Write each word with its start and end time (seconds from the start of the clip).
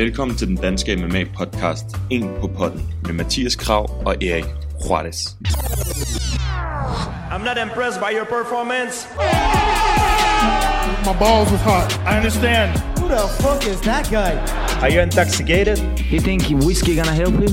Velkommen 0.00 0.36
til 0.36 0.48
den 0.48 0.56
danske 0.56 0.96
MMA 0.96 1.24
podcast, 1.38 1.84
En 2.10 2.30
på 2.40 2.46
potten, 2.46 2.82
med 3.06 3.12
Mathias 3.12 3.56
Krav 3.56 4.02
og 4.06 4.14
Erik 4.22 4.44
Juarez. 4.84 5.26
I'm 7.30 7.44
not 7.44 7.58
impressed 7.66 8.00
by 8.04 8.10
your 8.18 8.26
performance. 8.38 8.94
My 11.08 11.14
balls 11.22 11.48
was 11.54 11.62
hot. 11.70 11.88
I 12.10 12.16
understand. 12.18 12.68
Who 12.98 13.06
the 13.16 13.24
fuck 13.42 13.60
is 13.72 13.80
that 13.90 14.04
guy? 14.18 14.32
Are 14.82 14.90
you 14.94 15.00
intoxicated? 15.08 15.78
You 16.12 16.20
think 16.28 16.40
whiskey 16.66 16.94
gonna 17.00 17.18
help 17.22 17.34
him? 17.44 17.52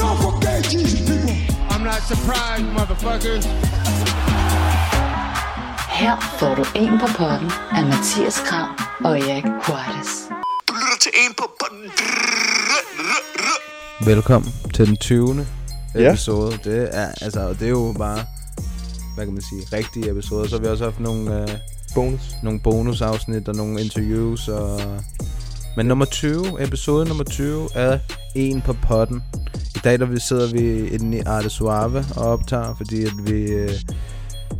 No 0.00 0.08
for 0.22 0.32
gay 0.44 0.60
Jesus 0.72 1.00
people. 1.08 1.36
I'm 1.72 1.84
not 1.90 2.00
surprised, 2.12 2.68
motherfuckers. 2.78 3.44
Her 6.00 6.14
får 6.38 6.54
du 6.54 6.64
en 6.82 6.98
på 6.98 7.06
potten 7.18 7.50
af 7.78 7.82
Mathias 7.92 8.38
Kram 8.46 8.70
og 9.04 9.18
Erik 9.18 9.44
Juarez. 9.44 10.37
En 11.18 11.34
på. 11.38 11.44
Velkommen 14.04 14.52
til 14.74 14.86
den 14.86 14.96
20. 14.96 15.46
Ja. 15.94 16.08
episode. 16.10 16.58
Det 16.64 16.88
er, 16.96 17.08
altså, 17.20 17.48
det 17.48 17.62
er 17.62 17.68
jo 17.68 17.94
bare, 17.98 18.24
hvad 19.14 19.24
kan 19.24 19.34
man 19.34 19.42
sige, 19.42 19.76
rigtige 19.76 20.10
episoder. 20.10 20.48
Så 20.48 20.56
har 20.56 20.62
vi 20.62 20.66
også 20.68 20.84
haft 20.84 21.00
nogle, 21.00 21.42
øh, 21.42 21.48
Bonus. 21.94 22.20
nogle 22.42 22.60
bonusafsnit 22.60 23.48
og 23.48 23.54
nogle 23.54 23.80
interviews. 23.80 24.48
Og... 24.48 24.80
Men 25.76 25.86
nummer 25.86 26.04
20, 26.04 26.62
episode 26.62 27.08
nummer 27.08 27.24
20 27.24 27.68
er 27.74 27.98
en 28.34 28.60
på 28.60 28.72
potten. 28.72 29.22
I 29.76 29.78
dag 29.84 29.98
der 29.98 30.06
vi 30.06 30.20
sidder 30.20 30.52
vi 30.52 30.88
inde 30.88 31.18
i 31.18 31.20
Arte 31.20 31.50
Suave 31.50 32.04
og 32.16 32.22
optager, 32.24 32.74
fordi 32.76 33.04
at 33.04 33.12
vi, 33.24 33.42
øh, 33.42 33.70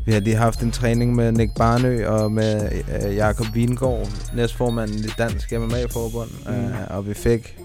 vi 0.09 0.13
har 0.13 0.21
lige 0.21 0.37
haft 0.37 0.61
en 0.61 0.71
træning 0.71 1.15
med 1.15 1.33
Nick 1.33 1.55
Barnø 1.55 2.07
og 2.07 2.33
med 2.33 2.69
øh, 3.07 3.17
Jakob 3.17 3.47
Vingård, 3.55 4.09
næstformanden 4.35 4.99
i 4.99 5.09
Dansk 5.19 5.53
MMA-forbund. 5.53 6.29
Mm. 6.47 6.53
Øh, 6.55 6.71
og 6.91 7.09
vi 7.09 7.15
fik 7.15 7.57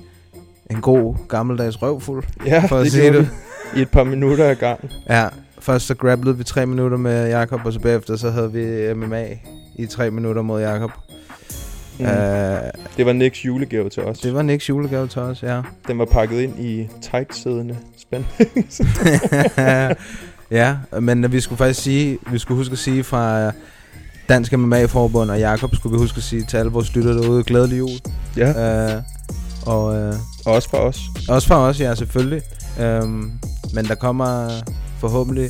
en 0.71 0.81
god 0.81 1.15
gammeldags 1.29 1.81
røvfuld, 1.81 2.23
Ja, 2.45 2.65
for 2.69 2.77
at 2.77 2.83
det 2.83 2.91
sige 2.91 3.13
det. 3.13 3.29
I 3.75 3.81
et 3.81 3.89
par 3.91 4.03
minutter 4.03 4.49
ad 4.49 4.55
gang. 4.55 4.89
Ja, 5.09 5.27
først 5.59 5.85
så 5.87 5.95
grapplede 5.95 6.37
vi 6.37 6.43
tre 6.43 6.65
minutter 6.65 6.97
med 6.97 7.29
Jakob 7.29 7.65
og 7.65 7.73
så 7.73 7.79
bagefter 7.79 8.15
så 8.15 8.29
havde 8.31 8.51
vi 8.53 8.93
MMA 8.93 9.25
i 9.75 9.85
tre 9.85 10.11
minutter 10.11 10.41
mod 10.41 10.61
Jakob. 10.61 10.91
Mm. 11.99 12.05
Uh, 12.05 12.11
Det 12.97 13.05
var 13.05 13.13
Nicks 13.13 13.45
julegave 13.45 13.89
til 13.89 14.03
os. 14.03 14.19
det 14.19 14.33
var 14.33 14.41
Nicks 14.41 14.69
julegave 14.69 15.07
til 15.07 15.21
os, 15.21 15.43
ja. 15.43 15.61
Den 15.87 15.99
var 15.99 16.05
pakket 16.05 16.39
ind 16.41 16.59
i 16.59 16.87
tight-siddende 17.01 17.77
spand. 17.97 18.23
ja, 20.53 20.75
men 21.01 21.31
vi 21.31 21.39
skulle 21.41 21.57
faktisk 21.57 21.81
sige, 21.81 22.17
vi 22.31 22.37
skulle 22.39 22.57
huske 22.57 22.71
at 22.73 22.79
sige 22.79 23.03
fra 23.03 23.51
Dansk 24.29 24.53
MMA-forbund 24.57 25.31
og 25.31 25.39
Jakob 25.39 25.75
skulle 25.75 25.93
vi 25.93 26.01
huske 26.01 26.17
at 26.17 26.23
sige 26.23 26.43
til 26.49 26.57
alle 26.57 26.71
vores 26.71 26.95
lytter 26.95 27.13
derude, 27.13 27.43
glædelig 27.43 27.77
jul. 27.79 27.89
ja, 28.37 28.95
Uh, 28.97 29.03
og 29.65 29.85
og 29.85 30.13
også 30.45 30.69
for 30.69 30.77
os. 30.77 30.99
Også 31.29 31.47
for 31.47 31.55
os, 31.55 31.79
ja, 31.79 31.95
selvfølgelig. 31.95 32.41
Øhm, 32.79 33.31
men 33.73 33.85
der 33.85 33.95
kommer 33.95 34.49
forhåbentlig 34.99 35.49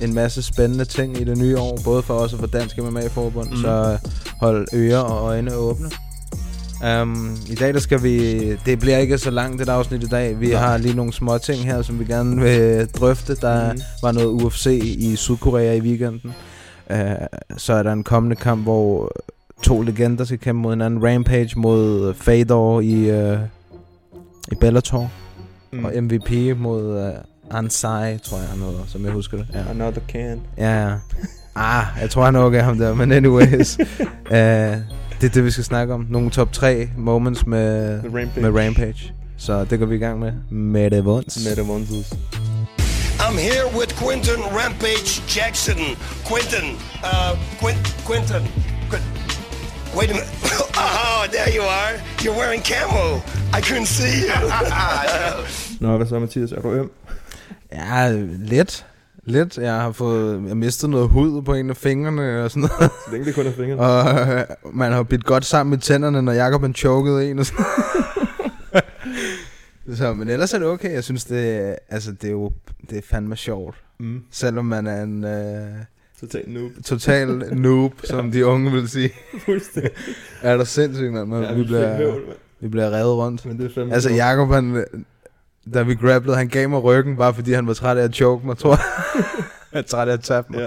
en 0.00 0.14
masse 0.14 0.42
spændende 0.42 0.84
ting 0.84 1.20
i 1.20 1.24
det 1.24 1.38
nye 1.38 1.58
år, 1.58 1.78
både 1.84 2.02
for 2.02 2.14
os 2.14 2.32
og 2.32 2.38
for 2.38 2.46
Dansk 2.46 2.78
MMA-forbund, 2.78 3.48
Mhm. 3.48 3.56
mm. 3.56 3.62
så 3.62 3.98
hold 4.40 4.66
ører 4.74 4.98
og 4.98 5.26
øjne 5.28 5.54
åbne. 5.54 5.90
Um, 7.02 7.36
I 7.50 7.54
dag 7.54 7.74
der 7.74 7.80
skal 7.80 8.02
vi, 8.02 8.38
det 8.56 8.78
bliver 8.78 8.98
ikke 8.98 9.18
så 9.18 9.30
langt 9.30 9.62
et 9.62 9.68
afsnit 9.68 10.02
i 10.02 10.06
dag, 10.08 10.40
vi 10.40 10.48
Nej. 10.50 10.60
har 10.60 10.76
lige 10.76 10.96
nogle 10.96 11.12
små 11.12 11.38
ting 11.38 11.64
her, 11.64 11.82
som 11.82 11.98
vi 11.98 12.04
gerne 12.04 12.40
vil 12.42 12.86
drøfte. 12.88 13.34
Der 13.36 13.72
Mhm. 13.72 13.80
var 14.02 14.12
noget 14.12 14.26
UFC 14.26 14.66
i 14.98 15.16
Sydkorea 15.16 15.72
i 15.74 15.80
weekenden. 15.80 16.34
Uh, 16.90 16.96
så 17.56 17.72
er 17.72 17.82
der 17.82 17.92
en 17.92 18.04
kommende 18.04 18.36
kamp, 18.36 18.62
hvor 18.62 19.12
to 19.62 19.82
legender 19.82 20.24
skal 20.24 20.38
kæmpe 20.38 20.62
mod 20.62 20.72
hinanden. 20.72 21.04
Rampage 21.06 21.50
mod 21.56 22.14
Fedor 22.14 22.80
i, 22.80 23.10
uh, 23.32 23.38
i 24.52 24.54
Bellator. 24.60 25.10
Mm. 25.72 25.84
Og 25.84 25.92
MVP 26.02 26.58
mod 26.58 27.08
uh, 27.08 27.58
Ansai, 27.58 28.18
tror 28.18 28.38
jeg 28.38 28.46
han 28.48 28.58
hedder, 28.58 28.84
som 28.86 29.04
jeg 29.04 29.12
husker 29.12 29.36
det. 29.36 29.46
Ja, 29.54 29.62
Another 29.70 30.00
can. 30.08 30.40
ja. 30.58 30.82
ja. 30.88 30.94
Ah, 31.56 31.84
jeg 32.00 32.10
tror 32.10 32.24
han 32.24 32.36
er 32.36 32.40
okay 32.40 32.62
ham 32.62 32.78
der, 32.78 32.94
men 32.94 33.12
anyways. 33.12 33.78
uh, 33.80 34.36
det 35.22 35.28
er 35.28 35.32
det, 35.34 35.44
vi 35.44 35.50
skal 35.50 35.64
snakke 35.64 35.94
om. 35.94 36.06
Nogle 36.10 36.30
top 36.30 36.52
3 36.52 36.88
moments 36.96 37.46
med, 37.46 38.02
Med 38.02 38.20
Rampage. 38.20 38.50
med 38.50 38.64
Rampage. 38.66 39.12
Så 39.38 39.64
det 39.64 39.78
går 39.78 39.86
vi 39.86 39.94
i 39.94 39.98
gang 39.98 40.18
med. 40.20 40.32
Med 40.50 40.90
det 40.90 41.04
vunds. 41.04 41.44
Med 41.48 41.56
det 41.56 41.66
Monzus. 41.66 42.12
I'm 43.20 43.38
here 43.38 43.66
with 43.78 43.92
Quinton 44.02 44.40
Rampage 44.58 45.22
Jackson. 45.36 45.76
Quinton, 46.28 46.66
uh, 47.10 47.38
Quint, 47.60 47.84
Quinton. 48.08 48.42
Quint, 48.90 49.04
wait 49.96 50.10
a 50.10 50.14
minute. 50.18 50.30
oh, 50.84 51.26
there 51.34 51.50
you 51.56 51.62
are. 51.80 51.92
You're 52.22 52.38
wearing 52.40 52.62
camo. 52.72 53.04
I 53.58 53.60
couldn't 53.66 53.86
see 53.98 54.14
you. 54.26 54.34
Nå, 55.88 55.96
hvad 55.96 56.06
så, 56.06 56.18
Mathias? 56.18 56.52
Er 56.52 56.60
du 56.60 56.70
øm? 56.72 56.90
Ja, 57.72 58.12
lidt. 58.38 58.86
Lidt. 59.24 59.58
Jeg 59.58 59.74
har 59.74 59.92
fået 59.92 60.32
jeg 60.40 60.48
har 60.48 60.54
mistet 60.54 60.90
noget 60.90 61.08
hud 61.08 61.42
på 61.42 61.54
en 61.54 61.70
af 61.70 61.76
fingrene 61.76 62.42
og 62.44 62.50
sådan 62.50 62.60
noget. 62.78 62.90
Så 63.06 63.12
længe 63.12 63.26
det 63.26 63.34
kun 63.34 63.46
er 63.46 63.52
fingrene. 63.52 63.80
Og 63.80 64.36
øh, 64.38 64.44
man 64.72 64.92
har 64.92 65.02
bidt 65.02 65.24
godt 65.24 65.44
sammen 65.44 65.70
med 65.70 65.78
tænderne, 65.78 66.22
når 66.22 66.32
Jacob 66.32 66.60
han 66.60 66.74
chokede 66.74 67.30
en 67.30 67.38
og 67.38 67.46
sådan 67.46 67.64
Så, 69.94 70.14
men 70.14 70.28
ellers 70.28 70.54
er 70.54 70.58
det 70.58 70.68
okay. 70.68 70.92
Jeg 70.92 71.04
synes, 71.04 71.24
det, 71.24 71.76
altså, 71.88 72.12
det 72.12 72.28
er 72.28 72.32
jo 72.32 72.52
det 72.90 72.98
er 72.98 73.02
fandme 73.10 73.36
sjovt. 73.36 73.76
Mm. 74.00 74.20
Selvom 74.30 74.64
man 74.64 74.86
er 74.86 75.02
en 75.02 75.24
øh, 75.24 75.66
Total 76.20 76.44
noob. 76.48 76.70
total 76.84 77.28
noob, 77.52 77.92
som 78.04 78.30
de 78.32 78.46
unge 78.46 78.72
vil 78.72 78.88
sige. 78.88 79.10
Fuldstændig. 79.44 79.90
Er 80.42 80.56
der 80.56 80.64
sindssygt, 80.64 81.12
mand. 81.12 81.28
Man, 81.28 81.42
Ja, 81.42 81.52
vi, 81.52 81.62
bliver, 81.64 81.96
høvl, 81.96 82.22
vi 82.60 82.68
bliver 82.68 82.90
revet 82.90 83.14
rundt. 83.16 83.46
Men 83.46 83.58
det 83.58 83.76
er 83.76 83.92
Altså. 83.94 84.10
Jacob, 84.10 84.48
han, 84.48 84.84
da 85.74 85.82
vi 85.82 85.94
grapplede, 85.94 86.36
han 86.36 86.48
gav 86.48 86.68
mig 86.68 86.82
ryggen, 86.82 87.16
bare 87.16 87.34
fordi 87.34 87.52
han 87.52 87.66
var 87.66 87.74
træt 87.74 87.96
af 87.96 88.04
at 88.04 88.14
choke 88.14 88.46
mig, 88.46 88.58
tror 88.58 88.70
jeg. 88.70 89.24
han 89.72 89.78
er 89.78 89.82
træt 89.82 90.08
af 90.08 90.12
at 90.12 90.20
tabe 90.20 90.46
mig. 90.50 90.60
Ja, 90.60 90.66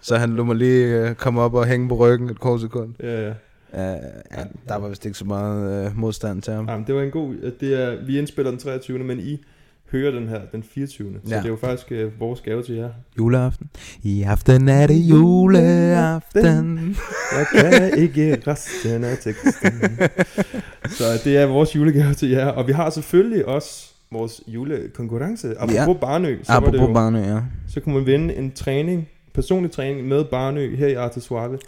Så 0.00 0.16
han 0.16 0.36
lå 0.36 0.44
mig 0.44 0.56
lige 0.56 0.86
øh, 0.86 1.14
komme 1.14 1.40
op 1.40 1.54
og 1.54 1.66
hænge 1.66 1.88
på 1.88 1.94
ryggen 1.94 2.30
et 2.30 2.40
kort 2.40 2.60
sekund. 2.60 2.94
ja, 3.02 3.22
ja. 3.26 3.32
Uh, 3.72 3.78
ja, 3.82 4.44
der 4.68 4.76
var 4.76 4.88
vist 4.88 5.04
ikke 5.06 5.18
så 5.18 5.24
meget 5.24 5.86
uh, 5.86 5.98
modstand 5.98 6.42
til 6.42 6.52
ham. 6.52 6.68
Jamen, 6.68 6.86
det 6.86 6.94
var 6.94 7.02
en 7.02 7.10
god... 7.10 7.52
Det 7.60 7.82
er, 7.82 8.04
vi 8.06 8.18
indspiller 8.18 8.50
den 8.50 8.60
23. 8.60 8.98
Men 8.98 9.20
I 9.20 9.44
hører 9.92 10.10
den 10.10 10.28
her 10.28 10.40
den 10.52 10.62
24. 10.62 11.12
Så 11.24 11.30
Ja. 11.30 11.36
det 11.36 11.44
er 11.44 11.48
jo 11.48 11.56
faktisk 11.56 11.86
uh, 11.90 12.20
vores 12.20 12.40
gave 12.40 12.62
til 12.62 12.74
jer. 12.74 12.88
Juleaften. 13.18 13.70
I 14.02 14.22
aften 14.22 14.68
er 14.68 14.86
det 14.86 14.94
juleaften. 14.94 16.96
Jeg 17.36 17.46
kan 17.52 17.98
ikke 17.98 18.42
resten 18.46 19.04
af 19.04 19.18
teksten. 19.18 19.98
så 20.98 21.04
det 21.24 21.36
er 21.36 21.46
vores 21.46 21.76
julegave 21.76 22.14
til 22.14 22.28
jer. 22.30 22.46
Og 22.46 22.66
vi 22.66 22.72
har 22.72 22.90
selvfølgelig 22.90 23.46
også 23.46 23.90
vores 24.12 24.40
julekonkurrence. 24.46 25.54
Apropos 25.58 25.74
Ja. 25.74 25.92
Barnø, 25.92 26.38
så, 26.42 26.52
var 26.52 26.60
det 26.60 26.66
Apropos 26.66 26.88
jo, 26.88 26.94
Barnø, 26.94 27.18
ja. 27.18 27.40
så 27.68 27.80
kunne 27.80 27.94
man 27.94 28.06
vinde 28.06 28.34
en 28.34 28.52
træning, 28.52 29.08
personlig 29.34 29.70
træning 29.70 30.08
med 30.08 30.24
Barnø 30.24 30.76
her 30.76 30.86
i 30.86 30.94
Arte 30.94 31.20
Suave 31.20 31.58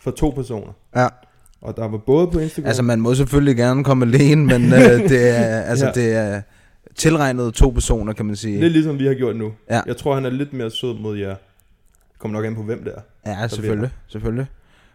for 0.00 0.10
to 0.10 0.30
personer. 0.30 0.72
Ja. 0.96 1.06
Og 1.60 1.76
der 1.76 1.88
var 1.88 1.98
både 1.98 2.26
på 2.26 2.38
Instagram... 2.38 2.66
Altså, 2.68 2.82
man 2.82 3.00
må 3.00 3.14
selvfølgelig 3.14 3.56
gerne 3.56 3.84
komme 3.84 4.06
alene, 4.06 4.44
men 4.58 4.64
uh, 4.72 4.78
det 5.12 5.28
er, 5.38 5.60
altså, 5.60 5.86
Ja. 5.86 5.92
det 5.92 6.14
er 6.14 6.42
tilregnet 6.96 7.54
to 7.54 7.70
personer, 7.70 8.12
kan 8.12 8.26
man 8.26 8.36
sige. 8.36 8.60
Lidt 8.60 8.72
ligesom 8.72 8.98
vi 8.98 9.06
har 9.06 9.14
gjort 9.14 9.36
nu. 9.36 9.52
Ja. 9.70 9.80
Jeg 9.86 9.96
tror, 9.96 10.14
han 10.14 10.24
er 10.24 10.30
lidt 10.30 10.52
mere 10.52 10.70
sød 10.70 10.98
mod 10.98 11.18
jer. 11.18 11.34
Kommer 12.18 12.38
nok 12.38 12.46
an 12.46 12.54
på, 12.54 12.62
hvem 12.62 12.84
det 12.84 12.92
er. 12.96 13.30
Ja, 13.32 13.48
selvfølgelig. 13.48 13.90
selvfølgelig. 14.08 14.46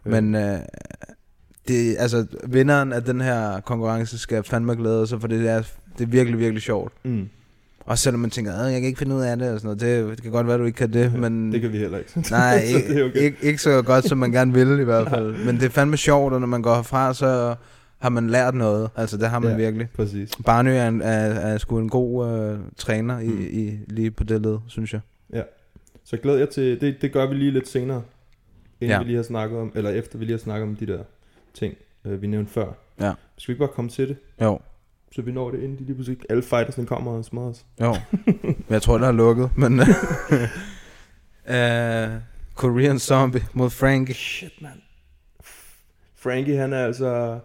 Ja. 0.06 0.22
Men 0.22 0.36
uh, 0.36 0.60
det, 1.68 1.96
altså, 2.00 2.26
vinderen 2.48 2.94
af 2.94 3.04
den 3.04 3.22
her 3.22 3.60
konkurrence 3.60 4.18
skal 4.18 4.44
fandme 4.44 4.76
glæde 4.76 5.08
sig, 5.08 5.22
for 5.22 5.28
det 5.28 5.50
er, 5.50 5.64
det 5.98 6.04
er 6.04 6.10
virkelig, 6.10 6.40
virkelig 6.40 6.62
sjovt. 6.62 6.94
Mm. 7.04 7.30
Også 7.80 8.04
selvom 8.04 8.20
man 8.20 8.30
tænker, 8.30 8.54
jeg 8.64 8.82
kan 8.82 8.84
ikke 8.88 9.00
finde 9.00 9.16
ud 9.16 9.22
af 9.22 9.38
det, 9.38 9.52
og 9.52 9.60
sådan 9.60 9.78
noget. 9.78 10.08
Det, 10.08 10.16
det 10.16 10.24
kan 10.24 10.32
godt 10.32 10.48
være, 10.48 10.58
du 10.58 10.64
ikke 10.66 10.78
kan 10.78 10.94
det, 10.94 11.14
men... 11.20 11.52
Det 11.52 11.62
kan 11.62 11.72
vi 11.74 11.78
heller 11.78 11.98
ikke. 11.98 12.12
Nej, 12.32 12.60
Så 12.72 12.78
ikke, 12.78 13.00
er 13.02 13.06
okay. 13.06 13.22
ikke, 13.22 13.38
ikke 13.42 13.62
så 13.62 13.82
godt, 13.82 14.06
som 14.06 14.18
man 14.18 14.32
gerne 14.32 14.54
vil 14.54 14.80
i 14.80 14.84
hvert 14.84 15.10
fald. 15.10 15.46
Men 15.46 15.56
det 15.56 15.64
er 15.66 15.70
fandme 15.70 15.98
sjovt, 15.98 16.34
og 16.34 16.40
når 16.40 16.48
man 16.48 16.62
går 16.62 16.76
herfra, 16.76 17.14
så 17.14 17.56
har 18.00 18.10
man 18.10 18.30
lært 18.30 18.56
noget. 18.56 18.90
Altså, 18.96 19.18
det 19.18 19.30
har 19.30 19.40
man 19.40 19.50
Ja. 19.52 19.58
ja. 19.58 19.64
virkelig. 19.64 19.88
Præcis. 19.96 20.30
Barnø 20.46 20.72
er, 20.76 20.88
en, 20.88 21.02
er, 21.02 21.08
er 21.34 21.58
sgu 21.58 21.80
en 21.80 21.90
god 21.90 22.28
øh, 22.40 22.60
træner 22.78 23.20
i, 23.20 23.28
Mm. 23.28 23.48
i, 23.52 23.72
lige 23.88 24.12
på 24.12 24.24
det 24.24 24.42
led, 24.42 24.58
synes 24.68 24.94
jeg. 24.94 25.02
Så 26.04 26.18
glæder 26.18 26.38
jeg 26.40 26.50
til, 26.50 26.82
det, 26.82 26.96
det 27.02 27.12
gør 27.12 27.28
vi 27.30 27.36
lige 27.36 27.52
lidt 27.52 27.68
senere, 27.68 28.02
inden 28.82 28.90
Ja. 28.92 28.96
ja. 28.96 29.00
vi 29.00 29.06
lige 29.06 29.16
har 29.16 29.24
snakket 29.24 29.60
om, 29.60 29.72
eller 29.76 29.90
efter 29.90 30.18
vi 30.18 30.26
lige 30.26 30.34
har 30.34 30.40
snakket 30.40 30.64
om 30.68 30.76
de 30.76 30.86
der 30.88 31.00
ting, 31.54 31.74
øh, 32.06 32.22
vi 32.22 32.28
nævnte 32.28 32.52
før. 32.52 32.66
Ja. 33.00 33.12
Skal 33.38 33.48
vi 33.48 33.54
ikke 33.54 33.60
bare 33.60 33.74
komme 33.76 33.90
til 33.92 34.08
det, 34.08 34.18
Jo, 34.42 34.60
så 35.16 35.22
vi 35.22 35.32
når 35.32 35.52
det, 35.52 35.60
inden 35.64 35.78
de 35.78 35.84
lige 35.84 35.96
pludselig, 35.96 36.20
alle 36.30 36.44
fighters 36.44 36.76
den 36.76 36.86
kommer 36.86 37.12
og 37.12 37.26
smadrer 37.26 37.50
os. 37.50 37.66
jo. 37.82 37.96
Men 38.46 38.66
jeg 38.70 38.82
tror, 38.82 38.98
der 38.98 39.08
er 39.08 39.12
lukket, 39.12 39.50
men... 39.58 39.80
uh, 39.80 39.86
Korean 42.56 43.00
Zombie 43.00 43.44
mod 43.54 43.70
Frank. 43.70 44.12
Shit, 44.16 44.62
man. 44.62 44.72
Frankie, 46.16 46.58
han 46.58 46.74
er 46.74 46.86
altså... 46.86 47.40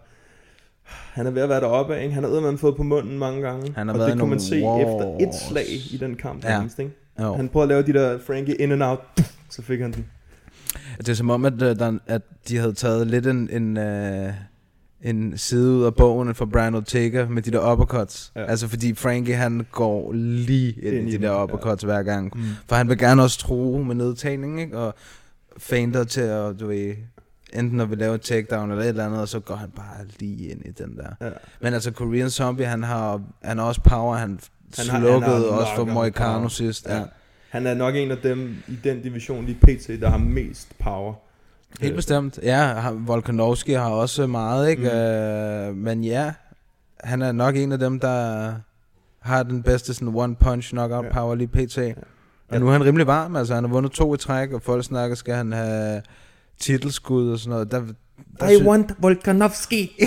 Han 0.84 1.26
er 1.26 1.30
ved 1.30 1.42
at 1.42 1.48
være 1.48 1.60
deroppe, 1.60 1.96
af, 1.96 2.02
ikke? 2.02 2.14
Han 2.14 2.22
har 2.22 2.30
eddermame 2.30 2.58
fået 2.58 2.76
på 2.76 2.82
munden 2.82 3.18
mange 3.18 3.42
gange. 3.42 3.72
Han 3.76 3.86
har 3.86 3.94
og 3.94 3.98
været 3.98 4.12
det 4.12 4.20
kunne 4.20 4.30
man 4.30 4.40
se 4.40 4.62
wars. 4.64 4.80
efter 4.80 5.28
et 5.28 5.34
slag 5.48 5.66
i 5.92 5.96
den 6.00 6.16
kamp. 6.16 6.44
Ja. 6.44 6.60
Ja. 6.60 6.62
ikke? 6.78 6.94
Jo. 7.20 7.34
Han 7.34 7.48
prøvede 7.48 7.64
at 7.76 7.86
lave 7.86 7.98
de 7.98 8.04
der 8.04 8.18
Frankie 8.26 8.54
in 8.54 8.72
and 8.72 8.82
out, 8.82 9.00
så 9.50 9.62
fik 9.62 9.80
han 9.80 9.92
den. 9.92 10.06
Det 10.98 11.08
er 11.08 11.14
som 11.14 11.30
om, 11.30 11.44
at, 11.44 11.52
øh, 11.52 11.78
der, 11.78 11.98
at 12.06 12.22
de 12.48 12.56
havde 12.56 12.72
taget 12.72 13.06
lidt 13.06 13.26
en, 13.26 13.50
en, 13.50 13.76
øh, 13.76 14.32
en 15.02 15.38
side 15.38 15.70
ud 15.70 15.84
af 15.84 15.94
bogen 15.94 16.34
for 16.34 16.44
Brian 16.44 16.74
Ortega 16.74 17.26
med 17.28 17.42
de 17.42 17.50
der 17.50 17.72
uppercuts. 17.72 18.32
Ja. 18.36 18.44
Altså 18.44 18.68
fordi 18.68 18.94
Frankie 18.94 19.34
han 19.34 19.66
går 19.72 20.12
lige 20.12 20.72
ind, 20.82 20.94
Ind 20.96 21.08
i 21.08 21.16
de 21.16 21.22
der 21.22 21.42
uppercuts 21.42 21.82
ja. 21.82 21.86
hver 21.86 22.02
gang. 22.02 22.32
Mm. 22.36 22.42
For 22.68 22.76
han 22.76 22.88
vil 22.88 22.98
gerne 22.98 23.22
også 23.22 23.38
tro 23.38 23.82
med 23.86 23.94
nedtagning, 23.94 24.60
ikke? 24.60 24.78
Og 24.78 24.94
feinter 25.58 26.04
til 26.04 26.20
at, 26.20 26.60
du 26.60 26.66
ved, 26.66 26.94
enten 27.52 27.76
når 27.76 27.84
vi 27.84 27.94
laver 27.94 28.14
et 28.14 28.20
takedown 28.20 28.70
eller 28.70 28.84
et 28.84 28.88
eller 28.88 29.06
andet, 29.06 29.20
og 29.20 29.28
så 29.28 29.40
går 29.40 29.54
han 29.54 29.70
bare 29.76 30.06
lige 30.20 30.48
ind 30.50 30.60
i 30.64 30.70
den 30.70 30.96
der. 30.96 31.26
Ja. 31.26 31.30
Men 31.60 31.74
altså 31.74 31.90
Korean 31.90 32.30
Zombie, 32.30 32.66
han 32.66 32.82
har, 32.82 33.22
han 33.42 33.58
har 33.58 33.64
også 33.64 33.80
power, 33.80 34.16
han, 34.16 34.28
han 34.30 34.38
Han 34.78 34.86
har- 34.86 35.00
slukkede 35.00 35.22
han 35.32 35.42
har 35.42 35.48
også 35.60 35.72
for 35.76 35.84
Moicano 35.84 36.48
sidst. 36.48 36.86
Ja. 36.88 36.96
Ja. 36.96 37.02
Han 37.48 37.66
er 37.66 37.74
nok 37.74 37.94
en 37.96 38.10
af 38.10 38.18
dem 38.18 38.54
i 38.68 38.78
den 38.84 39.02
division 39.02 39.44
lige 39.46 39.58
pt, 39.62 40.00
der 40.00 40.08
har 40.10 40.18
mest 40.18 40.68
power. 40.78 41.14
Helt 41.80 41.96
bestemt. 41.96 42.38
Ja, 42.42 42.90
Volkanovski 42.92 43.72
har 43.72 43.90
også 43.90 44.26
meget, 44.26 44.70
ikke? 44.70 44.82
Mm. 44.82 44.88
Øh, 44.88 45.76
men 45.76 46.04
ja, 46.04 46.32
han 47.04 47.22
er 47.22 47.32
nok 47.32 47.56
en 47.56 47.72
af 47.72 47.78
dem, 47.78 48.00
der 48.00 48.52
har 49.20 49.42
den 49.42 49.62
bedste 49.62 49.94
sådan 49.94 50.14
one 50.14 50.36
punch 50.36 50.70
knockout 50.70 51.04
Ja. 51.04 51.12
power 51.12 51.34
lige 51.34 51.48
pt. 51.48 51.78
Og 51.78 51.94
Ja. 52.52 52.58
nu 52.58 52.68
er 52.68 52.72
han 52.72 52.84
rimelig 52.84 53.06
varm, 53.06 53.36
altså 53.36 53.54
han 53.54 53.64
har 53.64 53.70
vundet 53.70 53.92
to 53.92 54.14
i 54.14 54.18
træk, 54.18 54.52
og 54.52 54.62
folk 54.62 54.84
snakker, 54.84 55.16
skal 55.16 55.34
han 55.34 55.52
have 55.52 56.02
titelskud 56.60 57.32
og 57.32 57.38
sådan 57.38 57.50
noget. 57.50 57.70
Der, 57.70 57.82
der 58.40 58.58
sy- 58.58 58.62
want 58.64 58.92
Volkanovski. 58.98 59.92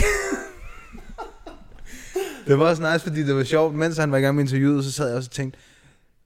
det 2.47 2.59
var 2.59 2.65
også 2.65 2.91
nice, 2.93 3.05
fordi 3.07 3.23
det 3.23 3.35
var 3.35 3.43
sjovt, 3.43 3.75
mens 3.75 3.97
han 3.97 4.11
var 4.11 4.17
i 4.17 4.21
gang 4.21 4.35
med 4.35 4.43
interviewet, 4.43 4.85
så 4.85 4.91
sad 4.91 5.07
jeg 5.07 5.17
også 5.17 5.27
og 5.27 5.31
tænkte, 5.31 5.59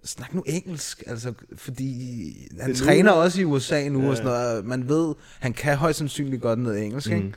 snak 0.08 0.34
nu 0.34 0.44
engelsk, 0.46 1.04
altså, 1.08 1.34
fordi 1.56 2.34
han 2.52 2.58
Det 2.60 2.64
er 2.64 2.68
nu, 2.68 2.86
træner 2.86 3.12
ja. 3.12 3.18
også 3.18 3.42
i 3.42 3.44
USA 3.44 3.90
nu 3.90 4.02
Ja, 4.02 4.10
og 4.10 4.18
sådan 4.18 4.32
noget, 4.32 4.58
og 4.58 4.66
man 4.66 4.90
ved, 4.90 5.16
han 5.40 5.54
kan 5.54 5.76
højst 5.78 5.98
sandsynligt 5.98 6.42
godt 6.42 6.60
noget 6.60 6.84
engelsk, 6.84 7.12
ikke? 7.12 7.24
Mm. 7.24 7.34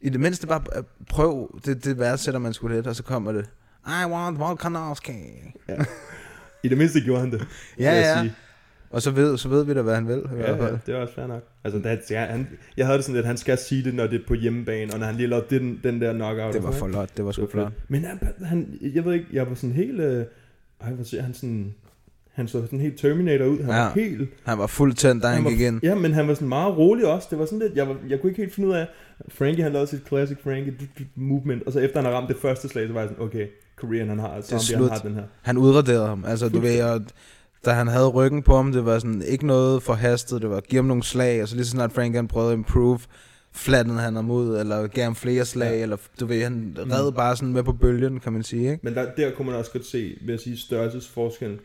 I 0.00 0.08
det 0.08 0.20
mindste 0.20 0.46
bare 0.46 0.62
øh, 0.76 0.82
prøv, 1.10 1.60
det, 1.64 1.84
det 1.84 1.98
værdsætter 1.98 2.40
man 2.40 2.52
skulle 2.52 2.76
lidt, 2.76 2.86
og 2.86 2.96
så 2.96 3.02
kommer 3.02 3.32
det, 3.32 3.46
I 3.86 4.06
want 4.10 4.38
Volkanovski. 4.38 5.12
I 6.64 6.68
det 6.68 6.78
mindste 6.78 7.00
gjorde 7.00 7.20
han 7.20 7.30
det. 7.32 7.46
Ja, 7.78 7.92
ja. 8.00 8.20
sige. 8.22 8.34
Og 8.90 9.02
så 9.02 9.10
ved, 9.10 9.38
så 9.38 9.48
ved 9.48 9.64
vi 9.64 9.74
da, 9.74 9.82
hvad 9.82 9.94
han 9.94 10.08
vil. 10.08 10.18
I 10.18 10.34
hvert 10.34 10.48
Ja, 10.48 10.64
fald. 10.64 10.72
ja, 10.72 10.78
det 10.86 10.94
er 10.94 10.98
også 10.98 11.14
fair 11.14 11.26
nok. 11.26 11.42
Altså, 11.64 11.78
det, 11.78 12.00
ja, 12.10 12.24
han, 12.24 12.48
jeg 12.76 12.86
havde 12.86 12.96
det 12.98 13.04
sådan 13.04 13.18
at 13.18 13.26
han 13.26 13.36
skal 13.36 13.58
sige 13.58 13.84
det, 13.84 13.94
når 13.94 14.06
det 14.06 14.20
er 14.20 14.24
på 14.28 14.34
hjemmebane, 14.34 14.92
og 14.92 14.98
når 14.98 15.06
han 15.06 15.14
lige 15.16 15.26
lavede 15.26 15.46
den, 15.58 15.80
den 15.84 16.00
der 16.00 16.12
knockout. 16.12 16.54
Det 16.54 16.62
var 16.62 16.70
for 16.70 16.86
ikke? 16.86 16.98
lot, 16.98 17.16
det 17.16 17.24
var 17.24 17.32
sgu 17.32 17.46
flot. 17.46 17.72
Men 17.88 18.04
han, 18.04 18.18
han, 18.44 18.78
jeg 18.94 19.04
ved 19.04 19.14
ikke, 19.14 19.26
jeg 19.32 19.48
var 19.48 19.54
sådan 19.54 19.72
helt... 19.74 20.00
Øh, 20.00 20.24
ej, 20.80 20.90
hvor 20.92 21.04
ser 21.04 21.22
han 21.22 21.34
sådan... 21.34 21.74
Han 22.36 22.48
så 22.48 22.60
sådan 22.62 22.80
helt 22.80 22.98
Terminator 22.98 23.44
ud. 23.44 23.58
Han 23.58 23.66
Ja. 23.74 23.76
var 23.82 23.92
helt... 23.94 24.28
Han 24.44 24.58
var 24.58 24.66
fuldt 24.66 24.98
tændt, 24.98 25.22
da 25.22 25.28
han, 25.28 25.44
var, 25.44 25.50
gik 25.50 25.60
ind. 25.60 25.80
Ja, 25.82 25.94
men 25.94 26.12
han 26.12 26.28
var 26.28 26.34
sådan 26.34 26.48
meget 26.48 26.76
rolig 26.76 27.06
også. 27.06 27.26
Det 27.30 27.38
var 27.38 27.44
sådan 27.44 27.58
lidt... 27.58 27.72
Jeg, 27.76 27.88
var, 27.88 27.96
jeg 28.08 28.20
kunne 28.20 28.30
ikke 28.30 28.42
helt 28.42 28.54
finde 28.54 28.68
ud 28.68 28.74
af... 28.74 28.86
Frankie, 29.28 29.62
han 29.62 29.72
lavede 29.72 29.86
sit 29.90 30.00
classic 30.08 30.36
Frankie 30.44 30.74
movement, 31.14 31.62
og 31.62 31.72
så 31.72 31.78
efter 31.80 31.98
han 31.98 32.04
har 32.04 32.12
ramt 32.18 32.28
det 32.28 32.36
første 32.36 32.68
slag, 32.68 32.86
så 32.86 32.92
var 32.92 33.00
jeg 33.00 33.08
sådan, 33.10 33.24
okay, 33.24 33.46
Korean, 33.76 34.08
han 34.08 34.18
har, 34.18 34.28
er 34.28 34.40
zombie, 34.40 34.64
slut. 34.66 34.80
han 34.80 34.90
har 34.90 34.98
den 34.98 35.14
her. 35.14 35.22
Han 35.42 35.58
udraderede 35.58 36.06
ham. 36.06 36.24
Altså, 36.26 36.48
du 36.48 36.60
ved, 36.60 36.82
og 36.82 37.00
da 37.64 37.70
han 37.70 37.88
havde 37.88 38.08
ryggen 38.08 38.42
på 38.42 38.56
ham, 38.56 38.72
det 38.72 38.84
var 38.84 38.98
sådan 38.98 39.22
ikke 39.22 39.46
noget 39.46 39.82
forhastet. 39.82 40.42
Det 40.42 40.50
var 40.50 40.60
give 40.60 40.78
ham 40.78 40.84
nogle 40.84 41.02
slag, 41.02 41.42
og 41.42 41.48
så 41.48 41.54
lige 41.56 41.64
så 41.64 41.70
snart 41.70 41.92
Frank 41.92 42.14
han 42.14 42.28
prøvede 42.28 42.52
at 42.52 42.56
improve, 42.58 42.98
flattede 43.52 43.98
han 43.98 44.16
ham 44.16 44.30
ud, 44.30 44.58
eller 44.58 44.86
gav 44.86 45.04
ham 45.04 45.14
flere 45.14 45.44
slag, 45.44 45.70
Ja. 45.76 45.82
eller 45.82 45.96
du 46.20 46.26
ved, 46.26 46.42
han 46.42 46.76
red 46.78 47.12
bare 47.12 47.36
sådan 47.36 47.52
med 47.52 47.62
på 47.62 47.72
bølgen, 47.72 48.20
kan 48.20 48.32
man 48.32 48.42
sige, 48.42 48.62
ikke? 48.70 48.80
Men 48.82 48.94
der, 48.94 49.06
der 49.16 49.30
kunne 49.30 49.46
man 49.46 49.54
også 49.54 49.70
godt 49.72 49.86
se, 49.86 50.18
ved 50.26 50.34
at 50.34 50.40
sige 50.40 50.56
størrelsesforskellen, 50.58 51.58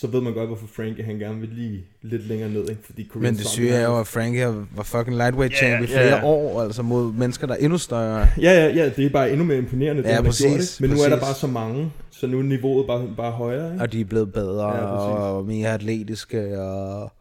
så 0.00 0.06
ved 0.06 0.20
man 0.20 0.32
godt, 0.34 0.46
hvorfor 0.46 0.66
Frankie 0.76 1.04
han 1.04 1.18
gerne 1.18 1.40
vil 1.40 1.48
lige 1.48 1.84
lidt 2.02 2.28
længere 2.28 2.50
ned, 2.50 2.68
ikke? 2.68 2.82
Fordi 2.84 3.02
Korean 3.02 3.22
Men 3.22 3.34
det 3.34 3.46
syge 3.46 3.70
er 3.70 3.84
jo, 3.84 3.98
at 4.00 4.06
Frankie 4.06 4.46
var 4.76 4.82
fucking 4.82 5.16
lightweight 5.16 5.52
Ja, 5.52 5.56
champ 5.58 5.84
i 5.84 5.86
flere 5.86 6.06
ja. 6.16 6.24
år, 6.24 6.62
altså 6.62 6.82
mod 6.82 7.12
mennesker, 7.12 7.46
der 7.46 7.54
er 7.54 7.58
endnu 7.58 7.78
større. 7.78 8.18
Ja, 8.18 8.52
ja, 8.52 8.66
ja, 8.74 8.88
det 8.96 9.06
er 9.06 9.10
bare 9.10 9.30
endnu 9.30 9.44
mere 9.44 9.58
imponerende, 9.58 10.02
det 10.02 10.08
Ja, 10.08 10.14
gjort, 10.14 10.24
præcis, 10.24 10.80
ikke? 10.80 10.88
Men 10.88 10.96
nu 10.98 11.04
er 11.04 11.08
der 11.08 11.16
præcis. 11.16 11.26
bare 11.28 11.34
så 11.34 11.46
mange, 11.46 11.92
så 12.10 12.26
nu 12.26 12.38
er 12.38 12.42
niveauet 12.42 12.86
bare, 12.86 13.08
bare 13.16 13.32
højere, 13.32 13.72
ikke? 13.72 13.82
Og 13.82 13.92
de 13.92 14.00
er 14.00 14.04
blevet 14.04 14.32
bedre, 14.32 14.68
Ja, 14.68 14.76
ja, 14.76 14.96
præcis. 14.96 15.18
og 15.22 15.44
mere 15.46 15.68
atletiske, 15.74 16.60
og... 16.60 17.12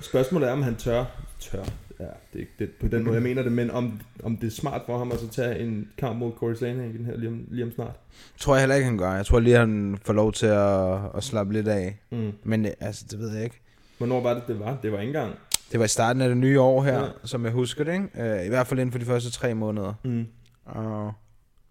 Spørgsmålet 0.00 0.48
er, 0.48 0.52
om 0.52 0.62
han 0.62 0.74
tør, 0.76 1.04
tør, 1.40 1.64
ja, 2.00 2.06
det 2.06 2.34
er 2.34 2.38
ikke 2.38 2.52
det, 2.58 2.70
på 2.80 2.88
den 2.88 3.04
måde, 3.04 3.14
jeg 3.14 3.22
mener 3.22 3.42
det, 3.42 3.52
men 3.52 3.70
om, 3.70 4.00
om 4.22 4.36
det 4.36 4.46
er 4.46 4.50
smart 4.50 4.82
for 4.86 4.98
ham 4.98 5.12
at 5.12 5.20
så 5.20 5.28
tage 5.28 5.58
en 5.58 5.88
kamp 5.98 6.18
mod 6.18 6.32
Corey 6.32 6.54
Sandhagen 6.54 7.04
her 7.04 7.16
lige 7.16 7.28
om, 7.28 7.44
lige 7.50 7.64
om 7.64 7.72
snart. 7.72 7.94
Tror 8.38 8.54
jeg 8.54 8.60
heller 8.62 8.74
ikke, 8.76 8.84
han 8.84 8.98
gør. 8.98 9.12
Jeg 9.12 9.26
tror 9.26 9.40
lige, 9.40 9.56
han 9.56 9.98
får 10.04 10.12
lov 10.12 10.32
til 10.32 10.46
at, 10.46 10.98
at 11.16 11.24
slappe 11.24 11.52
lidt 11.52 11.68
af. 11.68 11.98
Mm. 12.10 12.32
Men 12.44 12.66
øh, 12.66 12.72
altså, 12.80 13.04
det 13.10 13.18
ved 13.18 13.34
jeg 13.34 13.44
ikke. 13.44 13.60
Hvornår 13.98 14.20
var 14.20 14.34
det, 14.34 14.42
det 14.46 14.60
var? 14.60 14.78
Det 14.82 14.92
var 14.92 14.98
ikke 15.00 15.08
engang. 15.08 15.34
Det 15.72 15.78
var 15.78 15.84
i 15.84 15.88
starten 15.88 16.22
af 16.22 16.28
det 16.28 16.36
nye 16.38 16.60
år 16.60 16.82
her, 16.82 16.98
Ja. 17.00 17.08
som 17.24 17.44
jeg 17.44 17.52
husker 17.52 17.84
det, 17.84 17.92
ikke? 17.92 18.38
Uh, 18.40 18.46
I 18.46 18.48
hvert 18.48 18.66
fald 18.66 18.80
inden 18.80 18.92
for 18.92 18.98
de 18.98 19.04
første 19.04 19.30
tre 19.30 19.54
måneder. 19.54 19.94
Mm. 20.04 20.26
Og 20.64 21.12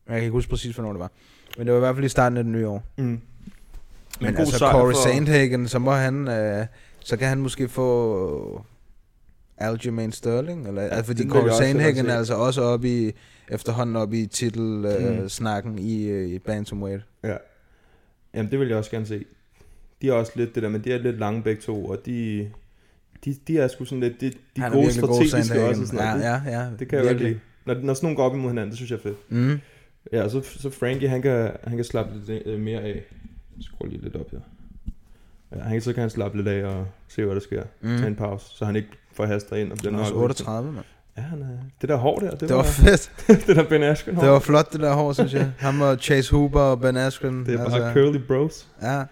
jeg 0.07 0.15
kan 0.15 0.19
ikke 0.23 0.31
huske 0.31 0.49
præcis, 0.49 0.75
hvornår 0.75 0.91
det 0.91 0.99
var. 0.99 1.11
Men 1.57 1.67
det 1.67 1.73
var 1.73 1.79
i 1.79 1.81
hvert 1.81 1.95
fald 1.95 2.05
i 2.05 2.09
starten 2.09 2.37
af 2.37 2.43
det 2.43 2.53
nye 2.53 2.67
år. 2.67 2.83
Mm. 2.97 3.03
Men, 4.21 4.33
god 4.33 4.39
altså, 4.39 4.57
Corey 4.71 4.93
for- 4.93 5.01
Sandhagen, 5.09 5.67
så 5.67 5.79
må 5.79 5.91
han... 5.91 6.27
Uh, 6.27 6.65
så 6.99 7.17
kan 7.17 7.27
han 7.27 7.37
måske 7.37 7.69
få 7.69 8.65
Aljamain 9.59 10.11
Sterling, 10.11 10.67
eller, 10.67 10.81
ja, 10.81 10.87
altså, 10.87 11.05
fordi 11.05 11.29
Corey 11.29 11.51
Sandhagen 11.61 12.05
er 12.05 12.17
altså 12.17 12.33
også 12.35 12.61
oppe 12.61 12.89
i, 12.89 13.11
efterhånden 13.49 13.95
oppe 13.95 14.17
i 14.17 14.25
titelsnakken 14.25 15.21
Mm. 15.21 15.29
snakken 15.29 15.79
i, 15.79 16.11
uh, 16.11 16.29
i 16.29 16.39
Bantamweight. 16.39 17.03
Ja. 17.23 17.35
Jamen, 18.33 18.51
det 18.51 18.59
vil 18.59 18.67
jeg 18.67 18.77
også 18.77 18.91
gerne 18.91 19.05
se. 19.05 19.25
De 20.01 20.09
er 20.09 20.13
også 20.13 20.31
lidt 20.35 20.55
det 20.55 20.63
der, 20.63 20.69
men 20.69 20.83
de 20.83 20.93
er 20.93 20.97
lidt 20.97 21.19
lange 21.19 21.43
begge 21.43 21.61
to, 21.61 21.85
og 21.85 21.97
de, 22.05 22.49
de, 23.25 23.35
de 23.47 23.57
er 23.59 23.67
sgu 23.67 23.85
sådan 23.85 23.99
lidt, 23.99 24.21
de, 24.21 24.29
de 24.55 24.61
Han 24.61 24.71
gode 24.71 24.83
god, 24.83 24.91
strategiske 24.91 25.63
også. 25.65 25.81
og 25.81 25.87
Sådan 25.87 26.19
ja, 26.21 26.31
ja, 26.33 26.59
ja, 26.59 26.65
det, 26.71 26.79
det 26.79 26.87
kan 26.87 26.99
jeg 26.99 27.07
godt 27.07 27.21
lide. 27.23 27.39
Når, 27.65 27.73
når 27.73 27.93
sådan 27.93 28.05
nogle 28.05 28.15
går 28.15 28.23
op 28.23 28.35
imod 28.35 28.49
hinanden, 28.49 28.69
det 28.69 28.77
synes 28.77 28.91
jeg 28.91 28.97
er 28.97 29.01
fedt. 29.01 29.17
Mm. 29.31 29.59
Ja, 30.13 30.29
så, 30.29 30.41
så 30.41 30.69
Frankie, 30.69 31.09
han 31.09 31.21
kan, 31.21 31.51
han 31.63 31.75
kan 31.75 31.83
slappe 31.85 32.13
lidt 32.25 32.47
øh, 32.47 32.59
mere 32.59 32.81
af. 32.81 33.03
Skru 33.61 33.85
lige 33.87 34.01
lidt 34.01 34.15
op 34.15 34.31
her. 34.31 34.39
Ja, 35.55 35.61
han, 35.63 35.81
så 35.81 35.93
kan 35.93 36.01
han 36.01 36.09
slappe 36.09 36.37
lidt 36.37 36.47
af 36.47 36.63
og 36.65 36.87
se, 37.07 37.25
hvad 37.25 37.35
der 37.35 37.41
sker. 37.41 37.63
Mm. 37.81 37.87
Tage 37.97 38.07
en 38.07 38.15
pause, 38.15 38.45
så 38.57 38.65
han 38.65 38.75
ikke 38.75 38.89
får 39.13 39.25
haster 39.25 39.55
ind 39.55 39.71
og 39.71 39.77
bliver 39.77 39.91
Han 39.91 39.99
er 39.99 40.03
også 40.03 40.13
nok- 40.13 40.23
38, 40.23 40.71
mand. 40.71 40.85
Ja, 41.17 41.21
han 41.21 41.41
er, 41.41 41.45
det 41.81 41.89
der 41.89 41.95
hår 41.95 42.19
der, 42.19 42.29
det, 42.31 42.39
Det 42.49 42.55
var 42.55 42.63
fedt. 42.63 43.11
det 43.47 43.55
der 43.55 43.63
Ben 43.63 43.83
Askren 43.83 44.15
hår. 44.15 44.23
Det 44.23 44.31
var 44.31 44.39
flot, 44.39 44.73
det 44.73 44.79
der 44.79 44.93
hår, 44.93 45.13
synes 45.13 45.33
jeg. 45.33 45.51
Ham 45.57 45.81
og 45.81 45.97
Chase 45.97 46.31
Hooper 46.31 46.59
og 46.59 46.81
Ben 46.81 46.97
Askren. 46.97 47.45
det 47.45 47.53
er 47.53 47.57
bare 47.57 47.65
altså, 47.65 48.01
curly 48.01 48.17
bros. 48.27 48.67
Ja, 48.81 49.03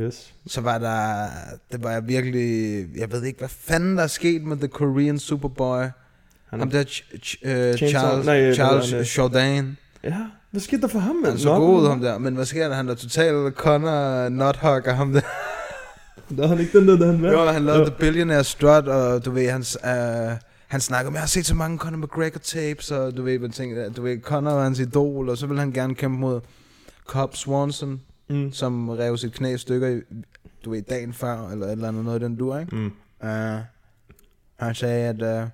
Yes. 0.00 0.34
så 0.46 0.60
var 0.60 0.78
der... 0.78 1.26
Det 1.72 1.82
var 1.84 1.90
jeg 1.90 2.08
virkelig... 2.08 2.86
Jeg 2.96 3.12
ved 3.12 3.24
ikke, 3.24 3.38
hvad 3.38 3.48
fanden 3.48 3.96
der 3.96 4.02
er 4.02 4.06
sket 4.06 4.42
med 4.42 4.56
The 4.56 4.68
Korean 4.68 5.18
Superboy. 5.18 5.82
Han 6.50 6.58
Ham 6.58 6.70
der 6.70 6.84
Ch- 6.84 7.14
Ch- 7.24 7.48
øh, 7.48 7.74
Chainsaw- 7.74 7.88
Charles, 7.88 8.26
nej, 8.26 8.52
Charles 8.54 8.92
øh? 8.92 9.00
Jordan. 9.18 9.76
Ja, 10.04 10.16
hvad 10.50 10.60
skete 10.60 10.82
der 10.82 10.88
for 10.88 10.98
ham, 10.98 11.14
mand? 11.16 11.26
Han 11.26 11.38
så 11.38 11.54
god 11.54 11.82
ud, 11.82 11.88
ham 11.88 12.00
der. 12.00 12.18
Men 12.18 12.34
hvad 12.34 12.44
sker 12.44 12.68
der? 12.68 12.74
Han 12.74 12.88
er 12.88 12.94
totalt 12.94 13.54
Connor 13.56 14.28
Nuthugger, 14.28 14.92
ham 14.92 15.12
der. 15.12 15.20
Der 16.36 16.42
er 16.42 16.46
han 16.46 16.58
ikke 16.58 16.78
den 16.78 16.88
der, 16.88 16.96
der 16.96 17.06
han 17.06 17.22
vandt. 17.22 17.38
Jo, 17.38 17.44
han 17.44 17.62
lavede 17.64 17.84
The 17.84 17.94
Billionaire 17.98 18.44
Strut, 18.44 18.88
og 18.88 19.24
du 19.24 19.30
ved, 19.30 19.50
hans... 19.50 19.78
Uh, 19.84 19.90
han 20.68 20.80
snakker 20.80 21.08
om, 21.08 21.14
jeg 21.14 21.22
har 21.22 21.26
set 21.26 21.46
så 21.46 21.54
mange 21.54 21.78
Conor 21.78 21.98
McGregor 21.98 22.38
tapes, 22.38 22.90
og 22.90 23.16
du 23.16 23.22
ved, 23.22 23.38
man 23.38 23.50
tænker, 23.50 23.90
du 23.90 24.02
ved, 24.02 24.20
Conor 24.20 24.50
var 24.50 24.62
hans 24.62 24.78
idol, 24.78 25.28
og 25.28 25.38
så 25.38 25.46
vil 25.46 25.58
han 25.58 25.72
gerne 25.72 25.94
kæmpe 25.94 26.18
mod 26.18 26.40
Cobb 27.06 27.34
Swanson, 27.36 28.00
Mm. 28.28 28.52
som 28.52 28.88
rev 28.88 29.16
sit 29.16 29.32
knæ 29.34 29.54
i 29.54 29.58
stykker, 29.58 29.88
i, 29.88 30.00
du 30.64 30.70
ved, 30.70 30.82
dagen 30.82 31.12
før, 31.12 31.48
eller 31.48 31.66
et 31.66 31.72
eller 31.72 31.88
andet 31.88 32.04
noget 32.04 32.20
den 32.20 32.36
dur, 32.36 32.58
ikke? 32.58 32.76
Mm. 32.76 32.92
Uh, 33.20 33.28
han 34.56 34.74
sagde, 34.74 35.08
at 35.08 35.42
uh, 35.42 35.48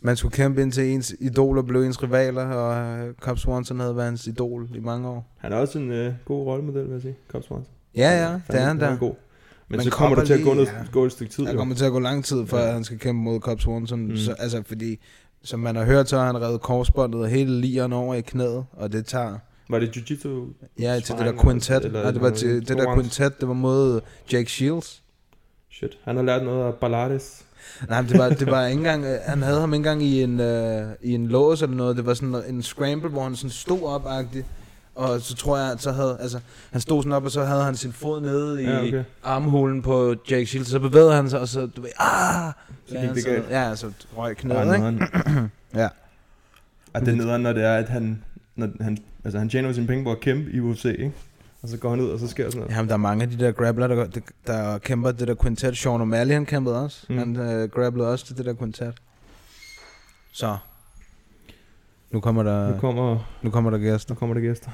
man 0.00 0.16
skulle 0.16 0.32
kæmpe 0.32 0.62
indtil 0.62 0.84
ens 0.84 1.14
idoler 1.20 1.62
blev 1.62 1.82
ens 1.82 2.02
rivaler, 2.02 2.44
og 2.44 3.02
uh, 3.08 3.14
Cobb 3.20 3.38
Swanson 3.38 3.80
havde 3.80 3.96
været 3.96 4.06
hans 4.08 4.26
idol 4.26 4.68
i 4.74 4.80
mange 4.80 5.08
år. 5.08 5.34
Han 5.38 5.52
er 5.52 5.56
også 5.56 5.78
en 5.78 5.90
øh, 5.92 6.12
god 6.24 6.46
rollemodel, 6.46 6.84
vil 6.84 6.92
jeg 6.92 7.02
sige. 7.02 7.16
Cobb 7.28 7.44
Swanson. 7.44 7.72
Ja, 7.96 8.10
ja, 8.26 8.40
det 8.52 8.60
er 8.60 8.64
han 8.66 8.80
der. 8.80 8.96
god. 8.98 9.14
Men, 9.68 9.76
Men 9.76 9.80
så 9.84 9.90
kommer 9.90 10.16
der 10.16 10.24
til 10.24 10.32
at 10.34 10.44
gå, 10.44 10.54
noget, 10.54 10.66
ja. 10.68 10.72
gå 10.92 11.04
et 11.04 11.12
stykke 11.12 11.32
tid. 11.32 11.44
Der 11.46 11.56
kommer 11.56 11.74
til 11.74 11.84
at 11.84 11.92
gå 11.92 11.98
lang 11.98 12.24
tid, 12.24 12.46
før 12.46 12.66
Ja. 12.66 12.72
han 12.72 12.84
skal 12.84 12.98
kæmpe 12.98 13.22
mod 13.22 13.40
Cobb 13.40 13.60
Swanson. 13.60 14.06
Mm. 14.06 14.16
Så, 14.16 14.32
altså, 14.32 14.62
fordi, 14.66 14.98
som 15.42 15.60
man 15.60 15.76
har 15.76 15.84
hørt, 15.84 16.08
så 16.08 16.18
har 16.18 16.26
han 16.26 16.40
revet 16.40 16.60
korsbåndet 16.60 17.20
og 17.20 17.28
hele 17.28 17.60
lieren 17.60 17.92
over 17.92 18.14
i 18.14 18.20
knæet, 18.20 18.64
og 18.72 18.92
det 18.92 19.06
tager... 19.06 19.38
Var 19.70 19.78
det 19.78 19.96
jiu-jitsu? 19.96 20.28
Ja, 20.80 21.00
til 21.04 21.14
det 21.14 21.24
der 21.26 21.42
quintet. 21.42 21.84
eller- 21.84 22.02
Nej, 22.02 22.10
det 22.10 22.20
var 22.20 22.30
til 22.30 22.68
det 22.68 22.68
der 22.78 22.94
quintet, 22.94 23.40
det 23.40 23.48
var 23.48 23.54
mod 23.54 24.00
Jake 24.32 24.50
Shields. 24.50 25.02
Shit. 25.70 25.98
Han 26.04 26.16
har 26.16 26.22
lært 26.22 26.44
noget 26.44 26.64
af 26.66 26.74
Balades. 26.74 27.44
Nej, 27.88 28.02
men 28.02 28.10
det 28.10 28.18
var, 28.18 28.28
det 28.28 28.46
var 28.46 28.66
ikke 28.66 28.78
engang, 28.78 29.04
øh, 29.04 29.18
han 29.26 29.42
havde 29.42 29.60
ham 29.60 29.74
ikke 29.74 29.76
engang 29.76 30.02
i 30.02 30.22
en, 30.22 30.40
øh, 30.40 30.86
i 31.02 31.14
en 31.14 31.26
lås 31.26 31.62
eller 31.62 31.76
noget. 31.76 31.96
Det 31.96 32.06
var 32.06 32.14
sådan 32.14 32.42
en 32.48 32.62
scramble, 32.62 33.10
hvor 33.10 33.22
han 33.22 33.36
sådan 33.36 33.50
stod 33.50 33.82
op 33.82 34.04
-agtigt. 34.06 34.44
Og 34.94 35.20
så 35.20 35.34
tror 35.36 35.58
jeg, 35.58 35.72
at 35.72 35.82
så 35.82 35.92
havde, 35.92 36.18
altså, 36.20 36.38
han 36.72 36.80
stod 36.80 37.02
sådan 37.02 37.12
op, 37.12 37.24
og 37.24 37.30
så 37.30 37.44
havde 37.44 37.64
han 37.64 37.76
sin 37.76 37.92
fod 37.92 38.20
nede 38.20 38.62
i 38.62 38.66
Ja, 38.66 38.72
ja, 38.72 38.88
okay. 38.88 39.04
armhulen 39.24 39.82
på 39.82 40.14
Jake 40.30 40.46
Shields. 40.46 40.68
Så 40.68 40.78
bevægede 40.78 41.12
han 41.12 41.30
sig, 41.30 41.40
og 41.40 41.48
så, 41.48 41.66
du 41.66 41.80
ved, 41.80 41.90
ah! 41.98 42.52
Så 42.86 42.94
gik 43.00 43.14
det 43.14 43.24
galt. 43.24 43.50
Ja, 43.50 43.76
så 43.76 43.90
røg 44.16 44.36
knæet, 44.36 44.74
ikke? 44.74 44.98
Ja. 45.74 45.88
Ej, 46.94 47.00
det 47.00 47.08
er 47.08 47.16
nederen, 47.16 47.42
når 47.42 47.52
det 47.52 47.64
er, 47.64 47.74
at 47.74 47.88
han, 47.88 48.22
når 48.56 48.68
han, 48.80 48.98
altså 49.24 49.38
han 49.38 49.48
tjener 49.48 49.68
jo 49.68 49.74
sine 49.74 49.86
penge 49.86 50.04
på 50.04 50.12
at 50.12 50.20
kæmpe 50.20 50.50
i 50.50 50.60
UFC, 50.60 50.84
ikke? 50.84 51.12
Og 51.62 51.68
så 51.68 51.76
går 51.76 51.90
han 51.90 52.00
ud, 52.00 52.10
og 52.10 52.18
så 52.18 52.28
sker 52.28 52.44
sådan 52.50 52.60
noget. 52.60 52.74
Jamen, 52.76 52.88
der 52.88 52.94
er 52.94 52.98
mange 52.98 53.22
af 53.22 53.30
de 53.30 53.38
der 53.38 53.52
grappler, 53.52 53.86
der, 53.86 54.06
der, 54.06 54.20
der 54.46 54.78
kæmper 54.78 55.10
det 55.12 55.28
der 55.28 55.34
quintet. 55.42 55.78
Sean 55.78 56.00
O'Malley, 56.12 56.32
han 56.32 56.46
kæmpede 56.46 56.84
også. 56.84 57.06
Mm. 57.08 57.18
Han 57.18 57.36
øh, 57.36 57.68
grapplede 57.70 58.08
også 58.08 58.26
til 58.26 58.36
det 58.36 58.44
der 58.44 58.54
quintet. 58.54 58.94
Så. 60.32 60.56
Nu 62.10 62.20
kommer 62.20 62.42
der, 62.42 62.70
Nu 62.70 62.78
kommer, 62.80 63.18
nu 63.42 63.50
kommer 63.50 63.70
der 63.70 63.78
gæster. 63.78 64.14
nu 64.14 64.18
kommer 64.18 64.34
der 64.34 64.40
gæster. 64.40 64.70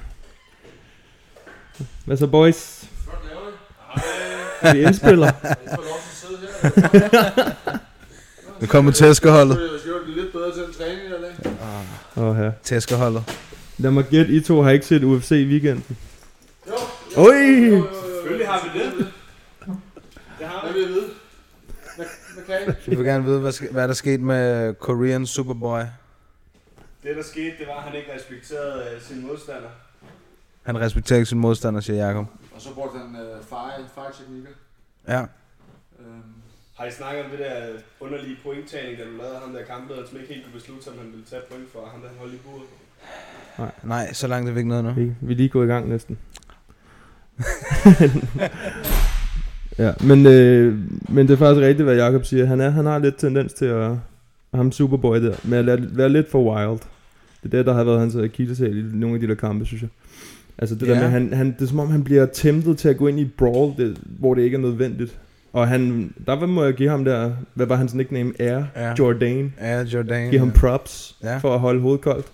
Hvad 2.05 2.17
så, 2.17 2.26
boys? 2.26 2.88
Vi 4.73 4.83
indspiller. 4.83 5.33
Nu 8.61 8.67
kommer 8.67 8.93
tæskeholdet. 8.93 9.59
lidt 10.07 10.33
bedre 10.33 10.53
til 10.55 10.62
en 10.62 10.73
træning, 10.79 11.00
eller 11.14 12.31
Åh, 12.31 12.38
ja. 12.45 12.50
Tæskeholdet. 12.62 13.25
Lad 13.79 13.91
mig 13.91 14.05
gætte, 14.05 14.33
I 14.33 14.41
to 14.41 14.62
har 14.62 14.71
ikke 14.71 14.87
set 14.87 15.05
UFC 15.05 15.31
i 15.31 15.47
weekenden. 15.47 15.97
Oj! 17.16 17.35
Selvfølgelig 18.14 18.49
har 18.49 18.61
vi 18.73 18.78
det. 18.78 19.12
Det 20.38 20.47
har 20.47 20.61
Hvad 20.62 20.73
vi. 20.73 20.78
vil 20.78 20.87
jeg 20.87 20.94
vide? 20.94 21.06
Hvad, 22.47 22.75
I? 22.87 22.90
Vi 22.90 22.97
vil 22.97 23.04
gerne 23.06 23.25
vide, 23.25 23.40
hvad, 23.40 23.71
hvad 23.73 23.88
der 23.88 23.94
skete 23.94 24.23
med 24.23 24.75
Korean 24.75 25.26
Superboy. 25.26 25.80
Det 27.02 27.16
der 27.16 27.23
skete, 27.23 27.50
det 27.59 27.66
var, 27.66 27.76
at 27.76 27.83
han 27.83 27.94
ikke 27.94 28.14
respekterede 28.14 28.97
uh, 28.97 29.02
sin 29.02 29.26
modstander. 29.26 29.68
Han 30.62 30.80
respekterer 30.80 31.16
ikke 31.18 31.28
sin 31.28 31.38
modstander, 31.38 31.80
siger 31.80 32.06
Jacob. 32.06 32.26
Og 32.54 32.61
så 32.61 32.75
brugte 32.75 32.99
han 32.99 33.16
øh, 33.16 33.44
feje, 33.44 33.71
feje-teknikker. 33.94 34.50
Ja. 35.09 35.21
Øhm, 36.00 36.23
Har 36.76 36.87
I 36.87 36.90
snakket 36.90 37.25
om 37.25 37.30
det 37.30 37.38
der 37.38 37.66
underlige 38.00 38.37
pointtagning, 38.42 38.99
da 38.99 39.04
du 39.04 39.11
lavede 39.11 39.38
ham 39.44 39.52
der 39.52 39.64
kampleder, 39.64 40.06
som 40.09 40.18
ikke 40.21 40.35
helt 40.35 40.44
kunne 40.44 40.52
beslutte 40.61 40.85
sig, 40.85 40.92
om 40.92 40.99
han 40.99 41.06
ville 41.12 41.25
tage 41.30 41.42
point 41.50 41.73
for 41.73 41.88
ham, 41.92 42.00
der 42.00 42.09
han 42.09 42.18
holdt 42.18 42.35
i 42.35 42.38
buret? 42.47 43.73
Nej, 43.83 44.12
så 44.12 44.26
langt 44.26 44.49
er 44.49 44.52
vi 44.52 44.59
ikke 44.61 44.68
noget 44.68 44.85
nu. 44.85 44.90
Vi, 44.92 45.12
vi 45.21 45.33
er 45.33 45.37
lige 45.37 45.49
gået 45.49 45.64
i 45.66 45.68
gang 45.68 45.88
næsten. 45.88 46.18
ja, 49.79 49.93
men, 50.00 50.26
øh, 50.26 50.79
men 51.09 51.29
det 51.29 51.33
er 51.35 51.38
faktisk 51.38 51.62
rigtigt, 51.67 51.85
hvad 51.87 51.97
Jakob 51.97 52.25
siger. 52.25 52.47
Han, 52.47 52.61
er, 52.61 52.71
han 52.71 52.87
har 52.87 52.99
lidt 52.99 53.17
tendens 53.17 53.53
til 53.53 53.64
at, 53.64 53.91
ham 54.55 54.73
Superboy 54.73 55.17
der, 55.17 55.35
med 55.45 55.59
at 55.59 55.64
lade, 55.64 55.88
være 55.93 56.09
lidt 56.09 56.31
for 56.31 56.55
wild. 56.57 56.81
Det 57.43 57.55
er 57.55 57.57
det, 57.59 57.67
der 57.67 57.73
har 57.75 57.85
været 57.85 58.00
hans 58.00 58.17
akilleshæl 58.17 58.79
i 58.79 58.83
nogle 58.97 59.14
af 59.14 59.21
de 59.21 59.29
der 59.29 59.35
kampe, 59.35 59.67
synes 59.67 59.83
jeg. 59.83 59.91
Altså 60.59 60.75
det 60.75 60.87
Ja. 60.87 60.93
der 60.95 61.00
med, 61.00 61.09
han, 61.09 61.33
han, 61.33 61.47
det 61.59 61.62
er 61.62 61.67
som 61.67 61.79
om, 61.79 61.91
han 61.91 62.05
bliver 62.05 62.26
temptet 62.26 62.79
til 62.79 62.88
at 62.88 62.97
gå 62.97 63.07
ind 63.07 63.21
i 63.21 63.25
brawl, 63.25 63.75
det, 63.76 63.97
hvor 64.19 64.35
det 64.35 64.43
ikke 64.43 64.55
er 64.57 64.61
nødvendigt. 64.61 65.19
Og 65.53 65.69
han, 65.69 66.12
der 66.26 66.47
må 66.47 66.64
jeg 66.64 66.75
give 66.75 66.88
ham 66.91 67.05
der, 67.05 67.33
hvad 67.55 67.67
var 67.67 67.76
hans 67.76 67.95
nickname? 67.95 68.33
Air 68.38 68.62
Ja. 68.76 68.93
Jordan. 68.99 69.55
Ja, 69.61 69.83
Jordan. 69.83 70.31
Give 70.31 70.38
ham 70.38 70.50
props 70.50 71.17
Ja. 71.23 71.37
for 71.38 71.55
at 71.55 71.61
holde 71.61 71.81
hovedet 71.81 72.00
koldt. 72.00 72.26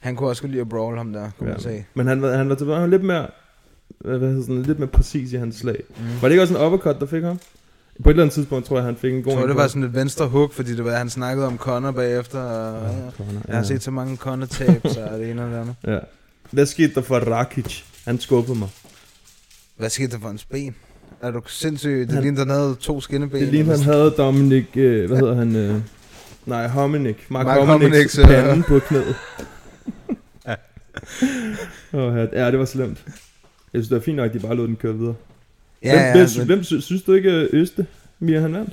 Han 0.00 0.16
kunne 0.16 0.28
også 0.28 0.42
godt 0.42 0.50
lide 0.52 0.60
at 0.60 0.68
brawl 0.68 0.96
ham 0.96 1.12
der, 1.12 1.30
kunne 1.38 1.50
man 1.50 1.60
se. 1.60 1.84
Men 1.94 2.06
han 2.06 2.22
var, 2.22 2.36
han 2.36 2.48
var, 2.48 2.56
han 2.58 2.66
var 2.82 2.86
lidt 2.86 3.04
mere, 3.04 3.26
hvad 4.00 4.18
hedder 4.20 4.40
sådan, 4.42 4.62
lidt 4.62 4.78
mere 4.78 4.88
præcis 4.88 5.32
i 5.32 5.36
hans 5.36 5.56
slag. 5.56 5.82
Mm. 5.88 6.04
Var 6.22 6.28
det 6.28 6.30
ikke 6.30 6.42
også 6.42 6.56
en 6.58 6.64
uppercut, 6.64 7.00
der 7.00 7.06
fik 7.06 7.22
ham? 7.22 7.40
På 8.02 8.08
et 8.10 8.12
eller 8.12 8.22
andet 8.22 8.34
tidspunkt 8.34 8.66
tror 8.66 8.76
jeg, 8.76 8.84
han 8.84 8.96
fik 8.96 9.12
en 9.12 9.22
god 9.22 9.32
Jeg 9.32 9.38
tror, 9.40 9.46
det 9.46 9.56
var 9.56 9.66
sådan 9.68 9.82
et 9.82 9.94
venstre 9.94 10.26
hook, 10.26 10.52
fordi 10.52 10.76
det 10.76 10.84
var, 10.84 10.96
han 10.96 11.10
snakkede 11.10 11.46
om 11.46 11.56
Connor 11.58 11.90
bagefter. 11.90 12.38
Og, 12.40 12.82
ja. 12.82 13.10
Connor, 13.16 13.40
Jeg 13.48 13.56
har 13.56 13.62
set 13.62 13.82
så 13.82 13.90
mange 13.90 14.16
Connor-tabs, 14.16 14.96
og 15.12 15.18
det 15.18 15.30
ene 15.30 15.44
og 15.44 15.50
det 15.50 15.56
andet. 15.56 15.74
Ja. 15.86 15.98
Hvad 16.50 16.66
skete 16.66 16.94
der 16.94 17.00
for 17.00 17.18
Rakic? 17.18 17.82
Han 18.04 18.20
skubbede 18.20 18.58
mig. 18.58 18.68
Hvad 19.76 19.90
skete 19.90 20.10
der 20.10 20.18
for 20.20 20.28
hans 20.28 20.44
ben? 20.44 20.74
Er 21.22 21.30
du 21.30 21.40
sindssyg? 21.46 22.00
Det 22.06 22.12
Han- 22.12 22.22
lignede, 22.22 22.40
han 22.40 22.50
havde 22.50 22.76
to 22.80 23.00
skinneben. 23.00 23.40
Det 23.40 23.48
lignede, 23.48 23.76
han 23.76 23.84
havde 23.84 24.10
Dominic, 24.10 24.66
øh, 24.76 25.06
hvad 25.08 25.18
hedder 25.18 25.34
han? 25.34 25.56
Øh, 25.56 25.80
nej, 26.46 26.66
Hominic. 26.68 27.16
Mark, 27.28 27.46
Mark 27.46 27.82
øh, 27.82 28.26
pande 28.26 28.62
på 28.62 28.78
knæet. 28.78 29.14
oh, 31.92 32.16
ja, 32.16 32.44
ja, 32.44 32.50
det 32.50 32.58
var 32.58 32.64
slemt. 32.64 33.04
Jeg 33.72 33.78
synes, 33.78 33.88
det 33.88 33.94
var 33.94 34.00
fint 34.02 34.16
nok, 34.16 34.26
at 34.28 34.34
de 34.34 34.38
bare 34.40 34.54
lod 34.54 34.68
den 34.68 34.76
køre 34.76 34.94
videre. 34.98 35.14
Ja, 35.82 35.90
hvem, 35.90 36.00
ja, 36.00 36.12
hvem, 36.12 36.28
men- 36.38 36.46
hvem, 36.46 36.62
sy- 36.64 36.74
synes 36.86 37.02
du 37.02 37.12
ikke, 37.12 37.30
at 37.30 37.48
Øste, 37.52 37.86
Mia, 38.18 38.40
han 38.40 38.52
vandt? 38.54 38.72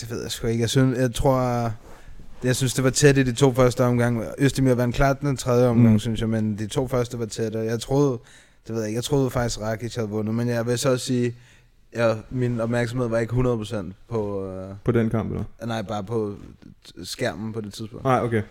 Det 0.00 0.10
ved 0.10 0.22
jeg 0.22 0.30
sgu 0.30 0.46
ikke. 0.46 0.60
Jeg, 0.60 0.70
synes, 0.70 0.98
jeg 0.98 1.14
tror... 1.14 1.72
Jeg 2.44 2.56
synes, 2.56 2.74
det 2.74 2.84
var 2.84 2.90
tæt 2.90 3.18
i 3.18 3.22
de 3.22 3.32
to 3.32 3.52
første 3.52 3.84
omgange. 3.84 4.24
Østemir 4.38 4.74
vandt 4.74 4.94
klart 4.96 5.20
den 5.20 5.36
tredje 5.36 5.68
omgang, 5.68 5.86
Mm. 5.88 5.92
mm. 5.92 5.98
synes 5.98 6.20
jeg, 6.20 6.28
men 6.28 6.58
de 6.58 6.66
to 6.66 6.88
første 6.88 7.18
var 7.18 7.26
tæt, 7.26 7.56
og 7.56 7.64
jeg 7.64 7.80
troede, 7.80 8.18
det 8.66 8.74
ved 8.74 8.80
jeg 8.80 8.88
ikke, 8.88 8.96
jeg 8.96 9.04
troede 9.04 9.30
faktisk, 9.30 9.60
Rakic 9.60 9.94
havde 9.94 10.08
vundet, 10.08 10.34
men 10.34 10.48
jeg 10.48 10.66
vil 10.66 10.78
så 10.78 10.90
også 10.90 11.06
sige, 11.06 11.34
ja, 11.96 12.14
min 12.30 12.60
opmærksomhed 12.60 13.08
var 13.08 13.18
ikke 13.18 13.32
100% 13.32 13.92
på, 14.08 14.46
øh, 14.52 14.74
På 14.84 14.92
den 14.92 15.10
kamp, 15.10 15.30
eller? 15.30 15.44
nej, 15.66 15.82
bare 15.82 16.04
på 16.04 16.34
skærmen 17.04 17.52
på 17.52 17.60
det 17.60 17.74
tidspunkt. 17.74 18.04
Nej, 18.04 18.20
okay. 18.22 18.42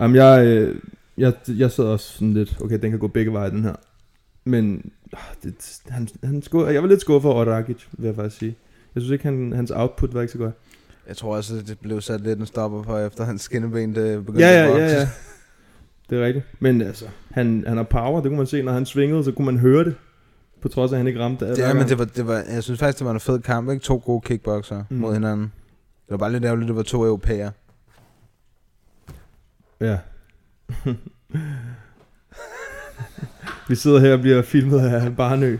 Jamen, 0.00 0.16
jeg, 0.16 0.46
øh, 0.46 0.76
jeg, 1.18 1.32
jeg 1.48 1.70
sad 1.70 1.84
også 1.84 2.12
sådan 2.12 2.34
lidt, 2.34 2.58
okay, 2.60 2.78
den 2.82 2.90
kan 2.90 2.98
gå 3.00 3.08
begge 3.08 3.32
veje, 3.32 3.50
den 3.50 3.64
her. 3.64 3.74
Men 4.44 4.90
ah, 5.12 5.18
det, 5.42 5.80
han, 5.88 6.08
han 6.24 6.42
skuff, 6.42 6.72
jeg 6.72 6.82
var 6.82 6.88
lidt 6.88 7.00
skuffet 7.00 7.30
over 7.30 7.44
Rakic, 7.44 7.76
vil 7.92 8.06
jeg 8.06 8.14
faktisk 8.14 8.38
sige. 8.38 8.56
Jeg 8.94 9.02
synes 9.02 9.12
ikke, 9.12 9.24
han, 9.24 9.52
hans 9.52 9.70
output 9.70 10.14
var 10.14 10.20
ikke 10.20 10.32
så 10.32 10.38
godt. 10.38 10.54
Jeg 11.08 11.16
tror 11.16 11.36
også, 11.36 11.56
at 11.56 11.66
det 11.68 11.78
blev 11.78 12.00
sat 12.00 12.20
lidt 12.20 12.38
en 12.38 12.46
stopper 12.46 12.82
på, 12.82 12.98
efter 12.98 13.24
hans 13.24 13.42
skinneben 13.42 13.94
det 13.94 14.26
begyndte 14.26 14.46
Ja, 14.46 14.52
at 14.52 14.64
ja, 14.64 14.68
vokse. 14.70 14.84
ja, 14.84 15.00
ja. 15.00 15.08
Det 16.10 16.20
er 16.20 16.26
rigtigt. 16.26 16.44
Men 16.60 16.80
altså, 16.82 17.04
han, 17.30 17.64
han 17.66 17.76
har 17.76 17.84
power, 17.84 18.20
det 18.20 18.28
kunne 18.30 18.36
man 18.36 18.46
se, 18.46 18.62
når 18.62 18.72
han 18.72 18.86
svingede, 18.86 19.24
så 19.24 19.32
kunne 19.32 19.46
man 19.46 19.58
høre 19.58 19.84
det. 19.84 19.94
På 20.60 20.68
trods 20.68 20.92
af, 20.92 20.96
at 20.96 20.98
han 20.98 21.06
ikke 21.06 21.20
ramte 21.20 21.48
det. 21.50 21.58
Ja, 21.58 21.74
men 21.74 21.88
det 21.88 21.98
var, 21.98 22.04
det 22.04 22.26
var, 22.26 22.42
jeg 22.52 22.62
synes 22.62 22.80
faktisk, 22.80 22.98
det 22.98 23.04
var 23.06 23.12
en 23.12 23.20
fed 23.20 23.40
kamp, 23.40 23.70
ikke? 23.70 23.82
To 23.82 24.02
gode 24.04 24.20
kickboxer 24.20 24.84
Mm. 24.90 24.96
mod 24.96 25.12
hinanden. 25.14 25.52
Det 26.06 26.10
var 26.10 26.16
bare 26.16 26.32
lidt 26.32 26.44
ærgerligt, 26.44 26.68
det 26.68 26.76
var 26.76 26.82
to 26.82 27.04
europæer. 27.04 27.50
Ja. 29.80 29.98
Vi 33.68 33.74
sidder 33.74 34.00
her 34.00 34.12
og 34.12 34.20
bliver 34.20 34.42
filmet 34.42 34.80
af 34.80 35.16
Barnø. 35.16 35.56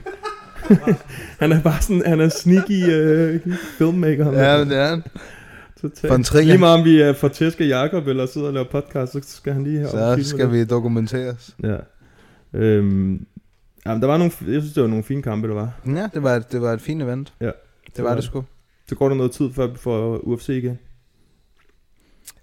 han 1.41 1.53
er 1.53 1.63
bare 1.63 1.83
sådan, 1.83 2.03
han 2.07 2.21
er 2.21 2.29
sneaky 2.29 2.83
uh, 2.83 3.55
filmmaker. 3.79 4.33
Ja, 4.33 4.59
men 4.59 4.71
det 4.71 4.79
er 4.79 4.87
han. 4.89 5.03
Totalt. 5.81 6.09
For 6.09 6.15
en 6.15 6.25
trigger. 6.25 6.53
Lige 6.53 6.59
meget 6.59 6.79
om 6.79 6.85
vi 6.85 7.01
er 7.01 7.13
for 7.13 7.29
Tæske 7.29 7.67
Jakob 7.67 8.07
eller 8.07 8.27
sidder 8.27 8.47
og 8.47 8.53
laver 8.53 8.67
podcast, 8.71 9.13
så 9.13 9.21
skal 9.23 9.53
han 9.53 9.65
lige 9.65 9.79
her 9.79 9.89
Så 9.89 10.29
skal 10.29 10.53
vi 10.53 10.65
dokumenteres. 10.65 11.57
Ja. 11.63 11.77
Øhm, 12.55 13.27
jamen, 13.87 14.03
der 14.03 14.07
var 14.07 14.17
nogle, 14.17 14.33
jeg 14.41 14.61
synes, 14.61 14.73
det 14.73 14.83
var 14.83 14.89
nogle 14.89 15.05
fine 15.05 15.23
kampe, 15.23 15.49
der 15.49 15.55
var. 15.55 15.73
Ja, 15.87 16.09
det 16.15 16.23
var, 16.23 16.39
det 16.39 16.63
var 16.63 16.73
et 16.73 16.81
fint 16.81 17.03
event. 17.03 17.33
Ja. 17.41 17.51
Det 17.97 18.05
var 18.05 18.15
det 18.15 18.25
sgu. 18.25 18.45
Så 18.89 18.95
går 18.95 19.09
der 19.09 19.17
noget 19.17 19.33
tid 19.33 19.53
før 19.53 19.67
vi 19.67 19.77
får 19.77 20.17
UFC 20.19 20.49
igen. 20.49 20.79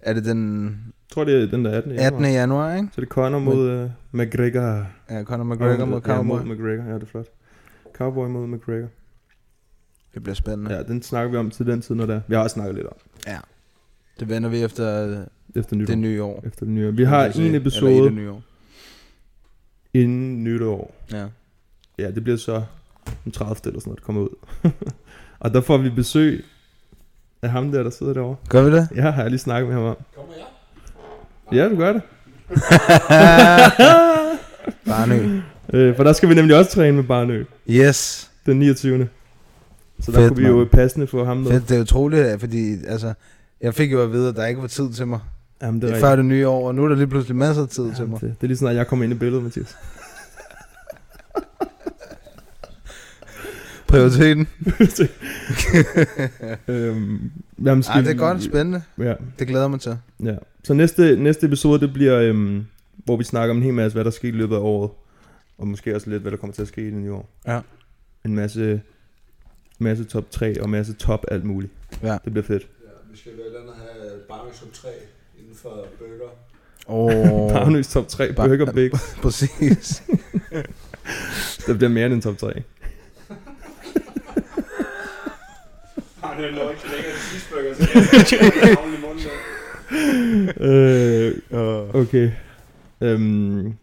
Er 0.00 0.12
det 0.12 0.24
den 0.24 0.76
Jeg 1.10 1.14
tror, 1.14 1.24
det 1.24 1.42
er 1.42 1.46
den 1.46 1.64
der 1.64 1.70
18. 1.78 1.92
18. 1.98 2.24
januar, 2.24 2.74
ikke? 2.76 2.88
Så 2.92 3.00
det 3.00 3.06
er 3.06 3.10
Conor 3.10 3.38
mod 3.38 3.84
uh, 3.84 3.90
McGregor. 4.12 4.86
Ja, 5.10 5.24
Conor 5.24 5.44
McGregor 5.44 5.84
mod 5.84 6.00
Ja, 6.06 6.14
Cowboy. 6.14 6.24
mod 6.26 6.44
McGregor, 6.44 6.84
ja, 6.88 6.94
det 6.94 7.02
er 7.02 7.06
flot. 7.06 7.26
Cowboy 7.94 8.28
mod 8.28 8.46
McGregor. 8.46 8.88
Det 10.14 10.22
bliver 10.22 10.34
spændende. 10.34 10.74
Ja, 10.74 10.82
den 10.82 11.02
snakker 11.02 11.30
vi 11.30 11.36
om 11.36 11.50
til 11.50 11.66
den 11.66 11.80
tid, 11.82 11.94
når 11.94 12.06
det 12.06 12.14
er. 12.16 12.20
Vi 12.28 12.34
har 12.34 12.42
også 12.42 12.54
snakket 12.54 12.74
lidt 12.74 12.86
om 12.86 12.92
Det 14.20 14.28
vender 14.28 14.48
vi 14.48 14.62
efter 14.62 15.24
efter 15.56 15.76
nytår. 15.76 15.86
det 15.86 15.98
nye 15.98 16.22
år. 16.22 16.42
Efter 16.46 16.64
det 16.66 16.74
nye 16.74 16.88
år. 16.88 16.92
Vi 16.92 17.04
har 17.04 17.24
Kan 17.24 17.32
sige. 17.32 17.42
en 17.42 17.46
Eller 17.54 17.58
i 17.58 17.62
episode 17.62 18.04
det 18.04 18.12
nye 18.12 18.30
år. 18.30 18.42
inden 19.94 20.44
nytår. 20.44 20.94
Ja. 21.12 21.26
Ja, 21.98 22.10
det 22.10 22.24
bliver 22.24 22.38
så 22.38 22.62
den 23.24 23.32
30. 23.32 23.56
eller 23.66 23.80
sådan 23.80 23.88
noget, 23.90 23.98
der 24.00 24.04
kommer 24.04 24.22
ud. 24.22 24.28
og 25.40 25.54
der 25.54 25.60
får 25.60 25.78
vi 25.78 25.90
besøg 25.90 26.44
af 27.42 27.50
ham 27.50 27.72
der, 27.72 27.82
der 27.82 27.90
sidder 27.90 28.12
derovre. 28.12 28.36
Gør 28.48 28.62
vi 28.62 28.70
det? 28.76 28.88
Ja, 28.94 29.10
har 29.10 29.22
jeg 29.22 29.30
lige 29.30 29.38
snakket 29.40 29.68
med 29.68 29.74
ham 29.76 29.84
om. 29.84 29.96
kommer 30.16 30.32
jeg? 30.34 30.44
Ja, 31.52 31.68
du 31.68 31.76
gør 31.76 31.92
det. 31.92 32.02
Barnø. 34.86 35.40
Øh, 35.72 35.96
for 35.96 36.04
der 36.04 36.12
skal 36.12 36.28
vi 36.28 36.34
nemlig 36.34 36.56
også 36.56 36.70
træne 36.70 36.96
med 36.96 37.04
Barnø 37.04 37.44
Yes. 37.70 38.30
den 38.46 38.58
29. 38.58 39.08
Så 40.00 40.12
der 40.12 40.18
Fedt, 40.18 40.28
kunne 40.28 40.42
vi 40.42 40.46
jo 40.48 40.56
mand. 40.58 40.68
passende 40.68 41.06
få 41.06 41.24
ham 41.24 41.36
med. 41.36 41.50
Fedt, 41.50 41.68
det 41.68 41.76
er 41.76 41.80
utroligt, 41.80 42.40
fordi 42.40 42.74
altså, 42.88 43.12
jeg 43.60 43.74
fik 43.74 43.92
jo 43.92 44.02
at 44.02 44.12
vide, 44.12 44.28
at 44.28 44.36
der 44.36 44.46
ikke 44.46 44.60
var 44.60 44.68
tid 44.68 44.92
til 44.92 45.06
mig. 45.06 45.20
Jamen, 45.62 45.80
det 45.80 45.88
Det 45.88 45.92
er 45.92 45.96
er 45.96 46.00
før 46.00 46.16
det 46.16 46.24
nye 46.24 46.48
år, 46.48 46.68
og 46.68 46.74
nu 46.74 46.84
er 46.84 46.88
der 46.88 46.96
lige 46.96 47.06
pludselig 47.06 47.36
masser 47.36 47.62
af 47.62 47.68
tid 47.68 47.84
til 47.84 47.92
Jamen, 47.98 48.10
mig. 48.10 48.20
det, 48.20 48.34
det 48.40 48.42
er 48.42 48.46
lige 48.46 48.56
sådan, 48.56 48.70
at 48.70 48.76
jeg 48.76 48.86
kommer 48.86 49.04
ind 49.04 49.12
i 49.14 49.16
billedet, 49.16 49.42
Mathias. 49.44 49.76
Prioriteten. 53.88 54.48
øhm, 56.68 57.30
jamen, 57.64 57.84
Ej, 57.88 58.00
det 58.00 58.10
er 58.10 58.14
godt, 58.14 58.42
spændende. 58.42 58.82
Ja, 58.98 59.14
Det 59.38 59.48
glæder 59.48 59.68
mig 59.68 59.80
til. 59.80 59.96
ja. 60.24 60.34
Så 60.64 60.74
næste, 60.74 61.16
næste 61.16 61.46
episode, 61.46 61.80
det 61.80 61.92
bliver, 61.92 62.20
øhm, 62.20 62.66
hvor 62.96 63.16
vi 63.16 63.24
snakker 63.24 63.50
om 63.50 63.56
en 63.56 63.62
hel 63.62 63.74
masse, 63.74 63.94
hvad 63.96 64.04
der 64.04 64.10
skete 64.10 64.28
i 64.28 64.36
løbet 64.36 64.56
af 64.56 64.60
året. 64.60 64.90
Og 65.58 65.68
måske 65.68 65.94
også 65.96 66.10
lidt, 66.10 66.22
hvad 66.22 66.30
der 66.32 66.36
kommer 66.38 66.54
til 66.54 66.62
at 66.62 66.68
ske 66.68 66.80
i 66.82 66.84
det 66.84 66.94
nye 66.94 67.12
år. 67.12 67.28
Ja. 67.46 67.60
En 68.24 68.34
masse, 68.34 68.80
masse 69.78 70.04
top 70.04 70.30
3 70.30 70.62
og 70.62 70.70
masse 70.70 70.92
top 70.92 71.24
alt 71.30 71.44
muligt. 71.44 71.72
Ja. 72.02 72.18
Det 72.24 72.32
bliver 72.32 72.46
fedt. 72.46 72.62
Ja, 72.84 72.88
vi 73.12 73.18
skal 73.18 73.32
vel 73.32 73.56
andet 73.60 73.74
have 73.78 74.18
Barnø 74.28 74.50
som 74.52 74.68
3 74.72 74.88
inden 75.38 75.54
for 75.56 75.86
burger. 75.98 76.30
Åh, 76.88 77.42
Oh. 77.46 77.52
Parnøs 77.52 77.88
top 77.88 78.08
3 78.08 78.32
Bar- 78.32 78.46
Burger 78.48 78.72
Big. 78.78 78.90
præcis. 79.22 80.02
Det 81.66 81.76
bliver 81.78 81.88
mere 81.90 82.06
end 82.06 82.14
en 82.14 82.20
top 82.20 82.38
3. 82.38 82.62
Har 86.22 86.40
det 86.40 86.54
nok 86.54 86.70
ikke 86.70 86.84
længere 86.96 87.12
en 87.12 87.18
cheeseburger, 87.28 87.74
så 87.74 88.36
jeg 88.36 88.76
har 88.76 88.86
i 88.96 89.00
munden. 89.00 89.26
Øh, 90.60 91.94
okay. 91.94 92.30
Øhm, 93.00 93.74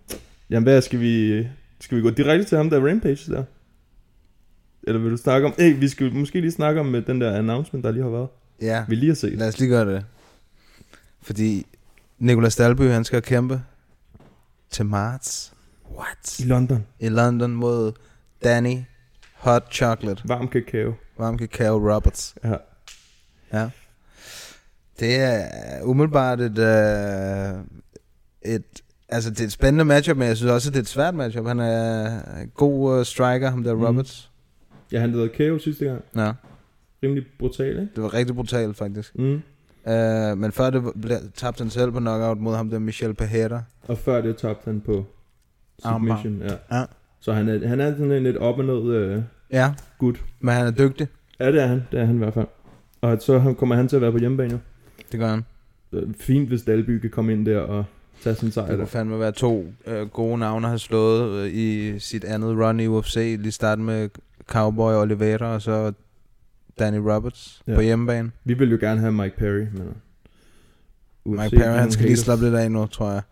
jamen, 0.50 0.64
hvad 0.64 0.82
skal 0.82 1.00
vi... 1.00 1.48
Skal 1.80 1.98
vi 1.98 2.02
gå 2.02 2.10
direkte 2.10 2.46
til 2.46 2.58
ham, 2.58 2.70
der 2.70 2.80
er 2.82 2.90
Rampage 2.90 3.32
der? 3.32 3.44
Eller 4.84 5.02
vil 5.02 5.12
du 5.12 5.18
snakke 5.18 5.48
om... 5.48 5.54
Hey, 5.58 5.80
vi 5.80 5.88
skal 5.88 6.14
måske 6.14 6.42
lige 6.42 6.52
snakke 6.52 6.80
om 6.80 6.96
øh, 6.96 7.08
den 7.08 7.22
der 7.22 7.38
announcement, 7.38 7.86
der 7.86 7.92
lige 7.92 8.04
har 8.04 8.10
været. 8.10 8.28
Ja, 8.62 8.86
Vi 8.88 8.96
lige 8.96 9.08
har 9.10 9.16
set. 9.16 9.34
lad 9.38 9.48
os 9.48 9.60
lige 9.60 9.70
gøre 9.70 9.94
det. 9.94 10.06
Fordi 11.22 11.66
Nicolas 12.20 12.56
Dalby, 12.56 12.82
han 12.82 13.04
skal 13.04 13.22
kæmpe 13.22 13.62
til 14.70 14.86
marts. 14.86 15.54
What? 15.98 16.40
I 16.40 16.44
London. 16.44 16.86
I 17.00 17.10
London 17.10 17.52
mod 17.52 17.92
Danny 18.44 18.78
Hot 19.34 19.64
Chocolate. 19.72 20.22
Varm 20.26 20.48
kakao. 20.48 20.94
Varm 21.18 21.40
Cacao 21.40 21.94
Roberts. 21.94 22.36
Ja. 22.44 22.56
Ja. 23.54 23.70
Det 25.00 25.16
er 25.20 25.48
umiddelbart 25.84 26.42
et, 26.42 26.58
øh, 26.58 27.60
et, 28.56 28.63
altså 29.10 29.30
det 29.30 29.39
er 29.42 29.46
et 29.46 29.51
spændende 29.51 29.86
matchup, 29.86 30.18
men 30.18 30.27
jeg 30.27 30.38
synes 30.38 30.51
også, 30.51 30.70
at 30.70 30.74
det 30.74 30.80
er 30.80 30.84
et 30.84 30.88
svært 30.88 31.16
matchup. 31.16 31.48
Han 31.48 31.60
er 31.60 32.06
en 32.42 32.51
god 32.56 33.00
uh, 33.00 33.06
striker, 33.06 33.50
ham 33.50 33.63
der 33.63 33.74
Mhm. 33.75 33.84
Roberts. 33.86 34.32
Ja, 34.92 35.00
han 35.00 35.12
lavede 35.12 35.30
KO 35.30 35.60
sidste 35.60 35.86
gang. 35.86 36.01
Ja, 36.16 36.32
Rimelig 37.04 37.24
brutal, 37.39 37.70
ikke? 37.70 37.89
det 37.96 38.04
var 38.04 38.13
rigtig 38.13 38.36
brutalt 38.36 38.77
faktisk. 38.77 39.16
Mm. 39.20 39.34
Uh, 39.86 40.38
men 40.38 40.51
før 40.51 40.70
det 40.70 40.84
blev, 41.01 41.18
tabte 41.36 41.62
han 41.62 41.70
selv 41.70 41.92
på 41.92 42.00
knockout 42.00 42.38
mod 42.38 42.56
ham 42.56 42.70
der 42.70 42.80
Michel 42.80 43.13
Pereira. 43.13 43.62
Og 43.88 43.98
før 43.98 44.22
det 44.22 44.38
tabte 44.38 44.66
han 44.66 44.82
på 44.82 45.06
Armbar. 45.84 46.16
submission. 46.18 46.50
Ja. 46.72 46.77
Ja. 46.80 46.86
Så 47.20 47.34
han 47.34 47.50
er, 47.50 47.68
han 47.68 47.80
er 47.80 47.92
sådan 47.92 48.12
en 48.12 48.24
lidt 48.24 48.38
op 48.38 48.58
og 48.60 48.66
ned 48.66 48.94
øh, 48.96 49.22
Ja, 49.51 49.74
gut. 49.98 50.24
men 50.39 50.54
han 50.56 50.68
er 50.68 50.72
dygtig. 50.72 51.08
Ja, 51.39 51.51
det 51.51 51.62
er 51.62 51.68
han. 51.68 51.84
Det 51.92 52.00
er 52.00 52.06
han 52.06 52.16
i 52.16 52.18
hvert 52.18 52.34
fald. 52.34 52.48
Og 53.01 53.18
så 53.22 53.54
kommer 53.58 53.75
han 53.75 53.88
til 53.88 53.96
at 53.96 54.01
være 54.01 54.12
på 54.12 54.18
hjemmebane 54.18 54.51
jo. 54.51 54.58
Det 55.12 55.20
gør 55.20 55.28
han. 55.28 55.46
Øh, 55.94 56.04
Fint, 56.20 56.48
hvis 56.48 56.62
Dalby 56.62 57.00
kan 57.00 57.10
komme 57.10 57.34
ind 57.34 57.46
der 57.46 57.60
og 57.60 57.86
tage 58.24 58.36
sin 58.36 58.52
sejr. 58.52 58.68
Det 58.68 58.78
kunne 58.78 58.88
fandme 58.88 59.20
være 59.20 59.32
to 59.32 59.74
øh, 59.88 60.08
gode 60.08 60.38
navne 60.38 60.68
have 60.68 60.80
slået 60.80 61.32
øh, 61.46 61.54
i 61.54 62.00
sit 62.00 62.24
andet 62.24 62.50
run 62.58 62.80
i 62.80 62.88
UFC. 62.88 63.16
Lige 63.40 63.52
starte 63.52 63.82
med 63.82 64.10
Cowboy 64.48 64.94
Oliveira 64.94 65.46
og 65.54 65.62
så 65.62 65.94
Danny 66.80 66.98
Roberts 66.98 67.62
Ja. 67.68 67.76
på 67.76 67.82
hjemmebane. 67.82 68.32
Vi 68.44 68.54
vil 68.54 68.72
jo 68.72 68.78
gerne 68.82 69.00
have 69.00 69.12
Mike 69.12 69.38
Perry, 69.38 69.60
men... 69.74 69.84
UFC 71.26 71.42
Mike 71.44 71.56
Perry, 71.58 71.70
har 71.72 71.78
han 71.80 71.92
skal 71.92 72.06
lige 72.06 72.18
slappe 72.18 72.46
lidt 72.46 72.56
af 72.56 72.72
nu, 72.72 72.86
tror 72.86 73.12
jeg. 73.12 73.22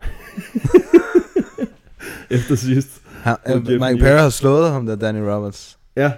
Efter 2.30 2.54
sidst. 2.54 3.02
Han, 3.22 3.36
øh, 3.48 3.56
Mike. 3.56 3.98
Perry 4.00 4.18
har 4.20 4.28
slået 4.30 4.70
ham 4.72 4.86
der, 4.86 4.96
Danny 4.96 5.18
Roberts. 5.18 5.78
Ja, 5.96 6.12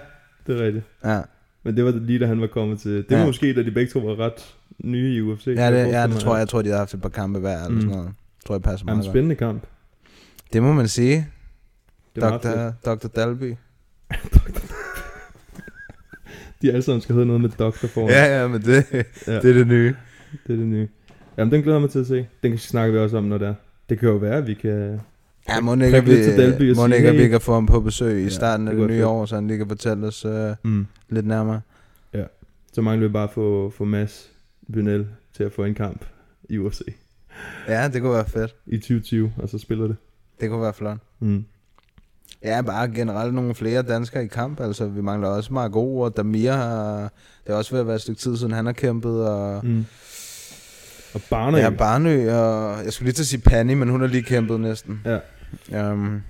det 0.47 0.59
er 0.59 0.65
rigtigt. 0.65 0.85
Ja, 1.05 1.21
Men 1.63 1.75
det 1.77 1.85
var 1.85 1.91
lige 1.91 2.19
da 2.19 2.25
han 2.25 2.41
var 2.41 2.47
kommet 2.47 2.79
til... 2.79 2.91
Det 2.91 3.05
var 3.09 3.17
Ja. 3.17 3.25
måske 3.25 3.53
da 3.53 3.63
de 3.63 3.71
begge 3.71 3.91
to 3.91 3.99
var 3.99 4.19
ret 4.19 4.55
nye 4.83 5.15
i 5.15 5.21
UFC. 5.21 5.47
ja, 5.47 5.71
det, 5.71 5.87
ja 5.91 6.07
det 6.07 6.15
tror 6.15 6.33
jeg. 6.35 6.39
Jeg 6.39 6.47
tror, 6.49 6.61
de 6.61 6.69
har 6.69 6.77
haft 6.77 6.93
et 6.93 7.01
par 7.01 7.09
kampe 7.09 7.39
hver, 7.39 7.55
eller 7.57 7.69
Mm. 7.69 7.81
sådan 7.81 7.95
noget. 7.95 8.05
Jeg 8.05 8.45
tror, 8.47 8.55
jeg 8.55 8.61
passer 8.61 8.85
Ja, 8.87 8.91
en 8.91 8.97
meget 8.97 9.11
spændende 9.11 9.35
kamp. 9.35 9.63
Det 10.53 10.63
må 10.63 10.73
man 10.73 10.87
sige. 10.87 11.27
Det 12.15 12.23
fedt. 12.23 12.43
Dr. 12.85 12.91
Dr. 12.95 13.07
Dalby. 13.07 13.55
De 16.61 16.69
alle 16.71 16.81
sammen 16.81 17.01
skal 17.01 17.13
hedde 17.13 17.27
noget 17.27 17.41
med 17.41 17.49
doktor 17.49 17.87
foran. 17.87 18.09
Ja, 18.09 18.41
ja, 18.41 18.47
men 18.47 18.61
det, 18.61 18.85
Ja. 19.27 19.33
det 19.33 19.49
er 19.49 19.53
det 19.53 19.67
nye. 19.67 19.95
Det 20.47 20.53
er 20.53 20.57
det 20.57 20.67
nye. 20.67 20.87
Jamen, 21.37 21.51
den 21.51 21.61
glæder 21.61 21.75
jeg 21.77 21.81
mig 21.81 21.89
til 21.89 21.99
at 21.99 22.07
se. 22.07 22.27
Den 22.43 22.57
snakker 22.57 22.93
vi 22.93 22.99
også 22.99 23.17
om, 23.17 23.23
når 23.23 23.37
det 23.37 23.47
er. 23.47 23.53
Det 23.89 23.99
kan 23.99 24.09
jo 24.09 24.15
være, 24.15 24.35
at 24.37 24.47
vi 24.47 24.53
kan... 24.53 24.99
Ja, 25.49 25.59
må 25.61 25.73
ikke, 25.73 26.03
vi, 26.05 26.35
Dalby 26.37 26.73
må 26.75 26.85
ikke, 26.85 27.07
at 27.07 27.13
vi 27.15 27.19
hey. 27.21 27.29
kan 27.29 27.41
få 27.41 27.53
ham 27.53 27.65
på 27.65 27.79
besøg 27.79 28.19
i 28.19 28.23
Ja, 28.23 28.29
starten 28.29 28.67
af 28.67 28.73
det 28.73 28.81
det, 28.81 28.89
nye 28.89 28.97
være 28.97 29.07
år, 29.07 29.25
så 29.25 29.35
han 29.35 29.47
lige 29.47 29.57
kan 29.57 29.67
fortælle 29.67 30.07
os 30.07 30.25
uh, 30.25 30.31
Mm. 30.63 30.85
lidt 31.09 31.27
nærmere. 31.27 31.61
Så 32.73 32.81
mangler 32.81 33.07
vi 33.07 33.11
bare 33.13 33.23
at 33.23 33.31
få, 33.31 33.69
få 33.77 33.85
Mads 33.85 34.29
Bynel 34.73 35.07
til 35.33 35.43
at 35.43 35.51
få 35.51 35.63
en 35.63 35.75
kamp 35.75 36.05
i 36.49 36.57
UFC 36.57 36.81
Ja, 37.67 37.87
det 37.93 38.01
kunne 38.01 38.13
være 38.13 38.25
fedt. 38.25 38.55
i 38.65 38.77
2020, 38.77 39.33
og 39.37 39.49
så 39.49 39.57
spiller 39.57 39.87
det. 39.87 39.95
Det 40.41 40.49
kunne 40.49 40.61
være 40.61 40.73
flot. 40.73 40.97
Mm. 41.19 41.45
Ja, 42.43 42.61
bare 42.61 42.87
generelt 42.91 43.33
nogle 43.33 43.55
flere 43.55 43.81
danskere 43.81 44.23
i 44.23 44.27
kamp. 44.27 44.59
Altså, 44.59 44.87
vi 44.87 45.01
mangler 45.01 45.27
også 45.29 45.53
Margot 45.53 46.03
og 46.03 46.17
Damir. 46.17 46.51
Har, 46.51 47.11
det 47.47 47.53
er 47.53 47.57
også 47.57 47.71
ved 47.71 47.79
at 47.79 47.87
være 47.87 47.95
et 47.95 48.01
stykke 48.01 48.19
tid 48.21 48.37
siden, 48.37 48.53
han 48.53 48.65
har 48.65 48.73
kæmpet. 48.73 49.27
Og, 49.27 49.65
Mm. 49.65 49.85
Og 51.13 51.21
Barner, 51.29 51.57
ja, 51.57 51.69
Barnø, 51.69 52.31
og 52.33 52.83
jeg 52.85 52.93
skulle 52.93 53.05
lige 53.05 53.13
til 53.13 53.23
at 53.23 53.27
sige 53.27 53.41
Panny, 53.41 53.73
men 53.73 53.89
hun 53.89 54.01
har 54.01 54.07
lige 54.07 54.23
kæmpet 54.23 54.59
næsten. 54.59 55.01
Ja. 55.05 55.15
Um, 55.91 56.21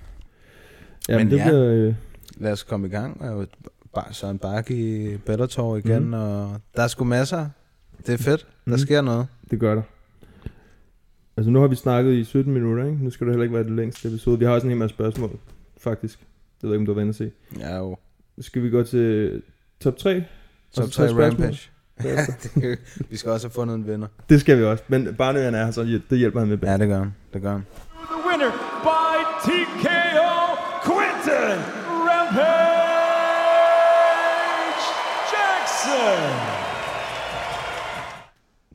Jamen, 1.09 1.27
men 1.27 1.31
det 1.31 1.37
ja. 1.37 1.43
bliver... 1.43 1.65
Øh, 1.65 1.93
lad 2.37 2.51
os 2.51 2.63
komme 2.63 2.87
i 2.87 2.89
gang. 2.89 3.21
Søren 4.11 4.37
Bakke 4.37 4.73
i 4.73 5.17
Bellator 5.17 5.77
igen, 5.77 6.03
mm. 6.05 6.13
og 6.13 6.61
der 6.75 6.83
er 6.83 6.87
sgu 6.87 7.03
masser. 7.03 7.49
Det 8.07 8.13
er 8.13 8.17
fedt. 8.17 8.47
Der 8.65 8.71
Mhm. 8.71 8.77
sker 8.77 9.01
noget. 9.01 9.27
det 9.51 9.59
gør 9.59 9.75
der. 9.75 9.81
Altså, 11.37 11.51
nu 11.51 11.59
har 11.59 11.67
vi 11.67 11.75
snakket 11.75 12.13
i 12.13 12.23
17 12.23 12.53
minutter, 12.53 12.85
ikke? 12.85 13.03
Nu 13.03 13.09
skal 13.09 13.27
det 13.27 13.33
heller 13.33 13.43
ikke 13.43 13.55
være 13.55 13.63
det 13.63 13.71
længste 13.71 14.07
episode. 14.07 14.39
Vi 14.39 14.45
har 14.45 14.51
også 14.51 14.67
en 14.67 14.71
hel 14.71 14.79
masse 14.79 14.93
spørgsmål, 14.95 15.31
faktisk. 15.81 16.19
Jeg 16.61 16.69
ved 16.69 16.75
ikke, 16.75 16.81
om 16.81 16.85
du 16.85 16.91
har 16.91 16.95
været 16.95 17.03
inde 17.03 17.09
at 17.09 17.15
se. 17.15 17.31
Ja, 17.59 17.77
jo. 17.77 17.97
Skal 18.39 18.63
vi 18.63 18.69
gå 18.69 18.83
til 18.83 19.41
top 19.79 19.97
3? 19.97 20.23
Top 20.73 20.85
så 20.85 20.91
tage 20.91 21.07
3 21.07 21.13
spørgsmål? 21.13 21.45
Rampage. 21.45 21.69
Ja, 22.03 22.25
det, 22.61 22.79
vi 23.09 23.17
skal 23.17 23.31
også 23.31 23.47
have 23.47 23.53
fundet 23.53 23.75
en 23.75 23.87
vinder. 23.87 24.07
Det 24.29 24.41
skal 24.41 24.57
vi 24.57 24.63
også. 24.63 24.83
Men 24.87 25.15
Barnø, 25.17 25.39
han 25.41 25.55
er 25.55 25.63
her, 25.65 25.71
så 25.71 25.99
det 26.09 26.17
hjælper 26.17 26.39
han 26.39 26.49
med. 26.49 26.57
Ja, 26.63 26.77
det 26.77 26.87
gør 26.87 26.97
han. 26.99 27.13
Det 27.33 27.41
gør 27.41 27.51
han. 27.51 27.65
The 27.93 28.29
winner 28.29 28.51
by 28.83 29.15
TKO, 29.45 29.98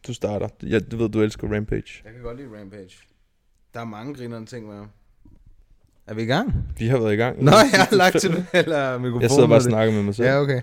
Du 0.06 0.14
starter. 0.14 0.48
Jeg, 0.62 0.90
du 0.90 0.96
ved, 0.96 1.08
du 1.08 1.22
elsker 1.22 1.54
Rampage. 1.54 2.02
Jeg 2.04 2.12
kan 2.12 2.22
godt 2.22 2.36
lide 2.36 2.48
Rampage. 2.60 2.96
Der 3.74 3.80
er 3.80 3.84
mange 3.84 4.14
grinerende 4.14 4.50
ting 4.50 4.66
med. 4.66 4.82
Er 6.06 6.14
vi 6.14 6.22
i 6.22 6.26
gang? 6.26 6.54
Vi 6.78 6.86
har 6.86 6.98
været 6.98 7.12
i 7.12 7.16
gang. 7.16 7.42
Nå, 7.44 7.50
jeg 7.50 7.86
har 7.90 7.96
lagt 7.96 8.20
til 8.20 8.46
eller 8.52 8.98
mikrofonen. 8.98 9.22
Jeg 9.22 9.30
sidder 9.30 9.48
bare 9.48 9.58
og 9.58 9.62
snakker 9.62 9.94
med 9.94 10.02
mig 10.02 10.14
selv. 10.14 10.28
Ja, 10.28 10.40
okay. 10.40 10.60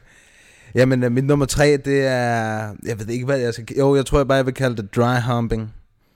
Jamen, 0.76 1.04
uh, 1.04 1.12
mit 1.12 1.26
nummer 1.26 1.46
tre, 1.46 1.78
det 1.78 2.06
er... 2.06 2.76
Jeg 2.86 3.00
ved 3.00 3.08
ikke, 3.08 3.26
hvad 3.26 3.40
jeg 3.40 3.54
skal... 3.54 3.66
Jo, 3.78 3.96
jeg 3.96 4.06
tror 4.06 4.20
jeg 4.20 4.28
bare, 4.28 4.36
jeg 4.36 4.46
vil 4.46 4.54
kalde 4.54 4.82
det 4.82 4.96
dry 4.96 5.22
humping. 5.28 5.74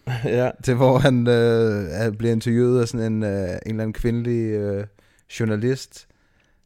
ja. 0.25 0.49
Det 0.65 0.75
hvor 0.75 0.97
han 0.97 1.27
øh, 1.27 1.85
er- 1.89 2.11
bliver 2.11 2.31
interviewet 2.31 2.81
af 2.81 2.87
sådan 2.87 3.13
en, 3.13 3.23
øh, 3.23 3.29
en 3.31 3.37
eller 3.45 3.83
anden 3.83 3.93
kvindelig 3.93 4.51
øh, 4.51 4.85
journalist, 5.39 6.07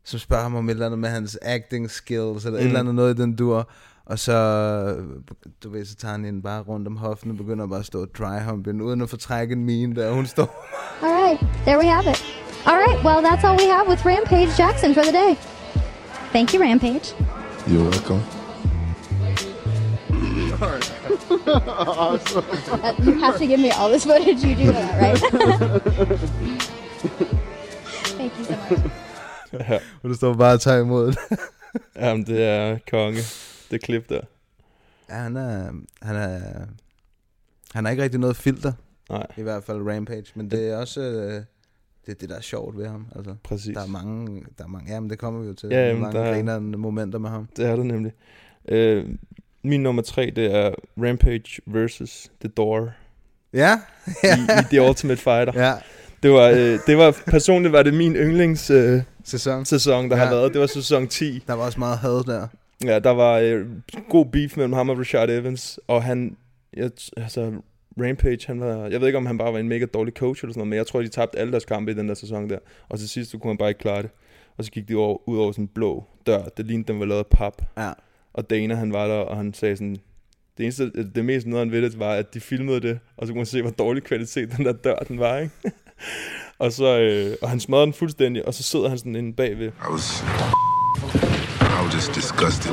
som 0.04 0.20
spørger 0.20 0.44
ham 0.44 0.56
om 0.56 0.70
et 0.70 0.72
eller 0.74 0.86
andet 0.86 1.00
med 1.00 1.10
hans 1.10 1.38
acting 1.42 1.92
skills, 1.92 2.46
eller 2.46 2.60
mm. 2.60 2.64
et 2.64 2.66
eller 2.66 2.80
andet 2.80 2.96
noget 2.96 3.20
i 3.20 3.22
den 3.22 3.36
dur. 3.36 3.72
Og 4.10 4.20
så, 4.20 4.38
du 5.64 5.70
ved, 5.70 5.86
så 5.86 5.96
tager 5.96 6.12
han 6.12 6.26
hende 6.26 6.42
bare 6.42 6.62
rundt 6.62 6.88
om 6.88 6.98
hoften 6.98 7.32
og 7.32 7.38
begynder 7.38 7.68
bare 7.68 7.80
at 7.80 7.86
stå 7.86 8.02
og 8.02 8.08
dry 8.18 8.40
humping, 8.50 8.84
uden 8.84 9.02
at 9.02 9.10
få 9.10 9.18
trække 9.18 9.54
en 9.54 9.66
mine 9.66 9.96
der. 9.96 10.12
Hun 10.12 10.26
står... 10.26 10.66
All 11.04 11.24
right, 11.24 11.40
there 11.66 11.78
we 11.78 11.86
have 11.86 12.12
it. 12.12 12.24
All 12.66 12.76
right, 12.76 13.06
well, 13.06 13.22
that's 13.26 13.44
all 13.48 13.58
we 13.58 13.70
have 13.76 13.88
with 13.88 14.06
Rampage 14.06 14.52
Jackson 14.60 14.94
for 14.94 15.02
the 15.02 15.12
day. 15.12 15.36
Thank 16.34 16.54
you, 16.54 16.62
Rampage. 16.62 17.14
You're 17.68 17.84
welcome. 17.84 18.22
Uh, 21.48 22.18
you 23.04 23.14
have 23.20 23.38
to 23.38 23.48
give 23.48 23.60
me 23.60 23.72
all 23.72 23.90
this 23.90 24.04
footage. 24.06 24.44
You 24.44 24.56
do 24.56 24.72
that, 24.72 25.02
right? 25.02 25.20
Thank 28.18 28.38
you 28.40 28.44
so 28.46 28.56
much. 28.70 28.80
ja. 29.70 29.80
Og 30.04 30.10
du 30.10 30.16
står 30.16 30.34
bare 30.34 30.54
og 30.54 30.62
tager 30.62 30.80
imod 30.80 31.08
det. 31.08 31.18
Jamen, 31.96 32.26
det 32.26 32.44
er 32.44 32.78
konge. 32.92 33.22
Det 33.72 33.82
klip 33.82 34.10
der. 34.10 34.22
Ja, 35.10 35.16
han 35.16 35.38
er, 35.38 35.72
han 36.02 36.16
er, 36.16 36.40
han 37.74 37.86
har 37.86 37.92
ikke 37.92 38.04
rigtig 38.04 38.20
noget 38.20 38.36
filter, 38.36 38.74
Nej, 39.10 39.28
i 39.38 39.42
hvert 39.42 39.64
fald 39.64 39.92
Rampage, 39.92 40.26
men 40.36 40.52
det 40.52 40.70
er 40.70 40.78
også, 40.78 41.02
øh, 41.02 41.34
det 42.06 42.12
er 42.12 42.14
det, 42.20 42.30
der 42.30 42.36
er 42.36 42.42
sjovt 42.42 42.78
ved 42.78 42.88
ham. 42.88 43.06
Altså, 43.16 43.36
præcis. 43.44 43.74
der 43.76 43.84
er 43.84 43.88
mange, 43.88 44.44
der 44.58 44.64
er 44.64 44.68
mange, 44.68 44.94
jamen 44.94 45.10
det 45.10 45.20
kommer 45.20 45.42
vi 45.42 45.48
jo 45.48 45.54
til, 45.54 45.70
Ja, 45.70 45.88
jamen, 45.88 46.02
mange 46.02 46.20
der 46.20 46.54
er- 46.54 46.60
momenter 46.60 47.20
med 47.20 47.30
ham. 47.30 47.48
Det 47.58 47.66
er 47.66 47.76
det 47.76 47.86
nemlig. 47.86 48.12
Øh, 48.68 49.06
min 49.64 49.84
nummer 49.84 50.02
tre, 50.02 50.32
det 50.36 50.56
er 50.56 50.72
Rampage 50.98 51.62
versus 51.66 52.32
The 52.42 52.50
Door 52.50 52.92
Ja, 53.54 53.80
i, 54.24 54.28
i 54.60 54.64
The 54.70 54.82
Ultimate 54.82 55.22
Fighter. 55.22 55.52
ja, 55.68 55.74
Det 56.24 56.32
var, 56.32 56.48
øh, 56.50 56.80
det 56.88 56.98
var 56.98 57.18
personligt 57.28 57.72
var 57.72 57.84
det 57.84 57.94
min 57.94 58.16
yndlings 58.16 58.70
øh, 58.70 59.02
sæson. 59.24 59.66
sæson, 59.66 60.10
der 60.10 60.18
Ja. 60.18 60.24
har 60.24 60.32
været. 60.32 60.54
Det 60.54 60.62
var 60.62 60.68
sæson 60.68 61.08
10. 61.08 61.44
Der 61.48 61.54
var 61.54 61.66
også 61.66 61.80
meget 61.80 61.98
had 61.98 62.24
der. 62.24 62.48
Ja, 62.84 63.00
der 63.00 63.10
var 63.10 63.40
øh, 63.40 63.68
god 64.10 64.26
beef 64.26 64.58
mellem 64.58 64.74
ham 64.74 64.90
og 64.90 65.00
Rashad 65.00 65.30
Evans, 65.30 65.80
og 65.88 66.04
han, 66.04 66.38
jeg, 66.74 66.92
altså, 67.18 67.54
Rampage, 68.02 68.48
han 68.48 68.60
var, 68.60 68.88
jeg 68.88 69.00
ved 69.02 69.08
ikke, 69.08 69.18
om 69.18 69.26
han 69.26 69.38
bare 69.38 69.54
var 69.54 69.60
en 69.60 69.70
mega 69.70 69.86
dårlig 69.86 70.14
coach 70.14 70.44
eller 70.44 70.54
sådan 70.54 70.60
noget, 70.60 70.70
men 70.70 70.78
jeg 70.78 70.88
tror, 70.88 71.02
de 71.02 71.08
tabte 71.08 71.40
alle 71.40 71.52
deres 71.52 71.66
kampe 71.66 71.92
i 71.92 71.96
den 71.96 72.10
der 72.10 72.16
sæson 72.16 72.50
der, 72.50 72.60
og 72.90 73.00
til 73.00 73.10
sidst, 73.10 73.32
så 73.32 73.38
kunne 73.38 73.50
han 73.50 73.58
bare 73.58 73.70
ikke 73.70 73.80
klare 73.80 74.02
det. 74.02 74.10
Og 74.58 74.66
så 74.66 74.72
gik 74.72 74.90
de 74.90 74.96
over, 74.96 75.30
ud 75.30 75.38
over 75.38 75.52
sådan 75.52 75.64
en 75.64 75.68
blå 75.68 76.04
dør, 76.26 76.44
det 76.44 76.66
lignede, 76.66 76.88
den 76.88 77.00
var 77.00 77.06
lavet 77.06 77.20
af 77.20 77.28
pap. 77.28 77.62
Ja. 77.78 77.92
Og 78.34 78.50
Dana, 78.50 78.76
han 78.76 78.94
var 78.94 79.08
der, 79.08 79.16
og 79.16 79.38
han 79.38 79.54
sagde 79.54 79.76
sådan, 79.76 79.98
det 80.58 80.64
eneste, 80.64 80.92
det 81.16 81.26
mest 81.26 81.48
nederen 81.48 81.72
ved 81.72 81.82
det, 81.82 82.00
var, 82.00 82.14
at 82.14 82.34
de 82.34 82.40
filmede 82.40 82.82
det, 82.82 83.00
og 83.18 83.28
så 83.28 83.34
kunne 83.34 83.40
man 83.40 83.46
se, 83.46 83.62
hvor 83.62 83.72
dårlig 83.72 84.04
kvalitet 84.04 84.58
den 84.58 84.66
der 84.66 84.74
dør, 84.74 84.96
den 84.96 85.20
var, 85.20 85.38
ikke? 85.38 85.54
og 86.60 86.72
så, 86.72 87.00
øh, 87.00 87.36
og 87.42 87.50
han 87.50 87.60
smadrede 87.60 87.86
den 87.86 87.94
fuldstændig, 87.94 88.48
og 88.48 88.54
så 88.54 88.64
sidder 88.64 88.90
han 88.90 88.98
sådan 88.98 89.16
inde 89.16 89.34
bagved. 89.34 89.68
I 89.68 89.92
was. 89.92 90.24
I 91.90 91.96
was 91.96 92.06
just 92.06 92.14
disgusted. 92.14 92.72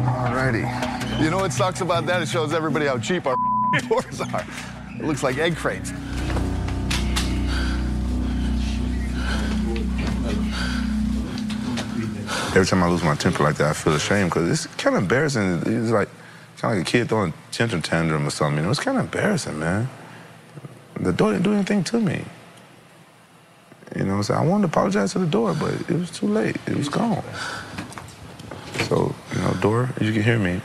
Alrighty. 0.00 1.22
You 1.22 1.28
know 1.28 1.36
what 1.36 1.52
sucks 1.52 1.82
about 1.82 2.06
that? 2.06 2.22
It 2.22 2.28
shows 2.28 2.54
everybody 2.54 2.86
how 2.86 2.96
cheap 2.96 3.26
our 3.26 3.36
doors 3.88 4.22
are. 4.22 4.46
It 4.98 5.04
looks 5.04 5.22
like 5.22 5.36
egg 5.36 5.56
crates. 5.56 5.92
every 12.56 12.64
time 12.64 12.82
I 12.82 12.88
lose 12.88 13.04
my 13.04 13.14
temper 13.14 13.42
like 13.42 13.56
that, 13.56 13.68
I 13.68 13.72
feel 13.74 13.92
ashamed 13.92 14.30
because 14.30 14.48
it's 14.50 14.74
kind 14.76 14.96
of 14.96 15.02
embarrassing. 15.02 15.64
It's 15.66 15.90
like 15.90 16.08
kind 16.56 16.72
of 16.72 16.78
like 16.78 16.88
a 16.88 16.90
kid 16.90 17.10
throwing 17.10 17.34
a 17.34 17.52
tantrum 17.52 17.82
tantrum 17.82 18.26
or 18.26 18.30
something. 18.30 18.56
You 18.56 18.62
know, 18.62 18.70
it's 18.70 18.80
kind 18.80 18.96
of 18.96 19.04
embarrassing, 19.04 19.58
man. 19.58 19.90
The 21.00 21.12
door 21.12 21.32
didn't 21.32 21.44
do 21.44 21.52
anything 21.52 21.84
to 21.84 22.00
me. 22.00 22.24
You 23.96 24.04
know, 24.04 24.22
so 24.22 24.34
I 24.34 24.44
wanted 24.44 24.62
to 24.62 24.68
apologize 24.68 25.12
to 25.12 25.18
the 25.18 25.30
door, 25.30 25.54
but 25.54 25.72
it 25.90 25.98
was 25.98 26.10
too 26.10 26.26
late. 26.26 26.56
It 26.66 26.76
was 26.76 26.88
gone. 26.88 27.22
So, 28.88 29.14
you 29.32 29.40
know, 29.40 29.54
door, 29.62 29.90
you 30.00 30.12
can 30.12 30.22
hear 30.22 30.38
me. 30.38 30.60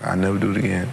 I 0.00 0.16
never 0.16 0.38
do 0.38 0.50
it 0.50 0.56
again. 0.56 0.88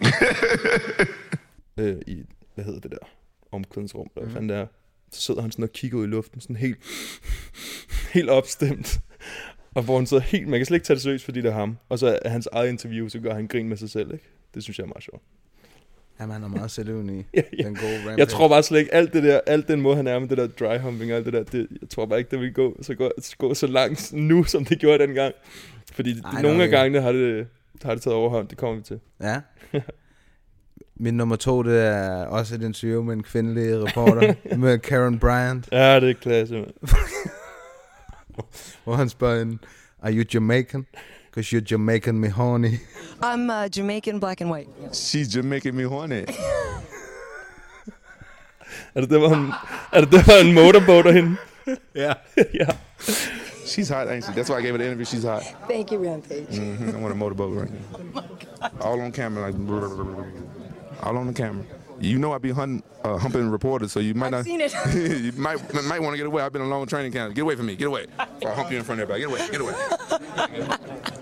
øh, 1.76 1.96
i, 2.06 2.24
hvad 2.54 2.64
hedder 2.64 2.80
det 2.80 2.90
der, 2.90 3.06
omklædningsrum, 3.52 4.06
der 4.14 4.40
mm. 4.40 4.48
der, 4.48 4.66
så 5.12 5.20
sidder 5.20 5.42
han 5.42 5.52
sådan 5.52 5.62
og 5.62 5.72
kigger 5.72 5.98
ud 5.98 6.04
i 6.04 6.06
luften, 6.06 6.40
sådan 6.40 6.56
helt, 6.56 6.78
helt 8.14 8.30
opstemt. 8.30 9.00
Og 9.74 9.82
hvor 9.82 9.96
han 9.96 10.06
sidder 10.06 10.22
helt, 10.22 10.48
man 10.48 10.58
kan 10.58 10.66
slet 10.66 10.76
ikke 10.76 10.86
tage 10.86 10.94
det 10.94 11.02
seriøst, 11.02 11.24
fordi 11.24 11.40
det 11.40 11.48
er 11.48 11.54
ham. 11.54 11.78
Og 11.88 11.98
så 11.98 12.18
er 12.22 12.28
hans 12.28 12.48
eget 12.52 12.68
interview, 12.68 13.08
så 13.08 13.18
gør 13.18 13.34
han 13.34 13.46
grin 13.46 13.68
med 13.68 13.76
sig 13.76 13.90
selv, 13.90 14.12
ikke? 14.12 14.24
Det 14.54 14.62
synes 14.62 14.78
jeg 14.78 14.84
er 14.84 14.88
meget 14.88 15.02
sjovt. 15.02 15.22
Jamen, 16.22 16.32
han 16.32 16.42
er 16.42 16.48
meget 16.48 16.70
selvøvende 16.70 17.18
i 17.18 17.24
ja, 17.34 17.42
ja. 17.58 17.62
den 17.62 17.74
gode 17.74 17.96
rampage. 17.96 18.18
Jeg 18.18 18.28
tror 18.28 18.48
bare 18.48 18.62
slet 18.62 18.78
ikke, 18.78 18.94
alt 18.94 19.12
det 19.12 19.22
der, 19.22 19.40
alt 19.46 19.68
den 19.68 19.80
måde, 19.80 19.96
han 19.96 20.06
er 20.06 20.18
med 20.18 20.28
det 20.28 20.38
der 20.38 20.46
dry 20.46 20.78
humping 20.78 21.10
og 21.12 21.16
alt 21.16 21.26
det 21.26 21.32
der, 21.32 21.42
det, 21.42 21.66
jeg 21.80 21.88
tror 21.88 22.06
bare 22.06 22.18
ikke, 22.18 22.30
det 22.30 22.40
vil 22.40 22.54
gå 22.54 22.76
så, 22.82 22.94
gå, 22.94 23.10
gå 23.38 23.54
så 23.54 23.66
langt 23.66 24.12
nu, 24.30 24.44
som 24.44 24.64
det 24.64 24.78
gjorde 24.78 25.06
dengang. 25.06 25.34
Fordi 25.92 26.20
Ej, 26.24 26.42
nogle 26.42 26.62
af 26.62 26.70
gangene 26.70 27.00
har 27.00 27.12
det, 27.12 27.46
har 27.82 27.94
det 27.94 28.02
taget 28.02 28.16
overhånd, 28.16 28.48
det 28.48 28.58
kommer 28.58 28.76
vi 28.76 28.82
til. 28.82 29.00
Ja. 29.20 29.40
Min 30.96 31.14
nummer 31.14 31.36
to, 31.36 31.62
det 31.62 31.80
er 31.80 32.24
også 32.24 32.54
et 32.54 32.62
interview 32.62 33.02
med 33.02 33.14
en 33.14 33.22
kvindelig 33.22 33.84
reporter, 33.84 34.34
med 34.56 34.78
Karen 34.78 35.18
Bryant. 35.18 35.68
Ja, 35.72 36.00
det 36.00 36.10
er 36.10 36.14
klasse, 36.14 36.54
man. 36.54 36.72
Hvor 38.84 38.94
han 38.94 39.08
spørger 39.08 39.38
hende, 39.38 39.58
are 40.02 40.12
you 40.12 40.24
Jamaican? 40.34 40.86
Because 41.32 41.50
you're 41.50 41.62
Jamaican 41.62 42.20
me 42.20 42.28
horny. 42.28 42.80
I'm 43.22 43.48
uh, 43.48 43.66
Jamaican, 43.66 44.18
black 44.18 44.42
and 44.42 44.50
white. 44.50 44.68
She's 44.92 45.28
Jamaican 45.28 45.74
me 45.74 45.84
horny. 45.84 46.26
er 48.94 49.00
det 49.00 49.10
der, 49.10 49.18
hvor 49.18 49.28
han, 49.28 49.52
er 49.92 50.00
det 50.00 50.12
der, 50.12 50.22
hvor 50.22 50.44
han 50.44 50.52
motorboater 50.54 51.12
hende? 51.12 51.36
Ja. 51.94 52.14
ja. 52.60 52.66
She's 53.64 53.88
hot, 53.88 54.08
ain't 54.08 54.24
she? 54.24 54.32
That's 54.32 54.50
why 54.50 54.58
I 54.58 54.62
gave 54.62 54.72
her 54.72 54.78
the 54.78 54.84
interview. 54.84 55.06
She's 55.06 55.24
hot. 55.24 55.42
Thank 55.68 55.92
you, 55.92 55.98
Rampage. 55.98 56.58
Mm-hmm. 56.58 56.96
I 56.96 57.00
want 57.00 57.12
a 57.12 57.16
motorboat 57.16 57.56
right 57.56 57.70
now. 57.70 58.24
All 58.80 59.00
on 59.00 59.12
camera, 59.12 59.50
like 59.50 59.54
all 61.02 61.16
on 61.16 61.26
the 61.26 61.32
camera. 61.32 61.64
You 62.00 62.18
know 62.18 62.34
I 62.34 62.38
be 62.38 62.50
hunting, 62.50 62.82
uh, 63.04 63.16
humping 63.16 63.48
reporters, 63.48 63.92
so 63.92 64.00
you 64.00 64.14
might 64.14 64.26
I've 64.26 64.32
not. 64.32 64.44
seen 64.44 64.60
it. 64.60 64.74
you 65.24 65.32
might 65.40 65.58
might 65.84 66.02
want 66.02 66.12
to 66.12 66.18
get 66.18 66.26
away. 66.26 66.42
I've 66.42 66.52
been 66.52 66.62
a 66.62 66.68
long 66.68 66.86
training 66.86 67.12
camp. 67.12 67.34
Get 67.34 67.42
away 67.42 67.56
from 67.56 67.66
me. 67.66 67.76
Get 67.76 67.86
away. 67.86 68.06
I'll 68.18 68.54
hump 68.54 68.70
you 68.70 68.78
in 68.78 68.84
front 68.84 69.00
of 69.00 69.10
everybody. 69.10 69.48
Get 69.50 69.60
away. 69.60 69.74
Get 70.50 71.00
away. 71.00 71.18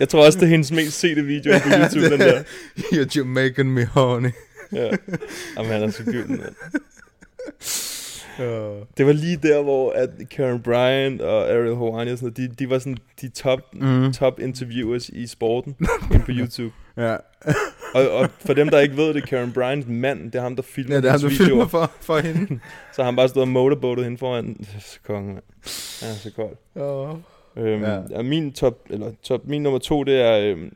Jeg 0.00 0.08
tror 0.08 0.26
også, 0.26 0.38
det 0.38 0.44
er 0.46 0.50
hendes 0.50 0.72
mest 0.72 0.98
sete 1.00 1.22
video 1.22 1.52
på 1.58 1.68
YouTube, 1.82 2.10
den 2.10 2.20
der. 2.20 2.42
You're 2.92 3.16
Jamaican 3.18 3.66
me 3.70 3.86
horny. 3.86 4.30
ja. 4.72 4.90
Jamen, 5.56 5.72
han 5.72 5.82
er 5.82 5.90
så 5.90 6.04
gylden, 6.04 6.36
mand. 6.40 6.54
Det 8.96 9.06
var 9.06 9.12
lige 9.12 9.36
der, 9.42 9.62
hvor 9.62 9.92
at 9.92 10.10
Karen 10.30 10.62
Bryant 10.62 11.20
og 11.20 11.50
Ariel 11.50 11.76
Hawani 11.76 12.10
og 12.12 12.18
sådan 12.18 12.34
noget, 12.38 12.50
de, 12.58 12.64
de 12.64 12.70
var 12.70 12.78
sådan 12.78 12.96
de 13.20 13.28
top, 13.28 13.60
mm. 13.74 14.12
top 14.12 14.40
interviewers 14.40 15.08
i 15.08 15.26
sporten 15.26 15.76
inde 16.12 16.24
på 16.24 16.30
YouTube. 16.34 16.72
ja. 16.96 17.16
og, 17.94 18.10
og 18.10 18.28
for 18.46 18.52
dem, 18.54 18.68
der 18.68 18.78
ikke 18.80 18.96
ved 18.96 19.14
det, 19.14 19.28
Karen 19.28 19.52
Bryants 19.52 19.86
mand, 19.88 20.24
det 20.32 20.34
er 20.38 20.42
ham, 20.42 20.56
der 20.56 20.62
filmer 20.62 20.94
Ja, 20.94 21.00
det 21.00 21.06
er 21.08 21.10
ham, 21.10 21.20
der 21.20 21.28
videoer. 21.28 21.46
filmer 21.48 21.66
for, 21.66 21.92
for 22.00 22.18
hende. 22.18 22.60
så 22.92 23.02
har 23.02 23.04
han 23.04 23.16
bare 23.16 23.28
stået 23.28 23.42
og 23.42 23.48
motorboatet 23.48 24.04
hende 24.04 24.18
foran. 24.18 24.54
Det 24.54 24.68
er 24.76 24.80
så 24.80 24.98
konge, 25.06 25.32
mand. 25.32 25.44
Ja, 26.02 26.14
så 26.14 26.30
koldt. 26.36 26.58
Oh. 26.74 27.16
Øhm, 27.56 27.82
Ja. 27.82 28.00
ja. 28.10 28.22
min 28.22 28.52
top, 28.52 28.86
eller 28.90 29.12
top, 29.22 29.46
min 29.46 29.62
nummer 29.62 29.78
to, 29.78 30.04
det 30.04 30.20
er, 30.20 30.38
øhm, 30.38 30.70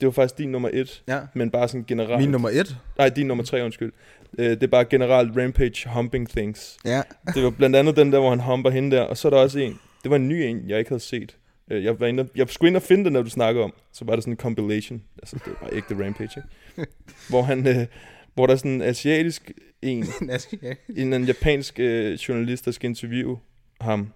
det 0.00 0.06
var 0.06 0.10
faktisk 0.12 0.38
din 0.38 0.48
nummer 0.48 0.68
et, 0.72 1.02
Ja. 1.08 1.20
men 1.34 1.50
bare 1.50 1.68
sådan 1.68 1.84
generelt. 1.88 2.20
Min 2.20 2.30
nummer 2.30 2.48
et? 2.48 2.76
Nej, 2.98 3.08
din 3.08 3.26
nummer 3.26 3.44
tre, 3.44 3.64
undskyld. 3.64 3.92
Øh, 4.38 4.50
det 4.50 4.62
er 4.62 4.66
bare 4.66 4.84
generelt 4.84 5.36
Rampage 5.38 5.88
Humping 5.94 6.28
Things. 6.28 6.78
Ja. 6.84 7.02
det 7.34 7.42
var 7.44 7.50
blandt 7.50 7.76
andet 7.76 7.96
den 7.96 8.12
der, 8.12 8.18
hvor 8.20 8.30
han 8.30 8.40
humper 8.40 8.70
hende 8.70 8.96
der, 8.96 9.02
og 9.02 9.16
så 9.16 9.28
er 9.28 9.30
der 9.30 9.38
også 9.38 9.58
en, 9.58 9.78
det 10.02 10.10
var 10.10 10.16
en 10.16 10.28
ny 10.28 10.32
en, 10.34 10.62
jeg 10.68 10.78
ikke 10.78 10.88
havde 10.88 11.00
set. 11.02 11.36
Øh, 11.70 11.84
Jeg, 11.84 12.00
var 12.00 12.06
inde, 12.06 12.28
jeg 12.36 12.48
skulle 12.48 12.68
ind 12.68 12.76
og 12.76 12.82
finde 12.82 13.04
den, 13.04 13.12
når 13.12 13.22
du 13.22 13.30
snakker 13.30 13.62
om, 13.62 13.72
så 13.92 14.04
var 14.04 14.14
det 14.14 14.24
sådan 14.24 14.32
en 14.32 14.36
compilation, 14.38 15.02
altså 15.18 15.36
det 15.44 15.52
var 15.60 15.68
ægte 15.72 16.04
Rampage, 16.04 16.42
ikke? 16.76 16.90
hvor 17.30 17.42
han, 17.42 17.66
øh, 17.68 17.86
hvor 18.34 18.46
der 18.46 18.52
er 18.54 18.56
sådan 18.58 18.70
en 18.70 18.82
asiatisk 18.82 19.52
en, 19.82 20.04
En 20.22 20.30
asiatisk? 20.30 20.80
en, 20.96 21.12
en 21.12 21.24
japansk 21.24 21.80
øh, 21.80 22.12
journalist, 22.12 22.64
der 22.64 22.70
skal 22.70 22.88
interviewe 22.90 23.38
ham, 23.80 24.12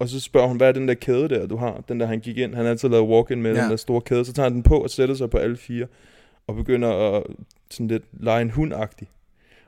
og 0.00 0.08
så 0.08 0.20
spørger 0.20 0.48
hun, 0.48 0.56
hvad 0.56 0.68
er 0.68 0.72
den 0.72 0.88
der 0.88 0.94
kæde 0.94 1.28
der, 1.28 1.46
du 1.46 1.56
har? 1.56 1.82
Den 1.88 2.00
der, 2.00 2.06
han 2.06 2.20
gik 2.20 2.36
ind. 2.38 2.54
Han 2.54 2.64
har 2.64 2.70
altid 2.70 2.88
lavet 2.88 3.08
walk-in 3.08 3.42
med 3.42 3.54
Ja. 3.54 3.62
den 3.62 3.70
der 3.70 3.76
store 3.76 4.00
kæde. 4.00 4.24
Så 4.24 4.32
tager 4.32 4.44
han 4.48 4.54
den 4.54 4.62
på 4.62 4.78
og 4.78 4.90
sætter 4.90 5.14
sig 5.14 5.30
på 5.30 5.38
alle 5.38 5.56
fire. 5.56 5.86
Og 6.46 6.56
begynder 6.56 7.16
at 7.16 7.22
sådan 7.70 7.88
lidt 7.88 8.02
lege 8.12 8.42
en 8.42 8.50
hundagtig. 8.50 9.08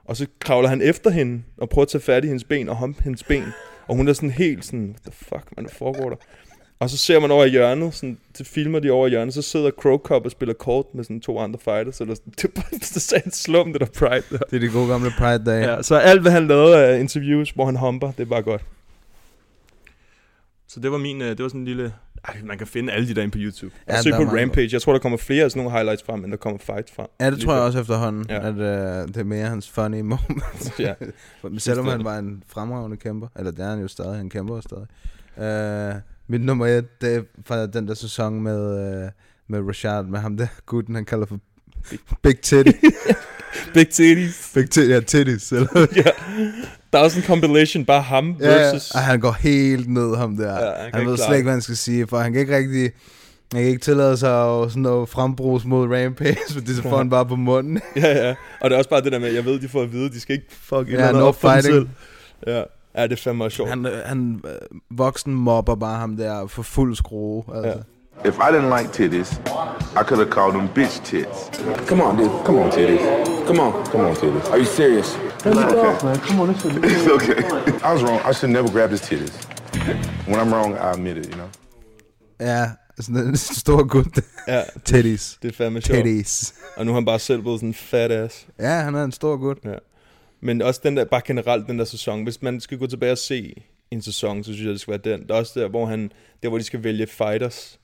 Og 0.05 0.17
så 0.17 0.27
kravler 0.41 0.69
han 0.69 0.83
efter 0.83 1.11
hende 1.11 1.43
og 1.59 1.69
prøver 1.69 1.83
at 1.85 1.89
tage 1.89 2.03
fat 2.03 2.25
i 2.25 2.27
hendes 2.27 2.45
ben 2.45 2.69
og 2.69 2.77
humpe 2.77 3.03
hendes 3.05 3.23
ben. 3.25 3.45
Og 3.89 3.97
hun 3.97 4.09
er 4.09 4.13
sådan 4.13 4.31
helt 4.31 4.65
sådan, 4.65 4.85
what 4.87 5.01
the 5.03 5.13
fuck, 5.13 5.45
man, 5.57 5.65
hvad 5.65 5.75
foregår 5.75 6.09
der? 6.09 6.17
Og 6.79 6.91
så 6.91 6.97
ser 6.97 7.21
man 7.21 7.31
over 7.31 7.45
i 7.45 7.49
hjørnet, 7.49 7.95
sådan, 7.95 8.19
så 8.35 8.45
filmer 8.45 8.79
de 8.79 8.91
over 8.91 9.07
i 9.07 9.11
hjørnet, 9.11 9.35
så 9.35 9.43
sidder 9.43 9.71
Crow 9.71 9.99
Cop 9.99 10.25
og 10.25 10.31
spiller 10.31 10.55
kort 10.55 10.87
med 10.95 11.05
sådan 11.05 11.21
to 11.21 11.39
andre 11.39 11.59
fighters, 11.59 12.01
eller 12.01 12.15
sådan, 12.15 12.33
det 12.39 12.45
er 12.45 12.49
bare 12.55 12.65
det 12.71 13.13
er 13.17 13.21
en 13.27 13.31
slum, 13.33 13.73
det 13.73 13.81
der 13.81 13.87
Pride 13.87 14.25
der. 14.31 14.39
Det 14.39 14.57
er 14.57 14.61
de 14.61 14.69
gode 14.69 14.89
gamle 14.89 15.11
Pride-dage. 15.19 15.73
Ja, 15.75 15.83
så 15.83 15.95
alt, 15.97 16.21
hvad 16.23 16.33
han 16.33 16.49
lavede 16.49 16.77
af 16.87 17.01
interviews, 17.01 17.51
hvor 17.51 17.65
han 17.67 17.77
humper, 17.77 18.11
det 18.13 18.21
er 18.21 18.25
bare 18.31 18.43
godt. 18.43 18.63
Så 20.75 20.81
det 20.81 20.93
var 20.93 20.99
min, 20.99 21.23
øh, 21.23 21.29
det 21.29 21.43
var 21.43 21.49
sådan 21.49 21.61
en 21.61 21.65
lille... 21.65 21.95
Ej, 22.29 22.37
man 22.45 22.59
kan 22.59 22.67
finde 22.67 22.93
alle 22.93 23.09
de 23.09 23.15
der 23.15 23.23
inde 23.23 23.33
på 23.33 23.39
YouTube. 23.41 23.75
Ja, 23.89 23.95
Ja, 23.95 24.03
Søg 24.03 24.13
på 24.13 24.23
Rampage. 24.23 24.69
Jeg 24.73 24.83
tror, 24.83 24.93
der 24.93 24.99
kommer 25.01 25.19
flere 25.19 25.45
af 25.45 25.51
sådan 25.51 25.63
nogle 25.63 25.77
highlights 25.79 26.03
frem, 26.07 26.25
end 26.25 26.31
der 26.33 26.37
kommer 26.39 26.59
fights 26.59 26.93
frem. 26.93 27.07
Ja, 27.21 27.27
det 27.27 27.35
Lige 27.35 27.45
tror 27.47 27.55
jeg 27.55 27.63
også 27.63 27.81
efterhånden, 27.81 28.27
Ja. 28.29 28.49
at 28.49 28.55
øh, 28.55 29.09
det 29.09 29.17
er 29.17 29.25
mere 29.25 29.47
hans 29.49 29.71
funny 29.71 30.01
moments. 30.13 30.73
Ja. 30.79 30.95
Selvom 31.59 31.87
han 31.87 32.05
var 32.05 32.19
en 32.19 32.43
fremragende 32.49 32.97
kæmper, 32.97 33.29
eller 33.39 33.51
det 33.51 33.65
er 33.65 33.71
han 33.71 33.81
jo 33.81 33.89
stadig, 33.89 34.17
han 34.17 34.31
kæmper 34.31 34.61
stadig. 34.61 34.87
Øh, 35.49 36.01
mit 36.29 36.41
nummer 36.41 36.67
et, 36.67 37.01
det 37.01 37.15
er 37.15 37.23
fra 37.47 37.67
den 37.67 37.89
der 37.89 37.95
sæson 37.95 38.43
med, 38.43 38.79
øh, 39.05 39.11
med 39.49 39.69
Rashad, 39.69 40.05
med 40.05 40.19
ham 40.21 40.37
der 40.37 40.47
gutten, 40.67 40.95
han 40.95 41.05
kalder 41.05 41.27
for 41.27 41.39
Big 42.23 42.41
Titty. 42.41 42.73
Big 43.75 43.89
Titties. 43.89 44.51
Big 44.55 44.71
Titty, 44.71 44.91
ja, 44.91 45.01
titties. 45.01 45.53
Eller? 45.53 45.87
ja. 45.97 46.11
Der 46.93 46.99
er 46.99 47.03
også 47.03 47.19
en 47.19 47.25
compilation, 47.25 47.85
bare 47.85 48.03
ham 48.03 48.37
Ja, 48.41 48.47
versus... 48.49 48.91
og 48.91 49.01
han 49.01 49.21
går 49.21 49.33
helt 49.41 49.89
ned, 49.89 50.17
ham 50.17 50.37
der. 50.37 50.53
Ja, 50.53 50.65
Ja, 50.67 50.73
han 50.83 50.91
han 50.95 51.07
ved 51.07 51.17
slet 51.17 51.37
ikke, 51.37 51.43
hvad 51.45 51.53
han 51.53 51.63
skal 51.63 51.77
sige, 51.77 52.07
for 52.07 52.19
han 52.19 52.33
kan 52.33 52.41
ikke 52.41 52.57
rigtig... 52.57 52.83
Han 53.53 53.61
kan 53.61 53.69
ikke 53.71 53.81
tillade 53.81 54.17
sig 54.17 54.45
at 54.63 54.71
sådan 54.71 54.83
noget 54.83 55.09
frembrugs 55.09 55.65
mod 55.65 55.89
Rampage, 55.97 56.37
fordi 56.55 56.75
så 56.75 56.83
får 56.83 56.97
han 56.97 57.11
bare 57.11 57.27
på 57.27 57.37
munden. 57.37 57.81
ja, 57.97 58.27
ja. 58.29 58.35
Og 58.61 58.71
det 58.71 58.75
er 58.75 58.79
også 58.79 58.91
bare 58.91 59.01
det 59.01 59.13
der 59.13 59.19
med, 59.19 59.33
jeg 59.33 59.45
ved, 59.45 59.61
de 59.61 59.69
får 59.69 59.83
at 59.83 59.93
vide, 59.93 60.11
de 60.11 60.21
skal 60.21 60.33
ikke 60.35 60.47
fuck 60.51 60.89
Ja, 60.89 61.07
ja, 61.07 61.13
no 61.13 61.21
op 61.27 61.41
fighting. 61.41 61.63
selv. 61.75 61.89
Ja. 62.47 62.63
ja, 62.97 63.03
det 63.03 63.13
er 63.13 63.17
fandme 63.17 63.51
sjovt. 63.51 63.71
Han, 63.71 63.87
øh, 63.87 63.93
han 64.07 64.41
øh, 64.45 64.51
voksen 64.99 65.35
mobber 65.35 65.75
bare 65.75 65.99
ham 65.99 66.17
der 66.17 66.47
for 66.47 66.63
fuld 66.63 66.97
skrue. 66.97 67.45
Altså. 67.55 67.83
If 68.25 68.35
I 68.39 68.49
didn't 68.53 68.79
like 68.81 68.93
titties, 68.93 69.33
I 70.01 70.03
could 70.05 70.19
have 70.25 70.31
called 70.33 70.53
them 70.55 70.69
bitch 70.75 71.03
tits. 71.05 71.51
Come 71.89 72.03
on, 72.05 72.17
dude. 72.17 72.31
Come 72.45 72.59
on, 72.61 72.71
titties. 72.71 73.01
Come 73.47 73.61
on. 73.63 73.73
Come 73.87 74.05
on, 74.09 74.15
titties. 74.17 74.49
Are 74.51 74.59
you 74.59 74.65
serious? 74.65 75.19
Turn 75.43 75.59
it 75.59 75.75
off, 75.75 76.05
man. 76.05 76.17
Come 76.19 76.41
on, 76.41 76.55
this 76.55 76.65
is 76.65 76.77
It's 76.77 77.09
okay. 77.09 77.43
I 77.83 77.93
was 77.93 78.03
wrong. 78.05 78.21
I 78.25 78.33
should 78.33 78.53
never 78.53 78.71
grab 78.71 78.91
his 78.91 79.01
titties. 79.01 79.35
When 80.27 80.39
I'm 80.39 80.53
wrong, 80.53 80.75
I 80.75 80.93
admit 80.93 81.17
it, 81.17 81.27
you 81.27 81.35
know? 81.35 81.49
Ja, 82.41 82.71
sådan 83.01 83.27
en 83.27 83.37
stor 83.37 83.83
gut. 83.89 84.21
Ja. 84.49 84.63
Titties. 84.85 85.39
Det 85.43 85.49
er 85.49 85.53
fandme 85.53 85.81
sjovt. 85.81 85.97
Titties. 85.97 86.55
Og 86.77 86.87
nu 86.87 86.91
er 86.93 86.95
han 86.95 87.05
bare 87.05 87.19
selv 87.19 87.41
blevet 87.41 87.61
sådan 87.61 87.69
en 87.69 87.75
fat 87.75 88.13
ass. 88.13 88.47
Ja, 88.59 88.81
han 88.81 88.95
er 88.95 89.05
en 89.05 89.13
stor 89.13 89.37
gut. 89.37 89.59
Ja. 89.65 89.75
Men 90.41 90.63
også 90.63 90.81
den 90.85 90.97
der, 90.97 91.05
bare 91.05 91.23
generelt 91.25 91.67
den 91.67 91.79
der 91.79 91.85
sæson. 91.85 92.23
Hvis 92.23 92.43
man 92.43 92.61
skal 92.61 92.79
gå 92.79 92.87
tilbage 92.87 93.13
og 93.13 93.19
se 93.19 93.63
en 93.91 94.03
sæson, 94.03 94.45
så 94.45 94.53
synes 94.53 94.65
jeg, 94.65 94.73
det 94.73 94.81
skal 94.81 94.91
være 94.91 95.17
den. 95.17 95.29
Der 95.29 95.35
er 95.35 95.39
også 95.39 95.61
der, 95.61 95.69
hvor, 95.69 95.87
han, 95.87 96.13
der, 96.43 96.49
hvor 96.49 96.59
de 96.59 96.65
skal 96.65 96.85
vælge 96.85 97.07
fighters 97.07 97.79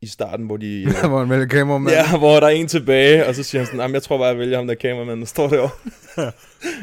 i 0.00 0.06
starten, 0.06 0.46
hvor 0.46 0.56
de... 0.56 0.82
øh, 1.04 1.08
hvor 1.08 1.18
han 1.18 1.30
vælger 1.30 1.46
kameramand. 1.46 1.96
Ja, 1.96 2.18
hvor 2.18 2.40
der 2.40 2.46
er 2.46 2.50
en 2.50 2.66
tilbage, 2.66 3.26
og 3.26 3.34
så 3.34 3.42
siger 3.42 3.60
han 3.60 3.66
sådan, 3.66 3.80
"Jamen, 3.80 3.94
jeg 3.94 4.02
tror 4.02 4.18
bare, 4.18 4.26
jeg 4.26 4.38
vælger 4.38 4.56
ham 4.56 4.66
der 4.66 4.74
kameramand, 4.74 5.20
der 5.20 5.26
står 5.26 5.48
derovre. 5.48 5.70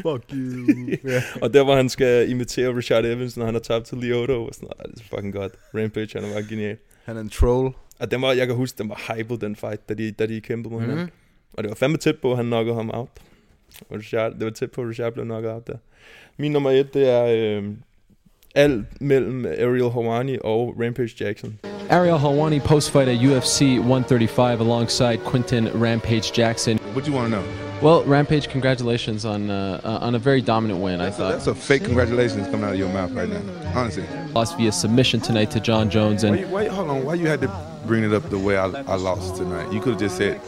Fuck 0.01 0.23
you. 0.33 0.89
ja. 1.11 1.21
Og 1.41 1.53
der, 1.53 1.63
hvor 1.63 1.75
han 1.75 1.89
skal 1.89 2.29
imitere 2.29 2.75
Richard 2.77 3.05
Evans, 3.05 3.37
når 3.37 3.45
han 3.45 3.53
har 3.53 3.61
tabt 3.61 3.85
til 3.85 3.97
Lyoto, 3.97 4.45
og 4.45 4.53
sådan, 4.53 4.69
"Ej, 4.79 4.85
det 4.85 4.99
er 5.01 5.15
fucking 5.15 5.33
godt. 5.33 5.53
Rampage, 5.73 6.09
han 6.19 6.23
er 6.29 6.33
bare 6.33 6.43
genial. 6.49 6.77
Han 7.05 7.17
er 7.17 7.21
en 7.21 7.29
troll. 7.29 7.73
Og 7.99 8.11
den 8.11 8.21
var, 8.21 8.31
jeg 8.33 8.47
kan 8.47 8.55
huske, 8.55 8.77
den 8.77 8.89
var 8.89 9.13
hyped, 9.15 9.37
den 9.37 9.55
fight, 9.55 9.89
da 9.89 9.93
de, 9.93 10.11
da 10.11 10.25
de 10.25 10.41
kæmpede 10.41 10.73
mod 10.73 10.81
Mhm. 10.81 10.89
hinanden. 10.89 11.11
Og 11.53 11.63
det 11.63 11.69
var 11.69 11.75
fandme 11.75 11.97
tæt 11.97 12.15
på, 12.21 12.31
at 12.31 12.37
han 12.37 12.45
knockede 12.45 12.75
ham 12.75 12.89
out. 12.93 13.09
Og 13.89 13.97
Richard, 13.97 14.31
det 14.31 14.43
var 14.45 14.49
tæt 14.49 14.71
på, 14.71 14.81
at 14.81 14.87
Richard 14.89 15.13
blev 15.13 15.25
knocket 15.25 15.51
out 15.51 15.67
der. 15.67 15.77
Min 16.37 16.51
nummer 16.51 16.71
et, 16.71 16.93
det 16.93 17.09
er 17.09 17.25
øh, 17.25 17.63
alt 18.55 19.01
mellem 19.01 19.45
Ariel 19.45 19.89
Hawani 19.91 20.37
og 20.41 20.75
Rampage 20.79 21.25
Jackson. 21.25 21.59
Ariel 21.89 22.17
Helwani 22.17 22.63
post 22.63 22.91
fight 22.91 23.07
at 23.07 23.19
UFC 23.19 23.77
135 23.77 24.59
alongside 24.59 25.23
Quinton 25.23 25.67
Rampage 25.79 26.31
Jackson. 26.31 26.77
What 26.93 27.05
do 27.05 27.11
you 27.11 27.15
want 27.15 27.31
to 27.31 27.39
know? 27.41 27.47
Well, 27.81 28.03
Rampage, 28.05 28.47
congratulations 28.49 29.25
on 29.25 29.49
uh, 29.51 29.81
uh, 29.83 29.99
on 30.01 30.15
a 30.15 30.19
very 30.19 30.41
dominant 30.41 30.79
win. 30.79 31.01
I 31.01 31.05
That's 31.05 31.15
a, 31.15 31.19
thought 31.19 31.31
that's 31.33 31.47
a 31.47 31.55
fake 31.55 31.83
congratulations 31.83 32.47
coming 32.47 32.63
out 32.63 32.73
of 32.73 32.79
your 32.79 32.89
mouth 32.89 33.11
right 33.11 33.29
now. 33.29 33.41
Honestly. 33.75 34.05
lost 34.33 34.57
via 34.57 34.71
submission 34.71 35.19
tonight 35.19 35.51
to 35.51 35.59
John 35.59 35.89
Jones, 35.89 36.23
Why, 36.23 36.29
and 36.29 36.39
you- 36.39 36.47
why, 36.47 36.67
hold 36.67 36.89
on. 36.89 37.03
Why 37.05 37.13
you 37.15 37.27
had 37.27 37.41
to 37.41 37.51
bring 37.85 38.03
it 38.03 38.13
up 38.13 38.27
the 38.29 38.39
way 38.39 38.57
I, 38.57 38.65
I 38.65 38.95
lost 38.95 39.35
tonight? 39.35 39.71
You 39.71 39.81
could 39.81 39.91
have 39.93 39.99
just 39.99 40.17
said, 40.17 40.41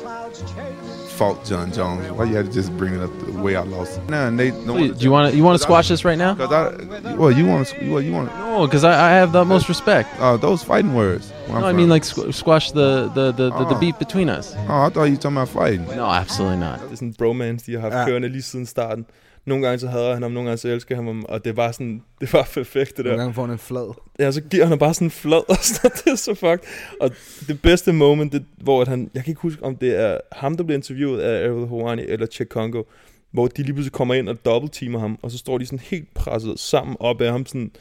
"Fault 1.18 1.38
John 1.50 1.68
Jones." 1.78 2.04
Why 2.18 2.24
you 2.30 2.36
had 2.40 2.46
to 2.46 2.54
just 2.60 2.72
bring 2.80 2.94
it 2.98 3.02
up 3.08 3.12
the 3.26 3.42
way 3.46 3.54
I 3.56 3.64
lost? 3.78 3.94
Nah, 4.10 4.30
Nate. 4.40 4.56
No 4.66 4.74
Wait, 4.74 4.98
do 4.98 5.04
you 5.06 5.12
want 5.16 5.26
to 5.32 5.38
you 5.38 5.44
want 5.48 5.56
to 5.60 5.64
squash 5.68 5.88
this 5.94 6.04
right 6.10 6.20
now? 6.26 6.34
Because 6.34 6.54
I, 6.62 7.16
well, 7.20 7.32
you 7.40 7.46
want 7.52 7.68
to, 7.68 7.76
well, 7.92 8.04
you 8.08 8.14
want. 8.18 8.28
No, 8.38 8.66
because 8.68 8.84
I, 8.92 8.94
I 9.08 9.12
have 9.22 9.32
the 9.32 9.44
most 9.46 9.66
respect. 9.70 10.08
Oh, 10.20 10.38
those 10.38 10.64
fighting 10.72 10.94
words. 11.04 11.26
I'm 11.50 11.62
No, 11.62 11.68
I 11.72 11.74
mean 11.74 11.90
like 11.96 12.04
squ- 12.12 12.34
squash 12.34 12.72
the 12.72 12.90
the, 13.18 13.26
the, 13.40 13.50
the, 13.58 13.66
the 13.72 13.76
Oh. 13.76 13.80
beef 13.80 13.96
between 14.06 14.30
us. 14.40 14.56
Oh, 14.70 14.86
I 14.86 14.90
thought 14.90 15.06
you 15.10 15.16
were 15.16 15.22
talking 15.26 15.38
about 15.38 15.50
fighting. 15.62 15.86
No, 15.96 16.06
absolutely 16.24 16.60
not. 16.68 16.78
Det 16.80 16.92
er 16.92 16.96
sådan 16.96 17.08
en 17.08 17.14
bromance, 17.22 17.66
de 17.66 17.72
har 17.74 17.82
haft 17.82 17.94
Ja. 17.94 18.00
ja. 18.00 18.06
kørende 18.08 18.30
lige 18.30 18.42
siden 18.42 18.66
starten. 18.66 19.06
Nogle 19.48 19.66
gange 19.66 19.80
så 19.80 19.88
hader 19.88 20.14
han 20.14 20.24
ham, 20.24 20.32
nogle 20.32 20.50
gange 20.50 20.58
så 20.58 20.68
elsker 20.68 20.96
han 20.96 21.06
ham, 21.06 21.26
og 21.30 21.46
det 21.46 21.58
var 21.58 21.72
sådan, 21.72 22.04
det 22.22 22.34
var 22.34 22.50
perfekt 22.54 22.98
det 22.98 23.06
der. 23.06 23.12
Nogle 23.12 23.22
gange 23.22 23.34
får 23.34 23.42
han 23.42 23.52
en 23.52 23.58
flad. 23.58 23.94
Ja, 24.20 24.32
så 24.32 24.42
giver 24.42 24.66
han 24.66 24.80
bare 24.80 24.94
sådan 24.94 25.08
en 25.08 25.12
flad, 25.12 25.50
og 25.50 25.58
sådan, 25.62 25.92
det 26.06 26.12
er 26.12 26.16
så 26.16 26.34
fucked. 26.34 26.60
Og 27.02 27.12
det 27.48 27.62
bedste 27.62 27.94
moment, 27.94 28.34
det, 28.34 28.46
hvor 28.58 28.82
at 28.82 28.88
han, 28.88 29.12
jeg 29.14 29.24
kan 29.24 29.32
ikke 29.32 29.42
huske, 29.42 29.64
om 29.64 29.76
det 29.76 30.00
er 30.00 30.18
ham, 30.32 30.58
der 30.58 30.64
bliver 30.64 30.78
interviewet 30.78 31.20
af 31.20 31.48
Errol 31.48 31.68
Houani 31.68 32.04
eller 32.08 32.26
Che 32.26 32.46
Congo, 32.46 32.84
hvor 33.32 33.48
de 33.48 33.64
lige 33.64 33.74
pludselig 33.74 33.92
kommer 33.92 34.14
ind 34.14 34.30
og 34.30 34.46
dobbeltteamer 34.46 35.00
ham, 35.00 35.20
og 35.22 35.32
så 35.32 35.38
står 35.38 35.58
de 35.58 35.66
sådan 35.66 35.80
helt 35.80 36.14
presset 36.14 36.60
sammen 36.60 36.98
op 37.00 37.22
af 37.22 37.32
ham, 37.32 37.46
sådan, 37.46 37.72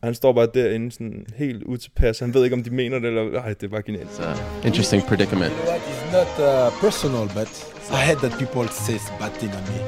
og 0.00 0.06
han 0.06 0.14
står 0.14 0.32
bare 0.32 0.48
derinde 0.54 0.92
sådan 0.92 1.26
helt 1.36 1.62
utilpas. 1.62 2.18
Han 2.18 2.34
ved 2.34 2.44
ikke, 2.44 2.56
om 2.56 2.62
de 2.62 2.70
mener 2.70 2.98
det, 2.98 3.08
eller 3.08 3.40
ej, 3.42 3.54
det 3.60 3.70
var 3.70 3.80
genialt. 3.80 4.20
Uh, 4.20 4.66
interesting 4.66 5.02
predicament. 5.02 5.52
It's 5.52 6.12
not 6.12 6.30
uh, 6.38 6.80
personal, 6.80 7.28
but 7.34 7.50
I 7.90 8.00
had 8.08 8.16
that 8.16 8.32
people 8.32 8.68
say 8.68 8.96
bad 9.20 9.30
thing 9.30 9.52
on 9.54 9.62
me. 9.62 9.78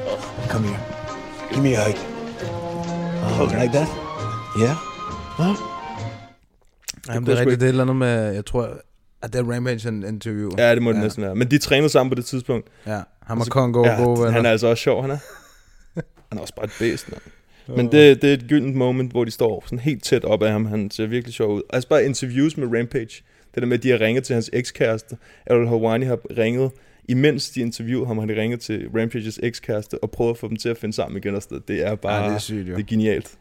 Come 0.49 0.67
here. 0.67 1.04
Give 1.51 1.63
me 1.63 1.73
a 1.75 1.83
hug. 1.85 1.97
Oh, 3.41 3.47
like 3.61 3.73
that? 3.73 3.87
Yeah? 4.59 4.75
Huh? 5.37 5.55
Jamen, 7.07 7.25
det 7.25 7.33
er 7.33 7.39
rigtigt. 7.39 7.59
Det 7.59 7.65
er 7.65 7.69
et 7.69 7.69
eller 7.69 7.83
andet 7.83 7.95
med, 7.95 8.33
jeg 8.33 8.45
tror, 8.45 8.69
at 9.21 9.33
det 9.33 9.39
er 9.39 9.53
Rampage 9.53 9.89
en 9.89 10.03
interview. 10.03 10.51
Ja, 10.57 10.75
det 10.75 10.81
må 10.81 10.91
det 10.91 10.99
næsten 10.99 11.23
være. 11.23 11.35
Men 11.35 11.51
de 11.51 11.57
trænede 11.57 11.89
sammen 11.89 12.09
på 12.09 12.15
det 12.15 12.25
tidspunkt. 12.25 12.67
Ja, 12.87 13.01
ham 13.23 13.39
Og 13.39 13.45
Congo 13.45 13.81
er 13.83 14.03
gode 14.03 14.19
venner. 14.19 14.31
Han 14.31 14.45
er 14.45 14.49
altså 14.49 14.67
også 14.67 14.81
sjov, 14.81 15.01
han 15.01 15.11
er. 15.11 15.17
Han 16.29 16.37
er 16.37 16.41
også 16.41 16.55
bare 16.55 16.65
et 16.65 16.71
bæst, 16.79 17.11
mand. 17.11 17.21
Men 17.77 17.91
det, 17.91 18.21
det 18.21 18.29
er 18.29 18.33
et 18.33 18.45
gyldent 18.49 18.75
moment, 18.75 19.11
hvor 19.11 19.23
de 19.23 19.31
står 19.31 19.63
sådan 19.65 19.79
helt 19.79 20.03
tæt 20.03 20.23
op 20.25 20.43
af 20.43 20.51
ham. 20.51 20.65
Han 20.65 20.91
ser 20.91 21.05
virkelig 21.05 21.33
sjov 21.33 21.55
ud. 21.55 21.61
Altså 21.73 21.89
bare 21.89 22.05
interviews 22.05 22.57
med 22.57 22.79
Rampage. 22.79 23.23
Det 23.55 23.61
der 23.61 23.65
med, 23.65 23.77
at 23.77 23.83
de 23.83 23.89
har 23.89 24.01
ringet 24.01 24.23
til 24.23 24.33
hans 24.33 24.49
ekskæreste. 24.53 25.17
Errol 25.45 25.67
Hawani 25.67 26.05
har 26.05 26.19
ringet, 26.37 26.71
imens 27.09 27.49
de 27.49 27.59
interviewede 27.61 28.07
ham, 28.07 28.17
har 28.17 28.25
de 28.25 28.41
ringet 28.41 28.59
til 28.59 28.89
Rampages 28.95 29.39
ekskæreste 29.43 30.03
og 30.03 30.11
prøvet 30.11 30.31
at 30.31 30.37
få 30.37 30.47
dem 30.47 30.57
til 30.57 30.69
at 30.69 30.77
finde 30.77 30.95
sammen 30.95 31.17
igen. 31.17 31.35
Og 31.35 31.41
noget. 31.49 31.67
det 31.67 31.85
er 31.87 31.95
bare, 31.95 32.23
Ja, 32.23 32.29
det 32.29 32.35
er 32.35 32.39
sygt, 32.39 32.67
jo. 32.69 32.75
det 32.75 32.81
er 32.81 32.85
genialt. 32.87 33.37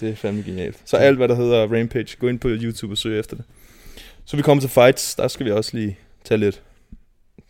Det 0.00 0.08
er 0.10 0.14
fandme 0.16 0.42
genialt. 0.42 0.82
Så 0.84 0.96
alt, 0.96 1.16
hvad 1.16 1.28
der 1.28 1.34
hedder 1.34 1.78
Rampage, 1.78 2.16
gå 2.18 2.28
ind 2.28 2.38
på 2.38 2.48
YouTube 2.48 2.92
og 2.92 2.98
søg 2.98 3.18
efter 3.18 3.36
det. 3.36 3.44
Så 4.24 4.36
vi 4.36 4.42
kommer 4.42 4.60
til 4.60 4.70
fights. 4.70 5.14
Der 5.14 5.28
skal 5.28 5.46
vi 5.46 5.50
også 5.50 5.76
lige 5.76 5.98
tage 6.24 6.38
lidt. 6.38 6.62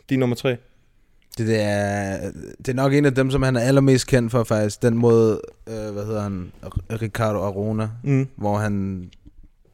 Din 0.09 0.19
nummer 0.19 0.35
tre. 0.35 0.49
Det, 1.37 1.47
det, 1.47 1.61
er, 1.61 2.31
det 2.57 2.67
er 2.67 2.73
nok 2.73 2.93
en 2.93 3.05
af 3.05 3.15
dem, 3.15 3.31
som 3.31 3.41
han 3.41 3.55
er 3.55 3.59
allermest 3.59 4.07
kendt 4.07 4.31
for 4.31 4.43
faktisk. 4.43 4.81
Den 4.81 4.97
måde, 4.97 5.41
øh, 5.67 5.73
hvad 5.93 6.05
hedder 6.05 6.21
han, 6.21 6.51
Ricardo 6.91 7.39
Arona, 7.39 7.89
Mm. 8.03 8.27
hvor 8.35 8.57
han 8.57 9.09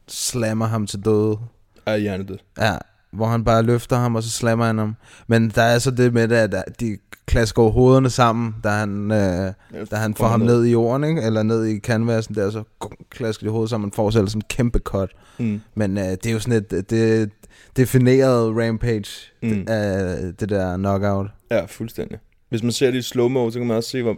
slammer 0.07 0.65
ham 0.65 0.87
til 0.87 1.05
døde. 1.05 1.37
Er 1.85 1.97
hjernedød. 1.97 2.37
Ja, 2.59 2.77
hvor 3.15 3.25
han 3.27 3.43
bare 3.43 3.63
løfter 3.63 3.97
ham, 3.97 4.15
og 4.15 4.23
så 4.23 4.29
slammer 4.29 4.65
han 4.65 4.77
ham. 4.77 4.95
Men 5.27 5.49
der 5.55 5.61
er 5.61 5.79
så 5.79 5.91
det 5.91 6.13
med 6.13 6.27
det, 6.27 6.35
at 6.35 6.79
de 6.79 6.97
klasker 7.27 7.63
hovederne 7.63 8.09
sammen, 8.09 8.55
da 8.63 8.69
han, 8.69 9.11
øh, 9.11 9.53
da 9.91 9.95
han 9.95 10.15
får 10.15 10.27
ham 10.27 10.39
ned. 10.39 10.47
ned 10.47 10.65
i 10.65 10.71
jorden, 10.71 11.03
ikke? 11.03 11.21
eller 11.21 11.43
ned 11.43 11.65
i 11.65 11.79
canvasen 11.79 12.35
der, 12.35 12.49
så 12.51 12.63
klasker 13.09 13.45
de 13.45 13.51
hovedet 13.51 13.69
sammen, 13.69 13.85
man 13.85 13.91
får 13.91 14.09
selv 14.09 14.27
sådan 14.27 14.39
en 14.39 14.45
kæmpe 14.49 14.79
cut. 14.79 15.09
Mm. 15.39 15.61
Men 15.75 15.97
øh, 15.97 16.03
det 16.03 16.25
er 16.25 16.31
jo 16.31 16.39
sådan 16.39 16.63
et, 16.71 16.89
det 16.89 17.29
defineret 17.77 18.55
rampage, 18.57 19.31
Mm. 19.41 19.65
af 19.67 20.17
det 20.39 20.49
der 20.49 20.77
knockout. 20.77 21.27
Ja, 21.51 21.65
fuldstændig. 21.65 22.17
Hvis 22.49 22.63
man 22.63 22.71
ser 22.71 22.91
det 22.91 22.97
i 22.97 23.01
slow-mo, 23.01 23.51
så 23.51 23.59
kan 23.59 23.67
man 23.67 23.77
også 23.77 23.89
se, 23.89 24.01
hvor, 24.01 24.15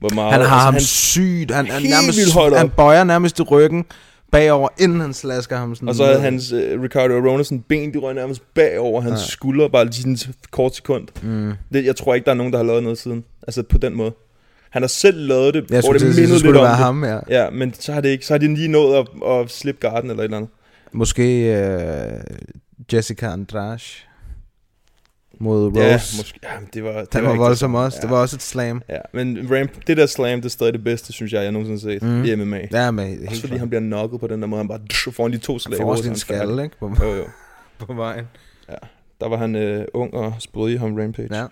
hvor 0.00 0.14
meget... 0.14 0.32
Han 0.32 0.40
har 0.42 0.58
ham 0.58 0.74
han, 0.74 0.80
sygt, 0.82 1.50
han, 1.50 1.66
han, 1.66 1.82
nærmest, 1.82 2.56
han 2.58 2.70
bøjer 2.70 3.04
nærmest 3.04 3.38
i 3.38 3.42
ryggen 3.42 3.84
bagover, 4.30 4.68
inden 4.78 5.00
han 5.00 5.12
slasker 5.12 5.56
ham 5.56 5.74
sådan 5.74 5.88
Og 5.88 5.94
så 5.94 6.04
havde 6.04 6.20
hans 6.20 6.52
uh, 6.52 6.58
Ricardo 6.82 7.14
Arona 7.16 7.42
sådan 7.42 7.64
ben, 7.68 7.94
de 7.94 7.98
røg 7.98 8.14
nærmest 8.14 8.42
bagover 8.54 9.00
hans 9.00 9.20
Ja. 9.20 9.26
skulder, 9.26 9.68
bare 9.68 9.84
lige 9.84 9.94
sådan 9.94 10.12
et 10.12 10.30
kort 10.50 10.74
sekund. 10.76 11.08
Mm. 11.22 11.52
Det, 11.72 11.84
jeg 11.84 11.96
tror 11.96 12.14
ikke, 12.14 12.24
der 12.24 12.30
er 12.30 12.34
nogen, 12.34 12.52
der 12.52 12.58
har 12.58 12.64
lavet 12.66 12.82
noget 12.82 12.98
siden. 12.98 13.24
Altså 13.46 13.62
på 13.62 13.78
den 13.78 13.94
måde. 13.96 14.12
Han 14.70 14.82
har 14.82 14.86
selv 14.88 15.26
lavet 15.28 15.54
det, 15.54 15.64
Jeg 15.70 15.80
hvor 15.80 15.92
det 15.92 16.02
mindede 16.02 16.26
lidt 16.32 16.42
det 16.42 16.48
om 16.48 16.54
være 16.54 16.64
det. 16.70 16.76
ham, 16.76 17.04
ja. 17.04 17.18
ja. 17.28 17.50
men 17.50 17.74
så 17.74 17.92
har, 17.92 18.00
det 18.00 18.08
ikke, 18.08 18.26
så 18.26 18.32
har 18.34 18.38
de 18.38 18.54
lige 18.54 18.68
nået 18.68 18.96
at, 18.96 19.06
at 19.30 19.50
slippe 19.50 19.88
garden 19.88 20.10
eller 20.10 20.22
et 20.22 20.24
eller 20.24 20.36
andet. 20.36 20.50
Måske 20.92 21.54
øh, 21.62 22.20
Jessica 22.92 23.26
Andrade 23.26 23.78
mod 25.40 25.66
Rose. 25.68 25.80
Ja, 25.80 25.92
måske. 26.18 26.40
Ja, 26.42 26.48
det 26.74 26.84
var, 26.84 27.00
det 27.00 27.12
Den 27.12 27.24
var 27.24 27.30
det 27.30 27.38
voldsom 27.38 27.74
også. 27.74 27.98
Det 28.02 28.10
var 28.10 28.16
også 28.20 28.36
et 28.36 28.42
slam. 28.42 28.82
Ja, 28.88 28.98
men 29.14 29.48
ramp, 29.50 29.70
det 29.86 29.96
der 29.96 30.06
slam, 30.06 30.38
det 30.38 30.44
er 30.44 30.50
stadig 30.50 30.72
det 30.72 30.84
bedste, 30.84 31.12
synes 31.12 31.32
jeg, 31.32 31.42
jeg 31.42 31.52
nogensinde 31.52 31.92
har 31.92 31.98
set 32.00 32.02
Mm. 32.08 32.24
i 32.24 32.44
MMA. 32.44 32.60
Ja, 32.72 32.90
men 32.90 33.06
helt 33.08 33.28
Også 33.28 33.40
fordi 33.40 33.48
klart. 33.50 33.58
han 33.60 33.68
bliver 33.68 33.80
knocket 33.80 34.20
på 34.20 34.26
den 34.26 34.40
der 34.42 34.46
måde, 34.48 34.58
han 34.58 34.68
bare 34.68 35.12
får 35.12 35.24
han 35.24 35.32
de 35.32 35.38
to 35.38 35.58
slag. 35.58 35.78
får 35.80 35.86
i 35.86 35.90
også 35.90 36.02
en 36.04 36.08
han 36.08 36.16
skalle, 36.16 36.62
ikke? 36.64 36.78
På- 36.78 36.92
Jo, 37.02 37.14
jo. 37.14 37.24
på 37.86 37.92
vejen. 37.94 38.24
Ja, 38.68 38.74
der 39.20 39.28
var 39.28 39.36
han 39.36 39.56
øh, 39.56 39.84
ung 39.94 40.14
og 40.14 40.34
i 40.70 40.76
ham 40.76 40.94
Rampage. 40.96 41.28
Ja. 41.36 41.44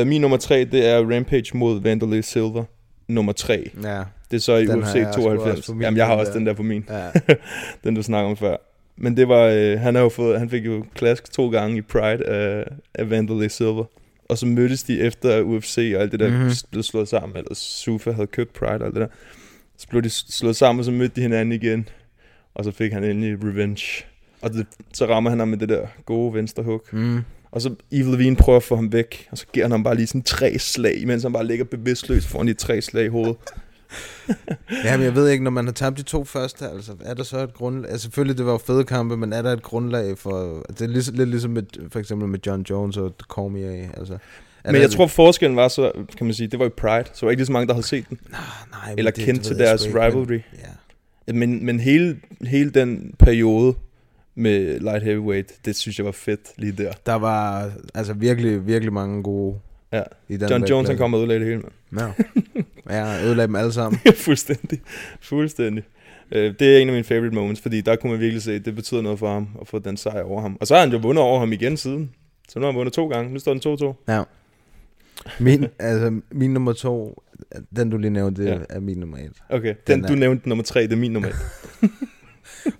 Øh, 0.00 0.06
min 0.06 0.20
nummer 0.20 0.36
tre, 0.36 0.64
det 0.72 0.86
er 0.88 0.98
Rampage 1.14 1.44
mod 1.58 1.80
Vanderlei 1.82 2.22
Silver. 2.22 2.64
Nummer 3.08 3.32
tre. 3.32 3.70
Ja. 3.82 4.02
Det 4.30 4.36
er 4.36 4.40
så 4.40 4.56
i 4.56 4.66
Den 4.66 4.78
UFC 4.82 4.86
har 4.92 4.96
jeg 4.98 5.12
sgu 5.12 5.22
også 5.28 5.36
92. 5.36 5.66
på 5.66 5.72
min, 5.72 5.82
Jamen, 5.82 5.98
jeg 5.98 6.06
har 6.06 6.14
også 6.14 6.32
den 6.32 6.46
der 6.46 6.52
på 6.54 6.62
min. 6.62 6.84
Ja. 6.90 7.10
den, 7.84 7.94
du 7.94 8.02
snakker 8.02 8.30
om 8.30 8.36
før. 8.36 8.56
Men 8.96 9.16
det 9.16 9.28
var, 9.28 9.44
øh, 9.46 9.80
han 9.80 9.94
har 9.94 10.02
jo 10.02 10.08
fået, 10.08 10.38
han 10.38 10.50
fik 10.50 10.66
jo 10.66 10.84
klask 10.94 11.32
to 11.32 11.50
gange 11.50 11.78
i 11.78 11.82
Pride 11.82 12.26
af, 12.26 12.64
af 12.94 13.10
Vanderlei 13.10 13.48
Silver. 13.48 13.84
Og 14.28 14.38
så 14.38 14.46
mødtes 14.46 14.82
de 14.82 15.00
efter 15.00 15.42
UFC 15.42 15.92
og 15.96 16.02
alt 16.02 16.12
det 16.12 16.20
der 16.20 16.28
mm-hmm. 16.28 16.50
blev 16.70 16.82
slået 16.82 17.08
sammen. 17.08 17.36
Eller 17.36 17.54
Sufa 17.54 18.12
havde 18.12 18.26
købt 18.26 18.52
Pride 18.52 18.78
og 18.80 18.86
alt 18.86 18.94
det 18.94 19.00
der. 19.00 19.08
Så 19.76 19.88
blev 19.88 20.02
de 20.02 20.10
slået 20.10 20.56
sammen, 20.56 20.80
og 20.80 20.84
så 20.84 20.90
mødte 20.90 21.16
de 21.16 21.20
hinanden 21.20 21.52
igen. 21.52 21.88
Og 22.54 22.64
så 22.64 22.70
fik 22.70 22.92
han 22.92 23.04
endelig 23.04 23.44
revenge. 23.44 24.04
Og 24.42 24.52
det, 24.52 24.66
så 24.92 25.06
rammer 25.06 25.30
han 25.30 25.38
ham 25.38 25.48
med 25.48 25.58
det 25.58 25.68
der 25.68 25.86
gode 26.06 26.34
venstre 26.34 26.62
hook. 26.62 26.92
Mm. 26.92 27.20
Og 27.50 27.62
så 27.62 27.74
Evil 27.92 28.12
Levine 28.12 28.36
prøver 28.36 28.56
at 28.56 28.62
få 28.62 28.76
ham 28.76 28.92
væk. 28.92 29.28
Og 29.30 29.38
så 29.38 29.46
giver 29.52 29.64
han 29.64 29.70
ham 29.70 29.82
bare 29.82 29.94
lige 29.94 30.06
sådan 30.06 30.22
tre 30.22 30.58
slag, 30.58 31.06
mens 31.06 31.22
han 31.22 31.32
bare 31.32 31.46
ligger 31.46 31.64
bevidstløs 31.64 32.26
foran 32.26 32.48
de 32.48 32.54
tre 32.54 32.82
slag 32.82 33.04
i 33.04 33.08
hovedet. 33.08 33.36
Ja, 34.84 34.96
men 34.96 35.04
jeg 35.04 35.14
ved 35.14 35.28
ikke, 35.28 35.44
når 35.44 35.50
man 35.50 35.64
har 35.64 35.72
tabt 35.72 35.98
de 35.98 36.02
to 36.02 36.24
første, 36.24 36.68
altså, 36.68 36.92
er 37.04 37.14
der 37.14 37.22
så 37.22 37.38
et 37.38 37.54
grundlag? 37.54 37.90
Altså, 37.90 38.02
selvfølgelig, 38.04 38.38
det 38.38 38.46
var 38.46 38.52
jo 38.52 38.58
fede 38.58 38.84
kampe, 38.84 39.16
men 39.16 39.32
er 39.32 39.42
der 39.42 39.52
et 39.52 39.62
grundlag 39.62 40.18
for... 40.18 40.64
Det 40.68 40.80
er 40.80 40.86
ligesom, 40.86 41.14
lidt 41.14 41.28
ligesom 41.28 41.50
med, 41.50 41.62
for 41.92 41.98
eksempel 41.98 42.28
med 42.28 42.38
John 42.46 42.62
Jones 42.70 42.96
og 42.96 43.14
Cormier, 43.28 43.88
altså... 43.96 44.18
Men 44.64 44.74
jeg 44.74 44.90
tror 44.90 45.06
forskellen 45.06 45.56
var 45.56 45.68
så, 45.68 45.92
kan 46.16 46.26
man 46.26 46.34
sige, 46.34 46.46
det 46.46 46.58
var 46.58 46.66
i 46.66 46.68
Pride, 46.68 47.04
så 47.12 47.26
var 47.26 47.30
ikke 47.30 47.40
lige 47.40 47.46
så 47.46 47.52
mange, 47.52 47.66
der 47.66 47.72
havde 47.74 47.86
set 47.86 48.08
den. 48.08 48.18
nej, 48.30 48.40
men 48.88 48.98
Eller 48.98 49.10
det- 49.10 49.24
kendt 49.24 49.42
til 49.44 49.58
deres 49.58 49.84
ikke, 49.86 49.98
men- 49.98 50.04
rivalry. 50.04 50.40
Ja. 51.28 51.32
Men, 51.32 51.66
men 51.66 51.80
hele, 51.80 52.16
hele 52.46 52.70
den 52.70 53.14
periode 53.18 53.74
med 54.34 54.80
light 54.80 55.02
heavyweight, 55.04 55.52
det 55.64 55.76
synes 55.76 55.98
jeg 55.98 56.06
var 56.06 56.12
fedt 56.12 56.40
lige 56.56 56.72
der. 56.72 56.92
Der 57.06 57.14
var 57.14 57.70
altså 57.94 58.12
virkelig, 58.12 58.66
virkelig 58.66 58.92
mange 58.92 59.22
gode 59.22 59.58
Ja. 59.92 60.02
i 60.28 60.36
den 60.36 60.48
John 60.50 60.64
Jones, 60.64 60.88
han 60.88 60.98
kom 60.98 61.14
og 61.14 61.20
ødelagde 61.20 61.40
det 61.40 61.48
hele, 61.48 61.60
mand. 61.62 61.72
Ja. 61.98 62.06
jeg 62.90 63.20
ødelagde 63.24 63.46
dem 63.46 63.56
alle 63.56 63.72
sammen. 63.72 64.00
Fuldstændig. 64.24 64.80
Fuldstændig. 65.20 65.84
Øh, 66.32 66.54
det 66.58 66.76
er 66.76 66.78
en 66.78 66.88
af 66.88 66.92
mine 66.92 67.04
favorite 67.04 67.34
moments, 67.34 67.60
fordi 67.60 67.80
der 67.80 67.96
kunne 67.96 68.12
man 68.12 68.20
virkelig 68.20 68.42
se, 68.42 68.52
at 68.54 68.64
det 68.64 68.74
betyder 68.74 69.02
noget 69.02 69.18
for 69.18 69.32
ham 69.32 69.48
at 69.60 69.68
få 69.68 69.78
den 69.78 69.96
sejr 69.96 70.22
over 70.22 70.40
ham. 70.42 70.56
Og 70.60 70.66
så 70.66 70.74
har 70.74 70.80
han 70.80 70.92
jo 70.92 70.98
vundet 70.98 71.24
over 71.24 71.38
ham 71.40 71.52
igen 71.52 71.76
siden. 71.76 72.10
Så 72.48 72.58
nu 72.58 72.64
har 72.64 72.72
han 72.72 72.78
vundet 72.78 72.94
to 72.94 73.08
gange. 73.08 73.32
Nu 73.32 73.38
står 73.38 73.54
den 73.54 73.94
2-2. 74.06 74.12
Ja. 74.12 74.22
Min, 75.40 75.66
altså, 75.78 76.20
min 76.30 76.52
nummer 76.52 76.72
to, 76.72 77.22
den 77.76 77.90
du 77.90 77.96
lige 77.98 78.10
nævnte, 78.10 78.42
det 78.42 78.48
Ja. 78.48 78.58
er 78.70 78.80
min 78.80 78.98
nummer 78.98 79.18
et. 79.18 79.32
Okay, 79.50 79.74
den, 79.86 80.04
er- 80.04 80.08
du 80.08 80.14
nævnte 80.14 80.48
nummer 80.48 80.64
tre, 80.64 80.82
det 80.82 80.92
er 80.92 80.96
min 80.96 81.10
nummer 81.12 81.28
et. 81.28 81.34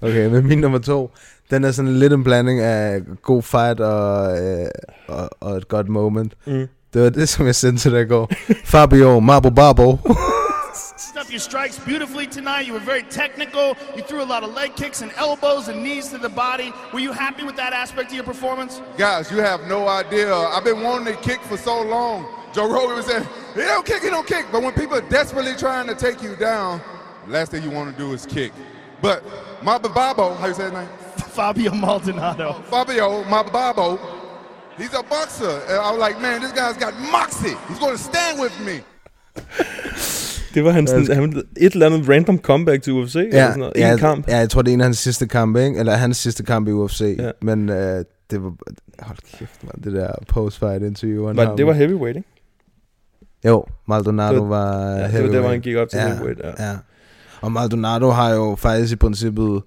Okay, 0.01 0.27
men 0.27 0.47
min 0.47 0.59
nummer 0.59 0.79
to, 0.79 1.11
den 1.51 1.65
er 1.65 1.71
sådan 1.71 1.93
lidt 1.95 2.13
en 2.13 2.25
blanding 2.25 2.61
af 2.61 3.01
god 3.23 3.43
fight 3.43 3.81
og, 3.81 4.39
øh, 4.45 4.67
og, 5.09 5.31
og 5.41 5.57
et 5.57 5.69
godt 5.69 5.89
moment. 5.89 6.35
Mm. 6.47 6.67
Det 6.95 7.15
this 7.15 7.23
is 7.23 7.31
som 7.31 7.47
jeg 7.47 7.55
sendte 7.55 7.83
til 7.83 7.95
i 7.95 8.05
går. 8.05 8.31
Fabio 8.65 9.21
Marbo 9.21 9.51
Barbo. 9.51 9.93
Up 11.21 11.31
your 11.31 11.41
strikes 11.41 11.79
beautifully 11.79 12.27
tonight. 12.27 12.67
You 12.67 12.75
were 12.75 12.85
very 12.85 13.05
technical. 13.11 13.77
You 13.97 14.03
threw 14.03 14.21
a 14.21 14.31
lot 14.35 14.43
of 14.43 14.55
leg 14.61 14.71
kicks 14.77 15.03
and 15.03 15.11
elbows 15.17 15.69
and 15.69 15.83
knees 15.83 16.09
to 16.09 16.19
the 16.19 16.29
body. 16.29 16.73
Were 16.93 17.03
you 17.03 17.13
happy 17.13 17.45
with 17.45 17.57
that 17.57 17.73
aspect 17.73 18.11
of 18.11 18.15
your 18.15 18.25
performance? 18.25 18.83
Guys, 18.99 19.31
you 19.33 19.39
have 19.39 19.61
no 19.69 19.89
idea. 19.89 20.35
I've 20.35 20.65
been 20.65 20.83
wanting 20.83 21.15
to 21.15 21.21
kick 21.29 21.41
for 21.41 21.57
so 21.57 21.83
long. 21.83 22.27
Joe 22.55 22.69
Rogan 22.75 22.97
was 22.97 23.07
saying, 23.07 23.27
he 23.55 23.63
don't 23.63 23.87
kick, 23.87 24.03
he 24.03 24.11
don't 24.11 24.27
kick. 24.27 24.45
But 24.53 24.63
when 24.63 24.73
people 24.73 24.97
are 24.99 25.09
desperately 25.09 25.55
trying 25.55 25.87
to 25.87 25.95
take 25.95 26.23
you 26.23 26.37
down, 26.37 26.81
the 27.27 27.33
last 27.33 27.51
thing 27.53 27.63
you 27.63 27.71
want 27.71 27.97
to 27.97 28.03
do 28.03 28.13
is 28.13 28.27
kick. 28.27 28.53
But 29.01 29.25
Mabababo, 29.63 30.37
how 30.37 30.47
you 30.47 30.55
say 30.55 30.65
his 30.65 30.73
name? 30.73 30.89
Fabio 31.17 31.73
Maldonado. 31.73 32.53
Fabio 32.71 33.25
Mabababo 33.25 34.22
He's 34.79 34.95
a 35.03 35.03
boxer. 35.15 35.55
And 35.69 35.79
I 35.87 35.91
was 35.93 36.01
like, 36.09 36.17
man, 36.27 36.41
this 36.45 36.53
guy's 36.61 36.79
got 36.85 36.95
moxie. 37.17 37.57
He's 37.69 37.79
going 37.85 37.97
to 37.99 38.03
stand 38.11 38.35
with 38.45 38.57
me. 38.69 38.77
Det 40.55 40.65
var 40.65 40.71
han 40.71 40.87
sådan, 40.87 41.07
han, 41.17 41.43
et 41.57 41.73
eller 41.73 41.87
andet 41.87 42.09
random 42.09 42.39
comeback 42.39 42.83
til 42.83 42.93
UFC. 42.93 43.15
eller 43.17 43.39
Ja, 43.39 43.47
sådan 43.47 43.59
noget. 43.59 43.73
ja, 43.77 43.93
En 43.93 43.99
kamp. 43.99 44.29
ja, 44.29 44.37
jeg 44.39 44.51
tror, 44.51 44.63
det 44.63 44.71
er 44.71 44.75
en 44.75 44.81
af 44.81 44.85
hans 44.85 44.99
sidste 44.99 45.27
kampe, 45.29 45.65
ikke? 45.65 45.79
Eller 45.79 45.93
hans 45.93 46.17
sidste 46.17 46.43
kamp 46.43 46.69
i 46.69 46.73
UFC. 46.73 47.17
Ja. 47.19 47.31
Men 47.43 47.69
øh, 47.69 48.05
det 48.31 48.43
var... 48.43 48.53
Hold 49.03 49.19
kæft, 49.39 49.65
man. 49.65 49.73
Det 49.85 49.93
der 49.93 50.11
post-fight 50.29 50.83
interview. 50.87 51.27
har 51.27 51.57
det 51.57 51.67
var 51.67 51.73
heavyweight, 51.73 52.17
ikke? 52.17 52.29
Jo, 53.45 53.65
Maldonado 53.89 54.33
Det 54.35 54.41
var- 54.43 54.47
var, 54.49 54.81
ja, 54.91 54.95
det 54.95 55.03
var 55.03 55.09
heavyweight. 55.09 55.33
der, 55.35 55.41
hvor 55.41 55.51
han 55.51 55.61
gik 55.61 55.77
op 55.77 55.89
til 55.89 56.01
heavyweight, 56.01 56.41
ja. 56.59 56.69
ja. 56.71 56.77
Og 57.41 57.53
Maldonado 57.53 58.11
har 58.11 58.31
jo 58.35 58.57
faktisk 58.59 58.93
i 58.93 58.97
princippet... 58.97 59.63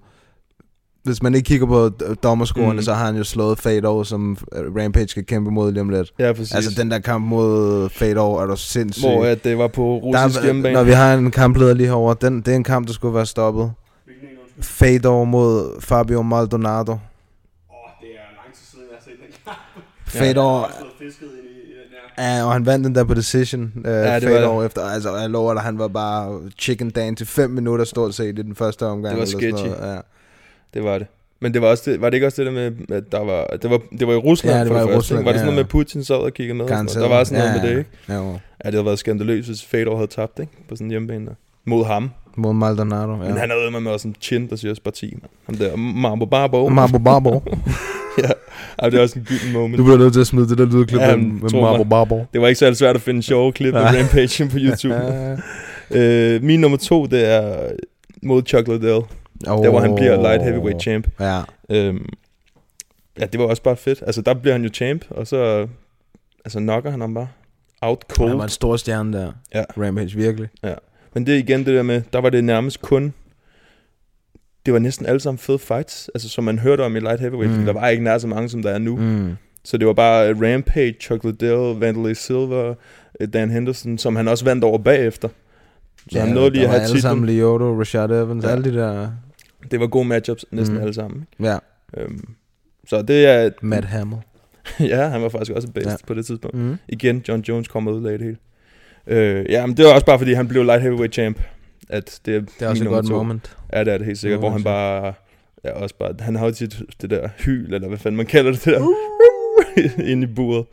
Hvis 1.06 1.22
man 1.22 1.34
ikke 1.34 1.46
kigger 1.46 1.66
på 1.66 1.90
d- 2.02 2.14
dommerscorerne, 2.14 2.72
Mm. 2.72 2.82
så 2.82 2.92
har 2.94 3.06
han 3.06 3.16
jo 3.16 3.24
slået 3.24 3.58
Fedor, 3.58 4.02
som 4.02 4.36
øh, 4.52 4.76
Rampage 4.84 5.08
skal 5.08 5.24
kæmpe 5.26 5.50
mod 5.50 5.72
lige 5.72 5.80
om 5.80 5.88
lidt. 5.88 6.12
Ja, 6.18 6.32
præcis. 6.32 6.54
Altså 6.54 6.70
den 6.82 6.90
der 6.90 6.98
kamp 6.98 7.24
mod 7.26 7.88
Fedor 7.88 8.42
er 8.42 8.46
du 8.46 8.56
sindssyg. 8.56 9.02
Hvor 9.08 9.24
at 9.24 9.44
det 9.44 9.58
var 9.58 9.68
på 9.68 9.82
russisk 9.96 10.38
Der, 10.40 10.44
hjemmebane. 10.44 10.74
Når 10.74 10.84
vi 10.84 10.92
har 10.92 11.14
en 11.14 11.30
kampleder 11.30 11.74
lige 11.74 11.86
herovre, 11.86 12.16
den, 12.20 12.36
det 12.40 12.48
er 12.52 12.56
en 12.56 12.64
kamp, 12.64 12.86
der 12.86 12.92
skulle 12.92 13.14
være 13.14 13.26
stoppet. 13.26 13.72
Fedor 14.60 15.24
mod 15.24 15.80
Fabio 15.80 16.22
Maldonado. 16.22 16.92
Åh, 16.92 16.98
det 18.00 18.08
er 18.08 18.32
lang 18.42 18.54
tid 18.54 18.64
siden, 18.70 18.84
jeg 18.90 18.96
har 18.98 19.04
set 19.04 19.12
den 19.26 19.34
kamp. 19.44 19.58
Fedor- 20.22 20.70
her. 22.18 22.36
Ja, 22.38 22.44
og 22.44 22.52
han 22.52 22.66
vandt 22.66 22.84
den 22.84 22.94
der 22.94 23.04
på 23.04 23.14
decision. 23.14 23.72
Øh, 23.76 23.84
Ja, 23.84 24.12
ja, 24.12 24.20
det 24.20 24.30
var 24.30 24.64
efter. 24.64 24.82
Altså, 24.82 25.16
jeg 25.16 25.30
lover 25.30 25.54
dig, 25.54 25.62
han 25.62 25.78
var 25.78 25.88
bare 25.88 26.40
chicken 26.58 26.90
dan 26.90 27.16
til 27.16 27.26
5 27.26 27.50
minutter 27.50 27.84
stort 27.84 28.14
set 28.14 28.38
i 28.38 28.42
den 28.42 28.54
første 28.54 28.86
omgang. 28.86 29.02
Det 29.02 29.18
var 29.18 29.24
eller 29.24 29.26
sådan 29.26 29.40
sketchy. 29.58 29.80
noget, 29.80 29.94
Ja. 29.94 30.00
Det 30.76 30.84
var 30.84 30.98
det. 30.98 31.06
Men 31.40 31.54
det 31.54 31.62
var, 31.62 31.68
også 31.68 31.90
det, 31.90 32.00
var 32.00 32.10
det 32.10 32.14
ikke 32.14 32.26
også 32.26 32.42
det 32.42 32.46
der 32.46 32.52
med, 32.70 32.96
at 32.96 33.12
der 33.12 33.18
var, 33.24 33.46
det 33.62 33.70
var, 33.70 33.80
det 33.98 34.06
var 34.06 34.12
i 34.12 34.16
Rusland 34.16 34.56
Ja, 34.56 34.60
det 34.60 34.68
for 34.68 34.74
var 34.74 34.80
i 34.80 34.84
første, 34.84 34.96
Rusland? 34.98 35.24
Var 35.24 35.32
det 35.32 35.38
sådan 35.40 35.48
ja. 35.48 35.54
noget 35.54 35.66
med, 35.66 35.70
Putin 35.70 36.04
sad 36.04 36.16
og 36.16 36.34
kiggede 36.34 36.58
med? 36.58 36.66
Garanteret. 36.66 37.02
Der 37.02 37.08
var 37.16 37.24
sådan 37.24 37.38
noget 37.38 37.56
Ja, 37.56 37.62
med 37.62 37.70
det, 37.70 37.78
ikke? 37.78 37.90
ja. 38.08 38.14
Jo. 38.14 38.30
Ja, 38.64 38.68
det 38.68 38.74
havde 38.74 38.84
været 38.84 38.98
skandaløst, 38.98 39.48
hvis 39.48 39.64
Fedor 39.64 39.96
havde 39.96 40.06
tabt, 40.10 40.38
ikke? 40.38 40.52
På 40.68 40.76
sådan 40.76 40.86
en 40.86 40.90
hjemmebane 40.90 41.26
der. 41.26 41.32
Mod 41.64 41.84
ham. 41.84 42.10
Mod 42.36 42.54
Maldonado, 42.54 43.12
ja. 43.12 43.16
Men 43.16 43.36
han 43.36 43.50
havde 43.50 43.70
med 43.70 43.80
med 43.80 43.90
også 43.92 44.08
en 44.08 44.16
chin, 44.20 44.50
der 44.50 44.56
siger 44.56 44.74
10, 44.94 45.18
man. 45.22 45.30
Ham 45.46 45.54
der, 45.56 45.76
Marbo 45.76 46.24
Barbo. 46.24 46.68
Marbo 46.68 46.98
Barbo. 46.98 47.42
ja, 48.22 48.28
Ej, 48.78 48.88
det 48.88 48.98
er 48.98 49.02
også 49.02 49.18
en 49.18 49.24
gylden 49.24 49.52
moment. 49.52 49.78
Du 49.78 49.84
bliver 49.84 49.98
nødt 49.98 50.12
til 50.12 50.20
at 50.20 50.26
smide 50.26 50.48
det 50.48 50.58
der 50.58 50.64
lydklip 50.64 51.00
Ja, 51.00 51.16
med, 51.16 51.26
med 51.26 51.60
Marbo. 51.60 51.84
Barbo. 51.84 52.24
Det 52.32 52.40
var 52.40 52.48
ikke 52.48 52.58
særlig 52.58 52.76
svært 52.76 52.96
at 52.96 53.02
finde 53.02 53.22
sjove 53.22 53.52
klip 53.52 53.74
af. 53.74 53.98
Rampage 54.00 54.48
på 54.48 54.56
YouTube. 54.66 55.38
øh, 55.90 56.42
min 56.42 56.60
nummer 56.60 56.78
to, 56.78 57.06
det 57.06 57.28
er 57.28 57.56
mod 58.22 58.42
Chuck 58.46 58.68
Liddell. 58.68 59.00
Oh. 59.48 59.62
Der 59.64 59.70
hvor 59.70 59.80
han 59.80 59.94
bliver 59.94 60.22
light 60.22 60.42
heavyweight 60.42 60.82
champ. 60.82 61.08
Ja. 61.20 61.40
Øhm, 61.70 62.08
ja, 63.20 63.26
det 63.26 63.40
var 63.40 63.46
også 63.46 63.62
bare 63.62 63.76
fedt. 63.76 64.02
Altså, 64.06 64.20
der 64.22 64.34
bliver 64.34 64.54
han 64.54 64.62
jo 64.62 64.70
champ, 64.74 65.04
og 65.10 65.26
så 65.26 65.66
altså, 66.44 66.58
knocker 66.58 66.90
han 66.90 67.00
ham 67.00 67.14
bare 67.14 67.28
out 67.82 68.04
cold. 68.08 68.28
Han 68.28 68.38
var 68.38 68.44
en 68.44 68.50
stor 68.50 68.76
stjerne 68.76 69.18
der. 69.18 69.32
Ja. 69.54 69.62
Rampage, 69.78 70.16
virkelig. 70.16 70.48
Ja. 70.62 70.74
Men 71.14 71.26
det 71.26 71.34
er 71.34 71.38
igen 71.38 71.58
det 71.58 71.74
der 71.74 71.82
med, 71.82 72.02
der 72.12 72.20
var 72.20 72.30
det 72.30 72.44
nærmest 72.44 72.82
kun, 72.82 73.14
det 74.66 74.72
var 74.72 74.78
næsten 74.78 75.06
alle 75.06 75.20
sammen 75.20 75.38
fede 75.38 75.58
fights, 75.58 76.10
altså 76.14 76.28
som 76.28 76.44
man 76.44 76.58
hørte 76.58 76.80
om 76.82 76.96
i 76.96 77.00
light 77.00 77.20
heavyweight, 77.20 77.58
mm. 77.58 77.64
Der 77.64 77.72
var 77.72 77.88
ikke 77.88 78.04
nær 78.04 78.18
så 78.18 78.26
mange, 78.26 78.48
som 78.48 78.62
der 78.62 78.70
er 78.70 78.78
nu. 78.78 78.96
Mm. 78.96 79.36
Så 79.64 79.76
det 79.76 79.86
var 79.86 79.92
bare 79.92 80.32
Rampage, 80.32 80.94
Chuck 81.00 81.24
Liddell, 81.24 81.80
Vandalay 81.80 82.12
Silver, 82.12 82.74
øh, 83.20 83.28
Dan 83.28 83.50
Henderson, 83.50 83.98
som 83.98 84.16
han 84.16 84.28
også 84.28 84.44
vandt 84.44 84.64
over 84.64 84.78
bagefter. 84.78 85.28
Så 86.10 86.20
han 86.20 86.28
nåede 86.28 86.50
lige 86.50 86.64
at 86.64 86.70
have 86.70 86.82
alle 86.82 87.00
sammen 87.00 87.26
titlen. 87.28 87.40
Lyoto, 87.40 87.78
Rashad 87.78 88.10
Evans, 88.10 88.44
Ja. 88.44 88.48
ja. 88.48 88.54
alle 88.54 88.70
de 88.70 88.76
der... 88.76 89.08
Det 89.70 89.80
var 89.80 89.86
gode 89.86 90.04
matchups, 90.08 90.44
næsten 90.50 90.76
Mm. 90.76 90.82
alle 90.82 90.94
sammen. 90.94 91.26
Ja. 91.40 91.58
Øhm, 91.96 92.24
så 92.88 93.02
det 93.02 93.26
er... 93.26 93.50
Matt 93.62 93.84
Hamill. 93.86 94.20
ja, 94.80 95.08
han 95.08 95.22
var 95.22 95.28
faktisk 95.28 95.52
også 95.52 95.68
bedst 95.72 95.88
Ja. 95.88 95.96
på 96.06 96.14
det 96.14 96.26
tidspunkt. 96.26 96.56
Mhm. 96.56 96.76
Igen, 96.88 97.24
John 97.28 97.40
Jones 97.48 97.68
kommer 97.68 97.92
ud 97.92 98.06
af 98.06 98.18
det 98.18 98.26
hele. 98.26 98.36
Øh, 99.06 99.46
ja, 99.50 99.66
men 99.66 99.76
det 99.76 99.84
var 99.84 99.92
også 99.94 100.06
bare 100.06 100.18
fordi, 100.18 100.32
han 100.32 100.48
blev 100.48 100.62
light 100.64 100.82
heavyweight 100.82 101.14
champ. 101.14 101.40
At 101.88 102.20
det 102.26 102.34
er, 102.36 102.40
Det 102.40 102.50
er 102.60 102.68
også 102.68 102.84
et 102.84 102.88
godt 102.90 103.06
to. 103.06 103.16
moment. 103.16 103.56
Ja, 103.72 103.84
det 103.84 103.92
er 103.92 103.98
det 103.98 104.06
helt 104.06 104.18
sikkert, 104.18 104.40
hvor 104.40 104.50
han 104.50 104.62
bare... 104.64 105.12
Ja, 105.64 105.70
også 105.72 105.94
bare, 105.98 106.14
han 106.20 106.36
har 106.36 106.46
jo 106.46 106.52
tit 106.52 106.76
det 107.02 107.10
der 107.10 107.28
hyl, 107.38 107.74
eller 107.74 107.88
hvad 107.88 107.98
fanden 107.98 108.16
man 108.16 108.26
kalder 108.26 108.50
det, 108.52 108.64
det 108.64 108.74
der, 108.74 110.02
ind 110.12 110.22
i 110.22 110.26
buret. 110.26 110.66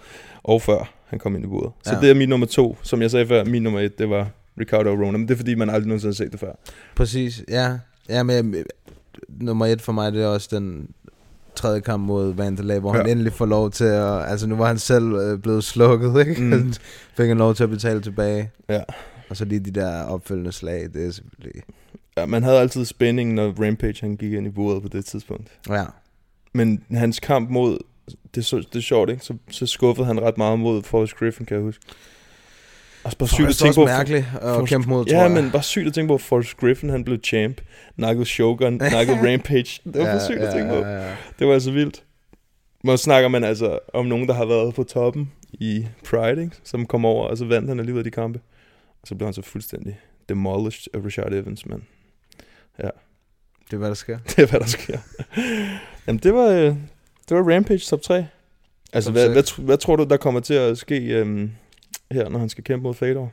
Og 0.44 0.62
før 0.62 0.94
han 1.08 1.20
kom 1.20 1.36
ind 1.36 1.44
i 1.46 1.48
buret. 1.48 1.72
Så 1.84 1.94
Ja. 1.96 2.02
det 2.02 2.10
er 2.10 2.14
min 2.14 2.30
nummer 2.30 2.48
to. 2.48 2.78
Som 2.84 3.02
jeg 3.02 3.12
sagde 3.12 3.28
før, 3.28 3.44
min 3.44 3.64
nummer 3.64 3.80
et, 3.80 4.00
det 4.00 4.10
var 4.10 4.30
Ricardo 4.60 4.90
Rona. 4.90 5.12
Men 5.18 5.22
det 5.28 5.32
er 5.34 5.38
fordi, 5.38 5.56
man 5.56 5.70
aldrig 5.70 5.88
nogensinde 5.88 6.10
har 6.12 6.16
set 6.16 6.32
det 6.32 6.40
før. 6.40 6.52
Præcis, 6.96 7.44
ja. 7.50 7.70
Ja, 8.10 8.24
men 8.24 8.56
øh, 8.56 8.66
nummer 9.28 9.66
et 9.66 9.82
for 9.82 9.92
mig, 9.92 10.14
det 10.14 10.24
er 10.24 10.28
også 10.28 10.50
den 10.52 10.90
tredje 11.56 11.80
kamp 11.80 12.08
mod 12.08 12.34
Vandalay, 12.34 12.80
hvor 12.80 12.96
ja. 12.96 13.02
han 13.02 13.10
endelig 13.10 13.34
får 13.34 13.46
lov 13.46 13.72
til 13.72 13.86
at... 13.86 14.30
Altså, 14.30 14.48
nu 14.48 14.56
var 14.56 14.68
han 14.68 14.80
selv 14.80 15.14
øh, 15.14 15.40
blevet 15.40 15.64
slukket, 15.64 16.20
ikke? 16.28 16.42
Mm. 16.42 16.74
Fik 17.18 17.28
han 17.28 17.38
lov 17.38 17.56
til 17.56 17.64
at 17.64 17.70
betale 17.70 18.02
tilbage. 18.02 18.52
Ja. 18.70 18.82
Og 19.30 19.38
så 19.38 19.46
lige 19.46 19.60
de 19.60 19.72
der 19.72 20.04
opfølgende 20.04 20.52
slag, 20.52 20.90
det 20.94 21.08
er 21.08 21.12
selvfølgelig... 21.12 21.64
Ja, 22.18 22.26
man 22.26 22.44
havde 22.44 22.60
altid 22.60 22.86
spænding, 22.86 23.34
når 23.34 23.66
Rampage 23.66 23.98
han 24.02 24.18
gik 24.18 24.34
ind 24.34 24.48
i 24.48 24.50
buret 24.50 24.82
på 24.82 24.88
det 24.88 25.06
tidspunkt. 25.06 25.48
Ja. 25.70 25.84
Men 26.54 26.84
hans 26.92 27.20
kamp 27.20 27.50
mod, 27.50 27.78
det 28.36 28.38
er, 28.38 28.42
så, 28.42 28.58
det 28.58 28.76
er 28.76 28.82
sjovt, 28.82 29.10
ikke? 29.10 29.26
Så, 29.26 29.34
så 29.52 29.66
skuffede 29.66 30.08
han 30.08 30.22
ret 30.22 30.38
meget 30.38 30.60
mod 30.60 30.84
Forrest 30.84 31.16
Griffin, 31.16 31.46
kan 31.46 31.56
jeg 31.56 31.64
huske. 31.64 31.86
Også 33.04 33.18
bare 33.18 33.30
sygt 33.30 33.48
at 33.48 33.56
tænke 33.56 33.76
på. 33.76 33.86
mærkelig 33.86 34.18
at 34.42 34.42
Forrest- 34.42 34.66
kæmpe 34.70 34.90
mod, 34.90 35.06
Ja, 35.06 35.22
jeg. 35.22 35.32
men 35.32 35.52
bare 35.52 35.64
sygt 35.64 35.88
at 35.88 35.94
tænke 35.94 36.08
på, 36.08 36.14
at 36.16 36.22
Forrest 36.22 36.58
Griffin, 36.58 36.90
han 36.90 37.04
blev 37.04 37.20
champ. 37.24 37.62
Nakket 37.96 38.28
Shogun, 38.28 38.74
nakket 38.92 39.16
Rampage. 39.18 39.82
Det 39.84 39.96
var 40.02 40.08
Ja, 40.08 40.16
for 40.16 40.20
sygt 40.20 40.38
at 40.40 40.48
ja, 40.56 40.60
tænke 40.60 40.70
på. 40.74 40.80
ja, 40.80 40.90
ja. 41.10 41.16
Det 41.40 41.48
var 41.48 41.54
altså 41.54 41.72
vildt. 41.72 42.04
Hvor 42.84 42.96
snakker 42.96 43.30
man 43.30 43.44
altså 43.44 43.80
om 43.94 44.06
nogen, 44.06 44.28
der 44.28 44.34
har 44.34 44.46
været 44.46 44.74
på 44.74 44.84
toppen 44.84 45.32
i 45.54 45.88
Pride, 46.10 46.42
ikke? 46.44 46.56
som 46.64 46.86
kom 46.86 47.06
over, 47.06 47.28
og 47.28 47.38
så 47.38 47.46
vandt 47.46 47.70
han 47.70 47.80
alligevel 47.80 48.06
de 48.06 48.12
kampe. 48.12 48.40
Og 49.02 49.08
så 49.08 49.16
blev 49.16 49.26
han 49.28 49.34
så 49.34 49.42
fuldstændig 49.42 50.00
demolished 50.30 50.94
af 50.94 51.00
Rashad 51.06 51.32
Evans, 51.34 51.66
men 51.66 51.84
ja. 52.84 52.90
Det 53.66 53.74
er, 53.74 53.78
hvad 53.78 53.88
der 53.88 53.94
sker. 53.96 54.18
det 54.30 54.40
er, 54.40 54.46
hvad 54.48 54.60
der 54.60 54.66
sker. 54.66 54.98
Jamen, 56.08 56.20
det 56.20 56.34
var, 56.34 56.48
øh, 56.48 56.66
det 57.30 57.38
var 57.38 57.54
Rampage 57.56 57.80
top 57.80 58.02
3. 58.02 58.26
Altså, 58.94 59.08
Top 59.10 59.14
hvad, 59.16 59.30
hvad, 59.30 59.44
tr- 59.44 59.62
hvad, 59.62 59.78
tror 59.78 59.96
du, 59.96 60.04
der 60.04 60.18
kommer 60.18 60.40
til 60.40 60.54
at 60.54 60.78
ske 60.78 60.96
øhm, 61.06 61.52
her, 62.14 62.30
når 62.30 62.40
han 62.40 62.50
skal 62.50 62.64
kæmpe 62.64 62.84
mod 62.84 62.94
Fedor? 62.94 63.32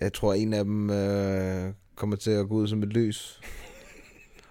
Jeg 0.00 0.12
tror, 0.12 0.34
en 0.34 0.52
af 0.52 0.64
dem 0.64 0.90
øh, 0.90 1.72
kommer 1.96 2.16
til 2.16 2.30
at 2.30 2.48
gå 2.48 2.54
ud 2.54 2.68
som 2.68 2.82
et 2.82 2.88
lys. 2.88 3.40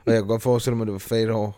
Og 0.06 0.12
jeg 0.14 0.22
kan 0.22 0.28
godt 0.28 0.42
forestille 0.42 0.76
mig, 0.78 0.84
at 0.84 0.88
det 0.88 0.94
var 0.94 1.00
Fedor. 1.00 1.58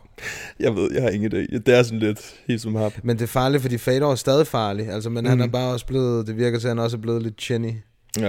Jeg 0.60 0.75
ved, 0.75 0.93
jeg 0.93 1.04
har 1.04 1.10
ingen 1.10 1.32
idé. 1.34 1.58
Det 1.58 1.67
er 1.69 1.84
sådan 1.84 1.99
lidt 1.99 2.41
helt 2.47 2.62
som 2.62 2.75
hap. 2.75 2.93
Men 3.04 3.17
det 3.17 3.23
er 3.23 3.28
farligt, 3.28 3.62
fordi 3.62 3.78
Fedor 3.78 4.12
er 4.12 4.15
stadig 4.15 4.47
farlig. 4.47 4.88
Altså, 4.89 5.10
men 5.10 5.23
mm. 5.23 5.30
han 5.30 5.39
er 5.41 5.45
Mhm. 5.45 5.51
bare 5.51 5.73
også 5.73 5.86
blevet... 5.86 6.28
Det 6.28 6.38
virker 6.38 6.60
til, 6.60 6.67
at 6.67 6.71
han 6.71 6.80
også 6.80 6.97
er 6.97 7.01
blevet 7.01 7.23
lidt 7.23 7.41
chinny. 7.41 7.71
Ja, 8.19 8.28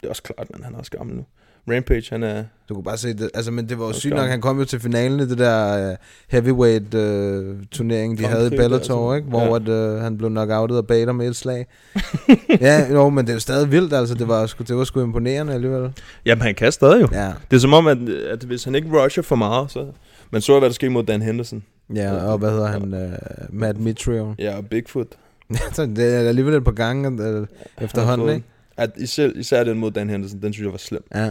det 0.00 0.04
er 0.04 0.08
også 0.08 0.22
klart, 0.22 0.50
men 0.54 0.64
han 0.64 0.74
er 0.74 0.78
også 0.78 0.90
gammel 0.90 1.16
nu. 1.16 1.24
Rampage, 1.70 2.04
han 2.10 2.22
er... 2.22 2.44
Du 2.68 2.74
kunne 2.74 2.84
bare 2.84 2.96
se 2.98 3.14
det. 3.14 3.30
Altså, 3.34 3.50
men 3.50 3.68
det 3.68 3.78
var 3.78 3.86
jo 3.86 3.92
sygt 3.92 4.14
nok. 4.14 4.28
Han 4.28 4.40
kom 4.40 4.58
jo 4.58 4.64
til 4.64 4.80
finalen 4.80 5.20
i 5.20 5.26
det 5.26 5.38
der 5.38 5.90
uh, 5.90 5.96
heavyweight 6.28 6.94
uh, 6.94 7.56
turnering, 7.70 8.18
de 8.18 8.24
havde 8.24 8.46
i 8.46 8.50
Bellator, 8.50 9.12
altså. 9.12 9.12
ikke? 9.16 9.28
Hvor 9.28 9.40
Ja. 9.40 9.56
at, 9.56 9.96
uh, 9.96 10.02
han 10.02 10.18
blev 10.18 10.30
knockoutet 10.30 10.76
af 10.76 10.86
Bader 10.86 11.12
med 11.12 11.28
et 11.28 11.36
slag. 11.36 11.66
ja, 12.60 12.92
jo, 12.92 13.08
men 13.08 13.24
det 13.24 13.30
er 13.30 13.34
jo 13.34 13.40
stadig 13.40 13.70
vildt, 13.70 13.92
altså. 13.92 14.14
Det 14.14 14.28
var, 14.28 14.46
sgu, 14.46 14.64
det 14.68 14.76
var 14.76 14.84
sgu 14.84 15.00
imponerende 15.02 15.54
alligevel. 15.54 15.92
Jamen, 16.26 16.42
han 16.42 16.54
kan 16.54 16.72
stadig 16.72 17.00
jo. 17.00 17.08
Ja. 17.12 17.32
Det 17.50 17.56
er 17.56 17.60
som 17.60 17.72
om, 17.72 17.86
at, 17.86 17.98
at 18.08 18.44
hvis 18.44 18.64
han 18.64 18.74
ikke 18.74 18.88
rusher 19.04 19.22
for 19.22 19.36
meget, 19.36 19.70
så... 19.70 19.86
Man 20.30 20.40
så, 20.40 20.58
hvad 20.58 20.68
der 20.68 20.74
skete 20.74 20.90
mod 20.90 21.02
Dan 21.04 21.22
Henderson. 21.22 21.62
Ja, 21.94 22.12
og 22.14 22.38
hvad 22.38 22.50
hedder 22.50 22.66
han? 22.66 22.94
Uh, 22.94 23.54
Matt 23.54 23.80
Mitrione. 23.80 24.34
Ja, 24.38 24.56
og 24.56 24.66
Bigfoot. 24.66 25.06
Det 25.76 26.14
er 26.14 26.18
alligevel 26.28 26.54
et 26.54 26.64
par 26.64 26.72
gange 26.72 27.08
uh, 27.40 27.46
efterhånden, 27.80 28.28
ikke? 28.28 28.46
At 28.76 28.90
især, 28.96 29.30
især 29.34 29.64
den 29.64 29.78
mod 29.78 29.90
Dan 29.90 30.10
Henderson, 30.10 30.42
den 30.42 30.52
synes 30.52 30.64
jeg 30.64 30.72
var 30.72 30.78
slem. 30.78 31.04
Ja. 31.14 31.30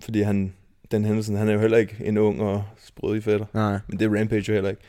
Fordi 0.00 0.20
han, 0.22 0.52
Dan 0.92 1.04
Henderson, 1.04 1.36
han 1.36 1.48
er 1.48 1.52
jo 1.52 1.60
heller 1.60 1.78
ikke 1.78 1.96
en 2.00 2.18
ung 2.18 2.40
og 2.42 2.64
sprødig 2.84 3.24
fætter. 3.24 3.46
Nej. 3.54 3.78
Men 3.88 3.98
det 3.98 4.04
er 4.04 4.18
Rampage 4.18 4.44
jo 4.48 4.52
heller 4.54 4.70
ikke. 4.70 4.82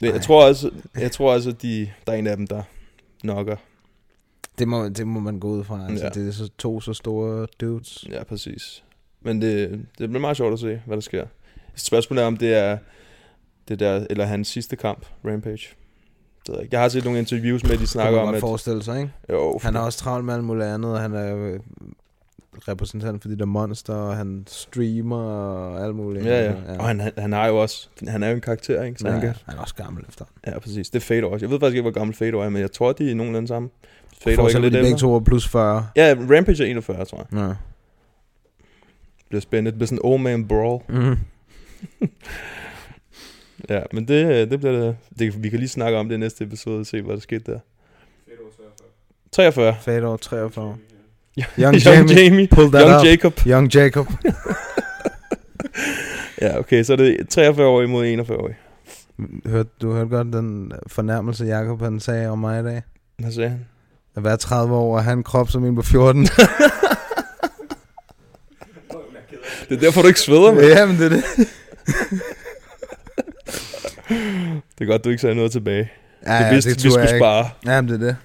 Men 0.00 0.12
jeg 0.12 0.22
tror 0.22 0.44
også, 0.48 0.70
jeg 0.98 1.12
tror 1.12 1.32
også 1.32 1.50
at 1.50 1.62
de, 1.62 1.90
der 2.06 2.12
er 2.12 2.16
en 2.16 2.26
af 2.26 2.36
dem, 2.36 2.46
der 2.46 2.62
knocker. 3.20 3.56
Det 4.58 4.68
må, 4.68 4.88
det 4.88 5.06
må 5.06 5.20
man 5.20 5.40
gå 5.40 5.48
ud 5.48 5.64
fra. 5.64 5.86
Altså, 5.88 6.04
Ja. 6.04 6.10
Det 6.10 6.28
er 6.28 6.32
så 6.32 6.50
to 6.58 6.80
så 6.80 6.92
store 6.92 7.46
dudes. 7.60 8.04
Ja, 8.10 8.24
præcis. 8.24 8.84
Men 9.20 9.42
det, 9.42 9.70
det 9.98 10.08
bliver 10.08 10.20
meget 10.20 10.36
sjovt 10.36 10.52
at 10.52 10.58
se, 10.58 10.80
hvad 10.86 10.96
der 10.96 11.00
sker. 11.00 11.26
Spørgsmålet 11.74 12.22
er, 12.22 12.26
om 12.26 12.36
det 12.36 12.54
er 12.54 12.78
det 13.68 13.80
der, 13.80 14.06
eller 14.10 14.24
hans 14.24 14.48
sidste 14.48 14.76
kamp, 14.76 15.06
Rampage. 15.24 15.68
Det 16.46 16.54
ved 16.54 16.66
jeg, 16.72 16.80
har 16.80 16.88
set 16.88 17.04
nogle 17.04 17.18
interviews 17.18 17.64
med, 17.64 17.78
de 17.78 17.86
snakker 17.86 18.20
om, 18.20 18.26
man 18.26 18.34
at... 18.34 18.40
godt 18.40 18.50
forestille 18.50 18.82
sig, 18.82 19.00
ikke? 19.00 19.12
Jo, 19.30 19.58
Han 19.62 19.74
har 19.74 19.82
også 19.82 19.98
travlt 19.98 20.24
med 20.24 20.34
alt 20.34 20.44
muligt 20.44 20.66
andet, 20.66 20.92
og 20.92 21.00
han 21.00 21.12
er 21.14 21.36
øh, 21.36 21.60
repræsentant 22.68 23.22
for 23.22 23.28
de 23.28 23.38
der 23.38 23.44
monster, 23.44 23.94
og 23.94 24.16
han 24.16 24.44
streamer 24.48 25.16
og 25.24 25.84
alt 25.84 25.94
muligt. 25.96 26.24
Ja, 26.26 26.44
ja. 26.44 26.52
ja. 26.72 26.78
Og 26.78 26.86
han, 26.86 27.00
han, 27.00 27.12
han 27.18 27.32
har 27.32 27.46
jo 27.46 27.56
også, 27.62 27.88
han 28.08 28.22
er 28.22 28.28
jo 28.28 28.34
en 28.34 28.40
karakter, 28.40 28.82
ikke? 28.82 28.98
Så 28.98 29.06
Ja, 29.06 29.12
han, 29.12 29.20
kan, 29.20 29.34
han 29.44 29.56
er 29.56 29.60
også 29.62 29.74
gammel 29.74 30.04
efter. 30.08 30.24
Ja, 30.46 30.58
præcis. 30.58 30.90
Det 30.90 30.98
er 30.98 31.04
Fedor 31.04 31.30
også. 31.30 31.46
Jeg 31.46 31.50
ved 31.50 31.60
faktisk 31.60 31.74
ikke, 31.76 31.82
hvor 31.82 31.90
gammel 31.98 32.16
Fedor 32.16 32.44
er, 32.44 32.48
men 32.48 32.62
jeg 32.62 32.72
tror, 32.72 32.92
de 32.92 33.10
er 33.10 33.14
nogenlunde 33.14 33.48
sammen. 33.48 33.70
Fedor 34.20 34.36
Forestil 34.36 34.62
dig, 34.62 34.70
de 34.70 34.74
begge 34.76 34.86
ældre. 34.86 34.98
to 34.98 35.14
er 35.14 35.20
plus 35.20 35.48
40. 35.48 35.88
Ja, 35.96 36.14
Rampage 36.36 36.62
er 36.64 36.66
41, 36.70 37.04
tror 37.04 37.18
jeg. 37.32 37.38
Ja. 37.40 37.46
Det 37.48 37.56
bliver 39.28 39.40
spændende. 39.40 39.70
Det 39.70 39.78
bliver 39.78 39.86
sådan 39.86 39.98
en 40.04 40.10
old 40.12 40.20
man 40.22 40.48
brawl. 40.48 40.82
Mhm. 40.88 41.16
Ja, 43.68 43.82
men 43.92 44.08
det, 44.08 44.24
øh, 44.26 44.50
det 44.50 44.58
bliver 44.60 44.72
det, 44.72 44.96
det. 45.18 45.42
Vi 45.42 45.48
kan 45.48 45.58
lige 45.58 45.68
snakke 45.68 45.98
om 45.98 46.08
det 46.08 46.14
i 46.14 46.18
næste 46.18 46.44
episode 46.44 46.80
og 46.80 46.86
se, 46.86 47.02
hvad 47.02 47.14
der 47.14 47.20
skete 47.20 47.52
der. 47.52 47.58
43. 49.32 49.76
Fedor 49.80 50.16
43. 50.16 50.76
Young 51.36 51.48
Young 51.58 51.84
Jamie, 51.84 52.14
Jamie, 52.14 52.46
pull 52.46 52.70
that 52.70 52.82
Young 52.82 53.00
up. 53.00 53.04
Jacob. 53.04 53.32
Young 53.46 53.74
Jacob. 53.74 54.06
ja, 56.42 56.58
okay, 56.58 56.82
så 56.82 56.92
er 56.92 56.96
det 56.96 57.28
43 57.28 57.66
år 57.66 57.82
imod 57.82 58.06
41 58.06 58.38
år. 58.38 58.50
Hørte, 59.46 59.68
du 59.82 59.92
hørte 59.92 60.08
godt 60.08 60.32
den 60.32 60.72
fornærmelse, 60.86 61.44
Jacob 61.44 61.82
han 61.82 62.00
sagde 62.00 62.28
om 62.28 62.38
mig 62.38 62.60
i 62.60 62.64
dag? 62.64 62.82
Hvad 63.18 63.32
sagde 63.32 63.50
han? 63.50 63.66
At 64.16 64.24
være 64.24 64.36
30 64.36 64.74
år 64.74 64.96
og 64.96 65.04
have 65.04 65.12
en 65.12 65.22
krop 65.22 65.50
som 65.50 65.64
en 65.64 65.74
på 65.74 65.82
14. 65.82 66.28
Det 69.68 69.76
er 69.76 69.80
derfor, 69.80 70.02
du 70.02 70.08
ikke 70.08 70.20
sveder, 70.20 70.52
mand. 70.54 70.66
Ja, 70.66 70.86
men 70.86 70.96
det 70.96 71.04
er 71.04 71.08
det. 71.08 71.24
Det 74.78 74.80
er 74.80 74.84
godt, 74.86 75.04
du 75.04 75.08
ikke 75.08 75.20
sagde 75.20 75.34
noget 75.34 75.52
tilbage. 75.52 75.90
Ja, 76.26 76.38
du 76.38 76.44
ja, 76.44 76.52
vidste, 76.52 76.70
det 76.70 76.76
at 76.76 76.84
vi 76.84 76.90
skulle 76.90 77.02
ikke. 77.08 77.18
spare. 77.18 77.48
Ja, 77.66 77.80
men 77.80 77.90
det 77.90 78.02
er 78.02 78.06
det. 78.06 78.16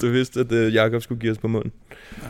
du 0.00 0.10
vidste, 0.10 0.40
at 0.40 0.52
uh, 0.52 0.74
Jacob 0.74 1.02
skulle 1.02 1.20
give 1.20 1.32
os 1.32 1.38
på 1.38 1.48
munden. 1.48 1.72
Ja, 2.22 2.28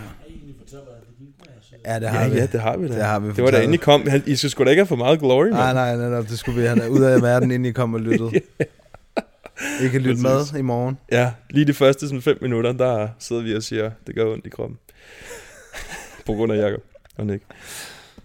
det 1.85 2.09
har 2.09 2.23
ja, 2.23 2.29
vi. 2.29 2.37
Ja, 2.37 2.47
det 2.47 2.61
har 2.61 2.77
vi 2.77 2.89
da. 2.89 2.95
Det 2.95 3.05
har 3.05 3.19
vi 3.21 3.33
det 3.33 3.45
var 3.45 3.51
da 3.51 3.57
inden 3.61 3.75
I 3.75 3.77
kom. 3.77 4.07
Han- 4.09 4.23
I 4.27 4.37
sgu 4.37 4.65
da 4.65 4.71
ikke 4.71 4.81
have 4.81 4.87
for 4.87 4.97
meget 4.97 5.19
glory, 5.21 5.45
mand. 5.45 5.55
Nej, 5.55 5.73
nej, 5.73 5.97
netop. 5.97 6.29
Det 6.29 6.39
skulle 6.39 6.61
vi 6.61 6.67
have 6.67 6.91
ud 6.91 7.03
af 7.03 7.23
verden, 7.23 7.51
inden 7.51 7.65
I 7.65 7.73
kom 7.73 7.95
og 7.95 8.01
lyttede. 8.01 8.31
I 9.85 9.89
kan 9.89 10.01
lytte 10.01 10.23
med 10.23 10.59
i 10.59 10.63
morgen. 10.63 10.99
Ja, 11.13 11.33
lige 11.51 11.67
de 11.67 11.75
første 11.75 12.07
sådan 12.09 12.23
fem 12.23 12.39
minutter, 12.41 12.73
der 12.73 13.09
sidder 13.19 13.43
vi 13.43 13.55
og 13.57 13.63
siger, 13.63 13.91
det 14.07 14.15
gør 14.15 14.33
ondt 14.33 14.47
i 14.47 14.49
kroppen. 14.49 14.79
på 16.27 16.33
grund 16.33 16.53
af 16.53 16.57
Jacob 16.57 16.83
og 17.17 17.27
Nick. 17.27 17.45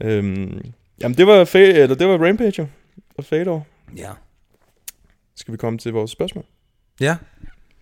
Øhm, 0.02 0.62
jamen, 1.02 1.18
det 1.18 1.28
var, 1.28 1.46
fa- 1.46 1.58
eller 1.58 1.96
det 1.96 2.08
var 2.08 2.28
Rampage, 2.28 2.70
og 3.18 3.26
Fador. 3.26 3.68
Ja. 3.98 4.10
Skal 5.36 5.52
vi 5.52 5.58
komme 5.58 5.80
til 5.80 5.92
vores 5.94 6.12
spørgsmål? 6.12 6.46
Ja. 7.00 7.16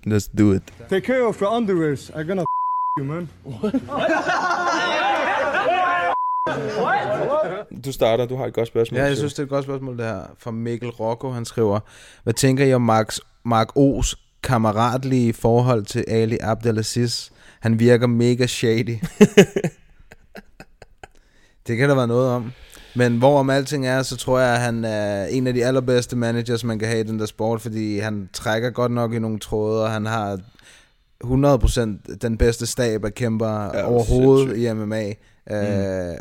Let's 0.07 0.29
do 0.37 0.51
it. 0.53 0.63
Take 0.89 1.05
care 1.05 1.21
of 1.27 1.41
your 1.41 1.51
underwears. 1.57 2.09
I'm 2.09 2.23
gonna 2.27 2.43
you, 2.99 3.05
man. 3.05 3.29
Du 7.85 7.91
starter, 7.91 8.25
du 8.25 8.35
har 8.35 8.45
et 8.45 8.53
godt 8.53 8.67
spørgsmål. 8.67 8.99
Ja, 8.99 9.05
jeg 9.05 9.17
synes, 9.17 9.33
det 9.33 9.39
er 9.39 9.43
et 9.43 9.49
godt 9.49 9.63
spørgsmål, 9.63 9.97
det 9.97 10.05
her. 10.05 10.21
Fra 10.39 10.51
Mikkel 10.51 10.89
Rocco, 10.89 11.29
han 11.29 11.45
skriver, 11.45 11.79
hvad 12.23 12.33
tænker 12.33 12.65
I 12.65 12.73
om 12.73 12.81
Mark, 12.81 13.13
Mark 13.45 13.69
O's 13.77 14.39
kammeratlige 14.43 15.33
forhold 15.33 15.85
til 15.85 16.05
Ali 16.07 16.37
Abdelaziz? 16.41 17.29
Han 17.59 17.79
virker 17.79 18.07
mega 18.07 18.45
shady. 18.45 18.95
det 21.67 21.77
kan 21.77 21.89
der 21.89 21.95
være 21.95 22.07
noget 22.07 22.29
om. 22.29 22.51
Men 22.95 23.17
hvorom 23.17 23.49
alting 23.49 23.87
er, 23.87 24.01
så 24.01 24.17
tror 24.17 24.39
jeg, 24.39 24.53
at 24.55 24.61
han 24.61 24.85
er 24.85 25.25
en 25.25 25.47
af 25.47 25.53
de 25.53 25.65
allerbedste 25.65 26.15
managers, 26.15 26.63
man 26.63 26.79
kan 26.79 26.87
have 26.87 26.99
i 26.99 27.03
den 27.03 27.19
der 27.19 27.25
sport, 27.25 27.61
fordi 27.61 27.99
han 27.99 28.29
trækker 28.33 28.69
godt 28.69 28.91
nok 28.91 29.13
i 29.13 29.19
nogle 29.19 29.39
tråde, 29.39 29.83
og 29.83 29.91
han 29.91 30.05
har 30.05 30.39
100% 31.23 32.15
den 32.21 32.37
bedste 32.37 32.65
stab 32.65 33.05
af 33.05 33.13
kæmper 33.13 33.63
ja, 33.63 33.83
overhovedet 33.83 34.47
sindssygt. 34.47 34.69
i 34.69 34.73
MMA. 34.73 35.13
Mm. 35.49 35.55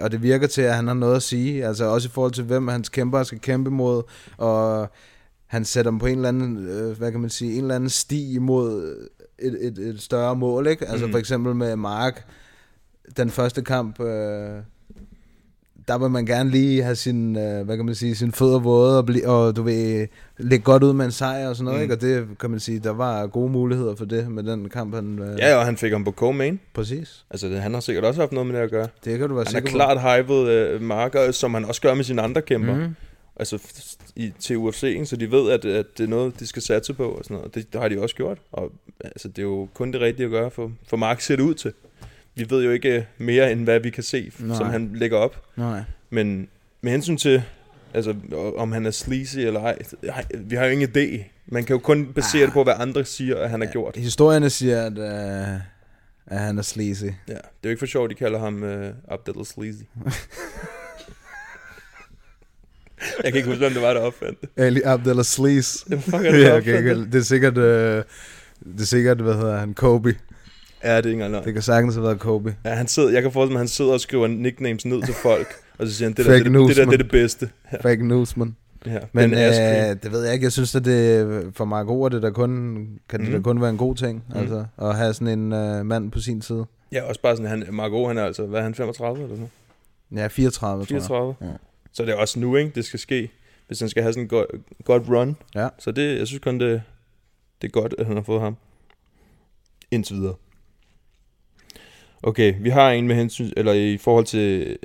og 0.05 0.11
det 0.13 0.23
virker 0.23 0.47
til, 0.47 0.63
at 0.63 0.75
han 0.75 0.87
har 0.87 0.95
noget 0.95 1.17
at 1.17 1.23
sige, 1.23 1.67
altså 1.67 1.85
også 1.85 2.09
i 2.09 2.11
forhold 2.11 2.33
til, 2.33 2.45
hvem 2.45 2.69
hans 2.69 2.89
kæmper 2.89 3.23
skal 3.23 3.41
kæmpe 3.41 3.71
mod, 3.71 4.03
og 4.39 4.89
han 5.47 5.65
sætter 5.65 5.91
dem 5.91 5.99
på 5.99 6.07
en 6.07 6.17
eller 6.17 6.29
anden, 6.29 6.67
øh, 6.69 6.99
hvad 6.99 7.11
kan 7.13 7.21
man 7.21 7.31
sige, 7.31 7.53
en 7.55 7.61
eller 7.61 7.75
anden 7.75 7.91
sti 7.91 8.35
imod 8.35 8.97
et, 9.39 9.59
et, 9.67 9.79
et 9.79 10.03
større 10.03 10.37
mål, 10.37 10.67
ikke? 10.67 10.89
Altså 10.89 11.07
Mm. 11.07 11.13
for 11.13 11.19
eksempel 11.19 11.55
med 11.55 11.77
Mark, 11.77 12.27
den 13.17 13.31
første 13.31 13.63
kamp, 13.63 14.01
øh, 14.01 14.59
der 15.89 15.99
vil 15.99 16.11
man 16.11 16.27
gerne 16.27 16.51
lige 16.51 16.83
have 16.83 16.97
sin, 16.97 17.37
øh, 17.37 17.65
hvad 17.65 17.77
kan 17.77 17.87
man 17.87 17.95
sige, 17.95 18.15
sin 18.15 18.33
fødder 18.33 18.59
våde, 18.59 18.99
og, 18.99 19.07
bli, 19.07 19.23
og 19.25 19.57
du 19.57 19.63
vil 19.63 20.09
lægge 20.39 20.65
godt 20.65 20.83
ud 20.83 20.93
med 20.93 21.05
en 21.05 21.13
sejr 21.13 21.49
og 21.49 21.57
sådan 21.57 21.65
noget, 21.65 21.79
Mm. 21.79 21.83
ikke? 21.83 21.95
Og 21.95 22.01
det 22.01 22.39
kan 22.41 22.51
man 22.51 22.61
sige, 22.61 22.79
der 22.79 22.91
var 22.91 23.27
gode 23.27 23.53
muligheder 23.53 23.95
for 23.97 24.05
det 24.05 24.31
med 24.31 24.43
den 24.43 24.69
kamp, 24.69 24.95
han... 24.95 25.19
Øh, 25.19 25.39
Ja, 25.39 25.57
og 25.57 25.65
han 25.65 25.77
fik 25.77 25.93
ham 25.93 26.05
på 26.05 26.15
co-main. 26.21 26.57
Præcis. 26.75 27.25
Altså, 27.31 27.47
det, 27.49 27.61
han 27.61 27.75
har 27.75 27.81
sikkert 27.81 28.05
også 28.05 28.21
haft 28.21 28.33
noget 28.33 28.47
med 28.47 28.57
det 28.57 28.63
at 28.65 28.71
gøre. 28.71 28.89
Det 29.05 29.19
kan 29.19 29.29
du 29.29 29.35
være 29.35 29.45
han 29.45 29.53
sikker 29.53 29.69
er 29.69 29.73
på. 29.73 29.77
klart 29.95 30.19
hypet 30.21 30.75
uh, 30.75 30.83
marker, 30.83 31.31
som 31.33 31.55
han 31.55 31.65
også 31.65 31.81
gør 31.81 31.95
med 31.95 32.05
sine 32.05 32.23
andre 32.23 32.43
kæmper. 32.43 32.75
Mhm. 32.75 32.95
Altså 33.37 33.59
i, 34.17 34.33
til 34.39 34.57
UFC, 34.57 34.83
ikke? 34.83 35.07
så 35.07 35.17
de 35.17 35.31
ved, 35.31 35.51
at, 35.51 35.65
at 35.65 35.87
det 35.99 36.05
er 36.05 36.09
noget, 36.09 36.41
de 36.41 36.47
skal 36.47 36.63
satse 36.63 36.95
på. 36.95 37.05
Og 37.09 37.25
sådan 37.25 37.37
noget. 37.37 37.55
Det, 37.55 37.73
det 37.73 37.81
har 37.81 37.89
de 37.89 38.01
også 38.01 38.15
gjort. 38.15 38.39
Og 38.53 38.73
altså, 39.05 39.29
det 39.29 39.39
er 39.39 39.43
jo 39.43 39.69
kun 39.75 39.93
det 39.93 40.01
rigtige 40.01 40.25
at 40.25 40.31
gøre, 40.31 40.51
for, 40.51 40.71
for 40.89 40.97
Mark 40.97 41.21
ser 41.21 41.37
det 41.37 41.43
ud 41.43 41.55
til. 41.55 41.73
Vi 42.37 42.51
ved 42.51 42.65
jo 42.65 42.71
ikke 42.71 42.97
øh, 42.97 43.03
mere, 43.19 43.53
end 43.53 43.65
hvad 43.65 43.81
vi 43.81 43.91
kan 43.91 44.03
se, 44.03 44.33
Nej. 44.39 44.57
som 44.57 44.67
han 44.67 44.91
lægger 44.95 45.19
op. 45.19 45.43
Nej. 45.57 45.83
Men 46.11 46.49
med 46.81 46.93
hensyn 46.93 47.17
til, 47.17 47.43
altså, 47.95 48.15
om 48.57 48.73
han 48.73 48.87
er 48.87 48.91
sleazy 48.91 49.39
eller 49.39 49.61
ej, 49.61 49.79
ej, 50.09 50.25
vi 50.35 50.57
har 50.57 50.65
jo 50.65 50.71
ingen 50.71 50.89
idé. 50.89 51.25
Man 51.47 51.65
kan 51.65 51.75
jo 51.75 51.81
kun 51.81 52.13
basere 52.15 52.43
ah. 52.43 52.47
det 52.47 52.53
på, 52.53 52.65
hvad 52.65 52.75
andre 52.77 53.05
siger, 53.05 53.37
at 53.37 53.51
han 53.51 53.61
har 53.61 53.73
gjort. 53.73 53.97
Historierne 53.97 54.51
siger, 54.51 54.87
at, 54.87 54.99
øh, 54.99 55.61
at 56.27 56.39
han 56.39 56.59
er 56.59 56.63
sleazy. 56.63 57.05
Ja, 57.05 57.11
det 57.29 57.35
er 57.35 57.41
jo 57.65 57.71
ikke 57.71 57.79
for 57.79 57.87
sjovt, 57.87 58.11
de 58.11 58.15
kalder 58.15 58.39
ham 58.39 58.63
uh, 58.63 58.87
Abdel 59.09 59.47
Sleazy. 59.47 59.83
jeg 63.25 63.33
kan 63.33 63.35
ikke 63.35 63.49
huske, 63.49 63.59
hvem 63.59 63.73
det 63.73 63.83
var, 63.83 63.95
der 63.95 64.01
opfandt 64.01 64.41
det. 64.41 64.49
Ali 64.57 64.81
Abdullah 64.85 65.25
Sleaze. 65.25 65.85
Hvem 65.87 66.01
fuck 66.01 66.15
er 66.15 66.21
det, 66.21 66.33
der 66.33 66.39
ja, 66.39 66.57
opfandt 66.57 66.99
det? 66.99 67.13
Det 67.13 67.19
er 67.19 67.25
sikkert, 67.25 67.59
øh, 67.59 68.05
det 68.65 68.81
er 68.81 68.85
sikkert, 68.85 69.21
hvad 69.21 69.35
hedder 69.35 69.59
han, 69.59 69.75
Kobe. 69.75 70.17
Ja, 70.85 70.97
det 70.97 71.07
er 71.07 71.11
ikke 71.11 71.25
engang. 71.25 71.45
Det 71.45 71.53
kan 71.55 71.63
sagtens 71.63 71.95
have 71.95 72.05
været 72.05 72.21
Kobe. 72.21 72.57
Ja, 72.65 72.71
han 72.71 72.87
sidder, 72.87 73.11
jeg 73.11 73.23
kan 73.23 73.33
forestille 73.33 73.53
mig, 73.53 73.59
at 73.59 73.61
han 73.63 73.69
sidder 73.69 73.93
og 73.93 74.01
skriver 74.01 74.27
nicknames 74.27 74.85
ned 74.87 75.03
til 75.03 75.15
folk, 75.15 75.47
og 75.79 75.87
så 75.87 75.95
siger 75.95 76.09
han, 76.09 76.17
det 76.17 76.27
der, 76.27 76.43
det, 76.43 76.53
news, 76.53 76.69
det, 76.69 76.77
der, 76.77 76.85
det 76.85 76.93
er 76.95 76.97
det 77.03 77.11
bedste. 77.11 77.51
Ja. 77.73 77.77
Fake 77.91 78.07
news, 78.09 78.37
man. 78.37 78.57
Ja, 78.87 78.99
Men 79.13 79.33
øh, 79.33 79.39
det 80.03 80.13
ved 80.13 80.25
jeg 80.25 80.33
ikke. 80.35 80.45
Jeg 80.45 80.53
synes, 80.53 80.75
at 80.75 80.85
det 80.85 81.51
for 81.55 81.65
Mark 81.65 81.87
Ord, 81.89 82.11
det 82.13 82.23
der 82.23 82.31
kun, 82.31 82.51
kan 83.09 83.21
det 83.21 83.29
Mhm. 83.29 83.37
da 83.37 83.43
kun 83.43 83.61
være 83.61 83.71
en 83.71 83.77
god 83.77 83.95
ting. 83.95 84.25
Mhm. 84.29 84.39
Altså, 84.39 84.65
at 84.79 84.97
have 84.97 85.15
sådan 85.15 85.39
en 85.39 85.53
øh, 85.53 85.87
mand 85.87 86.11
på 86.11 86.21
sin 86.21 86.43
side. 86.43 86.65
Ja, 86.93 87.03
også 87.03 87.21
bare 87.21 87.37
sådan, 87.37 87.51
han, 87.51 87.65
Marco, 87.71 88.07
han 88.09 88.19
er 88.19 88.25
altså, 88.25 88.47
hvad 88.47 88.59
er 88.61 88.63
han, 88.65 88.75
35 88.75 89.23
eller 89.23 89.37
sådan 89.37 89.49
Ja, 90.17 90.27
34, 90.27 90.85
tror 90.85 90.95
jeg. 90.95 91.03
34. 91.03 91.35
Ja. 91.41 91.47
Så 91.93 92.03
det 92.05 92.11
er 92.11 92.17
også 92.17 92.41
nu, 92.41 92.57
ikke, 92.57 92.71
det 92.75 92.85
skal 92.85 93.01
ske, 93.01 93.31
hvis 93.67 93.81
han 93.81 93.89
skal 93.89 94.03
have 94.03 94.13
sådan 94.13 94.23
en 94.25 94.29
godt, 94.29 94.47
godt 94.85 95.03
run. 95.09 95.37
Ja. 95.55 95.69
Så 95.79 95.91
det, 95.93 96.19
jeg 96.19 96.27
synes 96.27 96.41
kun, 96.43 96.61
det, 96.61 96.83
det 97.63 97.69
er 97.69 97.73
godt, 97.73 97.95
at 97.99 98.07
han 98.07 98.17
har 98.17 98.23
fået 98.23 98.41
ham. 98.41 98.57
Indtil 99.91 100.17
videre. 100.17 100.35
Okay, 102.27 102.55
vi 102.61 102.71
har 102.71 102.91
en 102.91 103.07
med 103.09 103.17
hensyn, 103.17 103.51
eller 103.57 103.73
i 103.73 103.97
forhold 103.99 104.25
til 104.25 104.77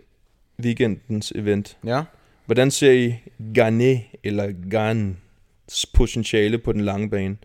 weekendens 0.64 1.32
event. 1.36 1.78
Ja. 1.86 2.04
Hvordan 2.46 2.72
ser 2.72 2.92
I 2.92 3.16
Garnet 3.56 4.02
eller 4.24 4.54
Gans 4.72 5.86
potentiale 5.94 6.58
på 6.58 6.72
den 6.74 6.82
lange 6.82 7.10
bane? 7.10 7.38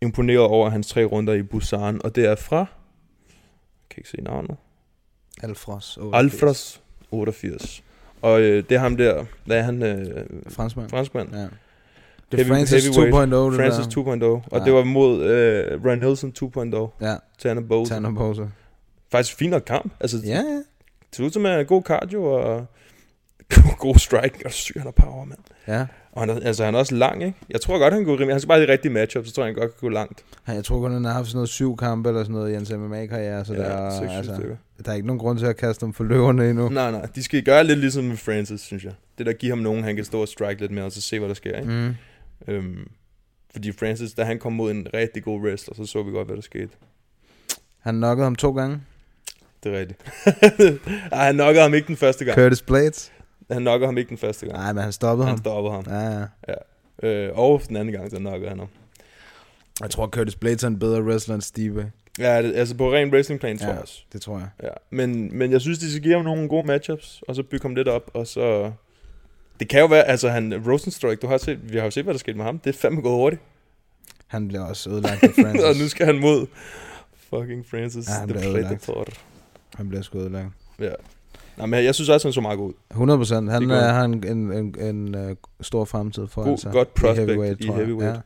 Imponeret 0.00 0.40
over 0.40 0.70
hans 0.70 0.86
tre 0.88 1.04
runder 1.04 1.32
i 1.34 1.42
Busan, 1.42 2.00
og 2.04 2.16
det 2.16 2.24
er 2.26 2.34
fra, 2.36 2.56
jeg 2.56 2.66
kan 3.90 3.96
ikke 3.98 4.08
se 4.10 4.20
navnet, 4.22 4.56
Alfros. 5.42 5.96
88. 5.96 6.24
Alfros 6.34 6.80
88. 7.10 7.82
Og 8.22 8.40
øh, 8.40 8.64
det 8.68 8.74
er 8.74 8.78
ham 8.78 8.96
der, 8.96 9.24
hvad 9.44 9.58
er 9.58 9.62
han? 9.62 9.82
Øh, 9.82 10.24
Franskmand. 10.48 10.90
Franskmand. 10.90 11.28
Ja. 11.34 11.46
Det 12.32 12.40
er 12.40 12.44
Francis 12.44 12.84
2.0, 12.88 13.00
det 13.04 13.54
Francis 13.56 13.94
der. 13.94 14.02
2.0. 14.02 14.24
Og 14.24 14.42
Ja. 14.58 14.64
det 14.64 14.72
var 14.72 14.84
mod 14.84 15.22
øh, 15.22 15.84
Ryan 15.84 15.98
Nielsen 15.98 16.32
2.0. 16.44 17.06
Ja. 17.06 17.14
Tanner 17.38 17.62
Bose. 17.62 17.94
Tanner 17.94 18.12
Bose. 18.14 18.50
Faktisk 19.12 19.36
fin 19.36 19.50
nok 19.50 19.62
kamp. 19.66 19.92
Altså, 20.00 20.16
Ja, 20.24 20.30
ja. 20.36 20.62
Det 21.10 21.16
ser 21.16 21.24
ud 21.24 21.30
som, 21.30 21.44
er 21.46 21.62
god 21.62 21.82
cardio 21.82 22.24
og 22.24 22.66
god, 23.78 23.94
strike. 23.94 24.38
Og 24.46 24.52
syg, 24.52 24.74
han 24.76 24.82
har 24.82 24.90
power, 24.90 25.24
mand. 25.24 25.38
Ja. 25.68 25.86
Og 26.12 26.22
han 26.22 26.30
er, 26.30 26.40
altså, 26.40 26.64
han 26.64 26.74
er 26.74 26.78
også 26.78 26.94
lang, 26.94 27.22
ikke? 27.24 27.38
Jeg 27.50 27.60
tror 27.60 27.78
godt, 27.78 27.94
han 27.94 28.04
kunne 28.04 28.14
rimelig. 28.14 28.32
Han 28.34 28.40
skal 28.40 28.48
bare 28.48 28.62
i 28.62 28.66
de 28.66 28.72
rigtige 28.72 28.92
matchups, 28.92 29.28
så 29.28 29.34
tror 29.34 29.42
jeg, 29.42 29.48
han 29.48 29.54
godt 29.54 29.70
kan 29.70 29.80
gå 29.80 29.88
langt. 29.88 30.24
Han- 30.42 30.56
Jeg 30.56 30.64
tror 30.64 30.80
kun, 30.80 30.92
han 30.92 31.04
har 31.04 31.12
haft 31.12 31.26
sådan 31.26 31.36
noget 31.36 31.48
syv 31.48 31.76
kampe 31.76 32.08
eller 32.08 32.22
sådan 32.22 32.34
noget 32.34 32.50
i 32.50 32.54
hans 32.54 32.70
MMA-karriere, 32.72 33.44
så 33.44 33.54
Ja, 33.54 33.60
der, 33.60 33.90
seks, 33.90 34.10
syv 34.10 34.16
altså, 34.16 34.34
stykker. 34.34 34.56
der 34.84 34.90
er 34.90 34.94
ikke 34.94 35.06
nogen 35.06 35.18
grund 35.18 35.38
til 35.38 35.46
at 35.46 35.56
kaste 35.56 35.84
dem 35.86 35.92
for 35.94 36.04
løverne 36.04 36.50
endnu. 36.50 36.68
Nej, 36.68 36.90
nej. 36.90 37.06
De 37.14 37.22
skal 37.22 37.42
gøre 37.44 37.64
lidt 37.64 37.78
ligesom 37.78 38.04
med 38.04 38.16
Francis, 38.16 38.60
synes 38.60 38.84
jeg. 38.84 38.92
Det 39.18 39.26
der 39.26 39.32
give 39.32 39.50
ham 39.50 39.58
nogen, 39.58 39.84
han 39.84 39.96
kan 39.96 40.04
stå 40.04 40.20
og 40.20 40.28
strike 40.28 40.60
lidt 40.60 40.72
med, 40.72 40.82
og 40.82 40.92
så 40.92 41.00
se, 41.00 41.18
hvad 41.18 41.28
der 41.28 41.34
sker, 41.34 41.56
ikke? 41.58 41.70
Mm. 41.70 41.94
Øhm, 42.54 42.88
fordi 43.52 43.72
Francis, 43.72 44.12
da 44.12 44.24
han 44.24 44.38
kom 44.38 44.52
mod 44.52 44.70
en 44.70 44.86
rigtig 44.94 45.22
god 45.24 45.40
wrestler, 45.40 45.74
så 45.74 45.86
så 45.86 46.02
vi 46.02 46.10
godt, 46.10 46.28
hvad 46.28 46.36
der 46.36 46.42
skete. 46.42 46.68
Han 47.80 47.94
knockede 47.94 48.24
ham 48.24 48.36
to 48.36 48.50
gange. 48.52 48.80
Det 49.64 49.74
er 49.74 49.78
rigtigt. 49.78 50.00
Ej, 51.12 51.24
han 51.26 51.34
knockede 51.34 51.62
ham 51.62 51.74
ikke 51.74 51.86
den 51.86 51.96
første 51.96 52.24
gang. 52.24 52.38
Curtis 52.38 52.62
Blades. 52.62 53.12
Han 53.50 53.60
knockede 53.62 53.86
ham 53.86 53.98
ikke 53.98 54.08
den 54.08 54.18
første 54.18 54.46
gang. 54.46 54.58
Nej, 54.58 54.72
men 54.72 54.82
han 54.82 54.92
stoppede 54.92 55.26
han 55.26 55.32
ham. 55.32 55.38
stoppede 55.38 55.74
ham. 55.74 55.84
Ja, 55.88 56.10
ja. 56.18 56.24
ja. 57.02 57.08
Øh, 57.08 57.38
og 57.38 57.62
den 57.68 57.76
anden 57.76 57.94
gang, 57.94 58.10
så 58.10 58.16
knockede 58.16 58.48
han 58.48 58.58
ham. 58.58 58.68
Jeg 59.80 59.90
tror, 59.90 60.06
Curtis 60.06 60.34
Blades 60.36 60.62
er 60.64 60.68
en 60.68 60.78
bedre 60.78 61.02
wrestler 61.02 61.34
end 61.34 61.42
Steve. 61.42 61.90
Ja, 62.18 62.42
det, 62.42 62.56
altså 62.56 62.74
på 62.76 62.92
ren 62.92 63.12
wrestlingplan, 63.12 63.58
tror 63.58 63.66
Ja, 63.66 63.72
jeg 63.72 63.82
også. 63.82 64.02
det 64.12 64.22
tror 64.22 64.38
jeg. 64.38 64.48
Ja. 64.62 64.68
Men, 64.90 65.38
men 65.38 65.52
jeg 65.52 65.60
synes, 65.60 65.78
de 65.78 65.90
skal 65.90 66.02
give 66.02 66.14
ham 66.14 66.24
nogle 66.24 66.48
gode 66.48 66.66
matchups, 66.66 67.22
og 67.28 67.34
så 67.34 67.42
bygge 67.42 67.62
ham 67.62 67.74
lidt 67.74 67.88
op, 67.88 68.10
og 68.14 68.26
så... 68.26 68.72
Det 69.60 69.68
kan 69.68 69.80
jo 69.80 69.86
være, 69.86 70.02
altså 70.04 70.28
han, 70.28 70.62
Rosenstruck, 70.68 71.22
du 71.22 71.26
har 71.26 71.38
set, 71.38 71.72
vi 71.72 71.76
har 71.78 71.84
jo 71.84 71.90
set, 71.90 72.04
hvad 72.04 72.14
der 72.14 72.18
skete 72.18 72.36
med 72.36 72.44
ham. 72.44 72.58
Det 72.58 72.74
er 72.74 72.78
fandme 72.78 73.00
gået 73.00 73.14
hurtigt. 73.14 73.42
Han 74.26 74.48
bliver 74.48 74.64
også 74.64 74.90
ødelagt 74.90 75.22
af 75.22 75.30
Francis. 75.30 75.62
og 75.68 75.76
nu 75.76 75.88
skal 75.88 76.06
han 76.06 76.18
mod 76.18 76.46
fucking 77.30 77.66
Francis, 77.70 78.08
Ja, 78.08 78.12
han 78.14 78.28
the. 78.28 78.52
Predator. 78.52 79.04
Han 79.74 79.88
bliver 79.88 80.02
sgu 80.02 80.18
ødelagt. 80.18 80.48
Ja. 80.78 80.92
Nej, 81.56 81.66
men 81.66 81.84
jeg 81.84 81.94
synes 81.94 82.08
også, 82.08 82.28
han 82.28 82.32
så 82.32 82.40
meget 82.40 82.58
god 82.58 82.68
ud. 82.68 82.74
100 82.90 83.18
procent. 83.18 83.50
Han 83.50 83.70
er, 83.70 83.80
han. 83.80 83.94
har 83.94 84.04
en, 84.04 84.26
en, 84.26 84.52
en, 84.52 84.74
en, 84.80 85.14
en 85.14 85.36
stor 85.60 85.84
fremtid 85.84 86.26
for 86.26 86.44
God- 86.44 86.58
sig. 86.58 86.72
godt 86.72 86.94
prospect 86.94 87.28
i 87.30 87.34
tror 87.34 87.76
jeg. 87.76 87.86
heavyweight. 87.86 88.20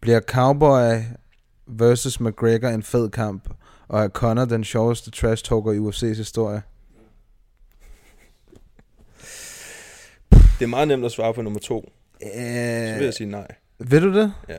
Bliver 0.00 0.20
Cowboy 0.20 0.98
versus 1.66 2.20
McGregor 2.20 2.68
en 2.68 2.82
fed 2.82 3.10
kamp, 3.10 3.48
og 3.88 4.04
er 4.04 4.08
Conor 4.08 4.44
den 4.44 4.64
sjoveste 4.64 5.10
trash 5.10 5.44
talker 5.44 5.72
i 5.72 5.78
UFC's 5.78 6.16
historie? 6.16 6.62
Det 10.30 10.66
er 10.66 10.66
meget 10.66 10.88
nemt 10.88 11.04
at 11.04 11.12
svare 11.12 11.34
på 11.34 11.42
nummer 11.42 11.60
to. 11.60 11.92
Øh, 12.22 12.28
Så 12.30 12.94
vil 12.96 13.04
jeg 13.04 13.14
sige 13.14 13.30
nej. 13.30 13.46
Ved 13.78 14.00
du 14.00 14.14
det? 14.14 14.32
Ja. 14.48 14.58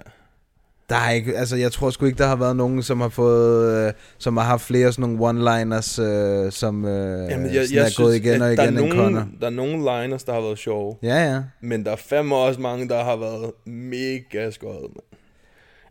Der 0.91 0.97
er 0.97 1.11
ikke, 1.11 1.37
altså 1.37 1.55
jeg 1.55 1.71
tror 1.71 1.89
sgu 1.89 2.05
ikke, 2.05 2.17
der 2.17 2.27
har 2.27 2.35
været 2.35 2.55
nogen, 2.55 2.83
som 2.83 3.01
har 3.01 3.09
fået, 3.09 3.87
øh, 3.87 3.93
som 4.17 4.37
har 4.37 4.43
haft 4.43 4.61
flere 4.61 4.91
sådan 4.93 5.09
nogle 5.13 5.29
one-liners, 5.29 6.01
øh, 6.01 6.51
som 6.51 6.85
øh, 6.85 7.31
Jamen, 7.31 7.45
jeg, 7.45 7.53
jeg 7.53 7.61
er 7.61 7.65
synes, 7.65 7.97
gået 7.97 8.15
igen 8.15 8.41
og 8.41 8.53
igen 8.53 8.77
er, 8.77 8.81
Conor. 8.89 9.09
nogle, 9.09 9.25
der 9.39 9.45
er 9.45 9.49
nogle 9.49 9.77
liners, 9.77 10.23
der 10.23 10.33
har 10.33 10.41
været 10.41 10.57
sjove. 10.57 10.95
Ja, 11.03 11.31
ja. 11.33 11.39
Men 11.61 11.85
der 11.85 11.91
er 11.91 11.95
fandme 11.95 12.35
også 12.35 12.61
mange, 12.61 12.87
der 12.87 13.03
har 13.03 13.15
været 13.15 13.51
mega 13.65 14.51
skøjet, 14.51 14.81
mand. 14.81 15.03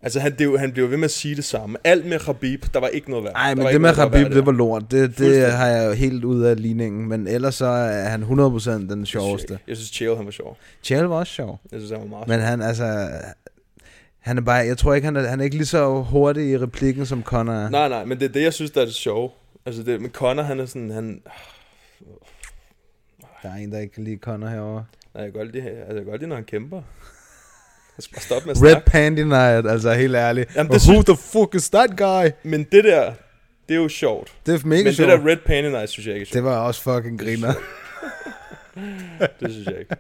Altså, 0.03 0.21
han, 0.21 0.33
det, 0.39 0.45
jo- 0.45 0.57
han 0.57 0.73
blev 0.73 0.91
ved 0.91 0.97
med 0.97 1.05
at 1.05 1.11
sige 1.11 1.37
det 1.37 1.45
samme. 1.45 1.79
Alt 1.85 2.07
med 2.07 2.19
Khabib, 2.19 2.65
der 2.75 2.81
var 2.81 2.89
ikke 2.89 3.11
noget 3.11 3.25
værd. 3.25 3.33
Nej, 3.33 3.55
men 3.55 3.67
det 3.67 3.81
med 3.81 3.95
værd 3.95 4.31
det 4.31 4.47
var 4.47 4.53
lort. 4.53 4.91
Det, 4.91 5.19
det 5.19 5.53
har 5.53 5.67
jeg 5.67 5.95
helt 5.95 6.25
ud 6.25 6.43
af 6.43 6.63
ligningen. 6.63 7.09
Men 7.09 7.29
ellers 7.29 7.55
så 7.55 7.67
er 7.67 8.09
han 8.09 8.23
100% 8.23 8.71
den 8.71 9.07
sjoveste. 9.07 9.59
Jeg 9.69 9.77
synes, 9.77 9.91
Chael, 9.91 10.17
han 10.17 10.25
var 10.25 10.31
sjov. 10.31 10.57
Chael 10.83 11.05
var 11.05 11.17
også 11.17 11.33
sjov. 11.33 11.61
Jeg 11.73 11.81
synes, 11.81 11.91
han 11.91 12.01
var 12.01 12.07
meget 12.07 12.29
Men 12.29 12.41
han, 12.41 12.63
altså... 12.63 13.09
Han 14.21 14.39
er 14.39 14.43
bare, 14.43 14.57
jeg 14.57 14.79
tror 14.79 14.95
ikke, 14.95 15.05
han 15.05 15.17
er, 15.17 15.29
han 15.29 15.41
er 15.41 15.45
ikke 15.45 15.57
lige 15.57 15.67
så 15.67 16.03
hurtig 16.03 16.51
i 16.51 16.59
replikken, 16.59 17.07
som 17.07 17.23
Conor 17.23 17.53
er. 17.53 17.71
Nej, 17.71 17.89
nej, 17.89 18.05
men 18.05 18.19
det 18.21 18.29
er 18.29 18.33
det, 18.33 18.43
jeg 18.43 18.53
synes, 18.55 18.71
der 18.71 18.81
er 18.81 18.85
det 18.85 18.95
sjove. 18.95 19.31
Altså, 19.67 19.83
det, 19.83 20.01
men 20.01 20.11
Conor, 20.11 20.43
han 20.43 20.61
er 20.61 20.67
sådan, 20.67 20.91
han... 20.91 21.23
Der 23.43 23.49
er 23.51 23.55
en, 23.55 23.73
der 23.73 23.79
ikke 23.79 23.95
kan 23.95 24.05
lide 24.05 24.17
Conor 24.17 24.49
herovre. 24.49 24.85
Nej, 25.15 25.23
jeg 25.25 25.33
kan 25.33 25.41
godt 25.43 25.53
lide, 25.53 25.69
altså, 25.69 25.87
jeg 25.87 25.95
kan 25.95 26.05
godt 26.05 26.21
lide, 26.21 26.29
når 26.29 26.37
han 26.37 26.45
kæmper. 26.45 26.83
Jeg 27.97 28.03
skal 28.05 28.15
bare 28.15 28.23
stoppe 28.23 28.47
med 28.47 28.57
at 28.57 28.63
Red 28.63 28.71
snakke. 28.71 28.91
Panty 28.91 29.23
Night, 29.23 29.71
altså 29.71 29.93
helt 29.93 30.15
ærligt. 30.15 30.57
Jamen, 30.57 30.73
det 30.73 30.83
who 30.89 31.03
the 31.03 31.17
fuck 31.17 31.55
is 31.55 31.71
that 31.71 31.91
guy? 31.97 32.31
Men 32.43 32.65
det 32.73 32.85
der, 32.85 33.13
det 33.69 33.75
er 33.77 33.81
jo 33.81 33.89
sjovt. 33.89 34.33
Det 34.47 34.55
er 34.63 34.67
mega 34.67 34.85
Men 34.85 34.93
sjovt. 34.93 35.11
det 35.11 35.19
der 35.19 35.27
Red 35.27 35.37
Panty 35.37 35.71
Night, 35.71 35.91
synes 35.91 36.07
jeg 36.07 36.15
ikke 36.15 36.25
er 36.25 36.27
sjovt. 36.27 36.35
Det 36.35 36.45
var 36.45 36.59
også 36.59 36.83
fucking 36.83 37.21
griner. 37.21 37.53
det 39.41 39.53
synes 39.53 39.67
jeg 39.67 39.79
ikke. 39.79 39.97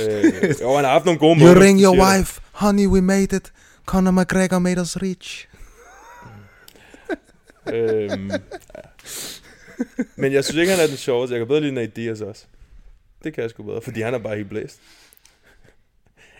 Øh, 0.00 0.24
jo, 0.62 0.74
han 0.76 0.84
har 0.84 0.92
haft 0.92 1.04
nogle 1.04 1.18
gode 1.20 1.40
You 1.40 1.46
moments, 1.46 1.60
ring 1.64 1.78
det 1.78 1.84
your 1.84 1.96
wife, 2.18 2.40
honey, 2.52 2.86
we 2.86 3.00
made 3.00 3.36
it. 3.36 3.52
Conor 3.86 4.10
McGregor 4.10 4.58
made 4.58 4.80
us 4.80 5.02
rich. 5.02 5.48
øhm, 7.72 8.30
ja. 8.30 8.36
Men 10.16 10.32
jeg 10.32 10.44
synes 10.44 10.56
ikke, 10.60 10.72
han 10.72 10.80
er 10.82 10.86
den 10.86 10.96
sjoveste. 10.96 11.32
Jeg 11.34 11.40
kan 11.40 11.48
bedre 11.48 11.60
lide 11.60 11.72
Nate 11.72 11.92
Diaz 11.96 12.20
også. 12.20 12.44
Det 13.24 13.34
kan 13.34 13.42
jeg 13.42 13.50
sgu 13.50 13.62
bedre, 13.62 13.80
fordi 13.82 14.00
han 14.00 14.14
er 14.14 14.18
bare 14.18 14.36
helt 14.36 14.48
blæst. 14.48 14.78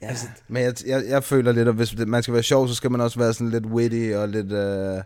Ja. 0.02 0.08
Altså, 0.08 0.26
men 0.48 0.62
jeg, 0.62 0.74
jeg, 0.86 1.04
jeg 1.08 1.24
føler 1.24 1.52
lidt, 1.52 1.68
at 1.68 1.74
hvis 1.74 1.88
det- 1.90 2.08
man 2.08 2.22
skal 2.22 2.34
være 2.34 2.42
sjov, 2.42 2.68
så 2.68 2.74
skal 2.74 2.90
man 2.90 3.00
også 3.00 3.18
være 3.18 3.32
sådan 3.34 3.50
lidt 3.50 3.66
witty 3.66 4.12
og 4.14 4.28
lidt... 4.28 4.52
Øh, 4.52 5.02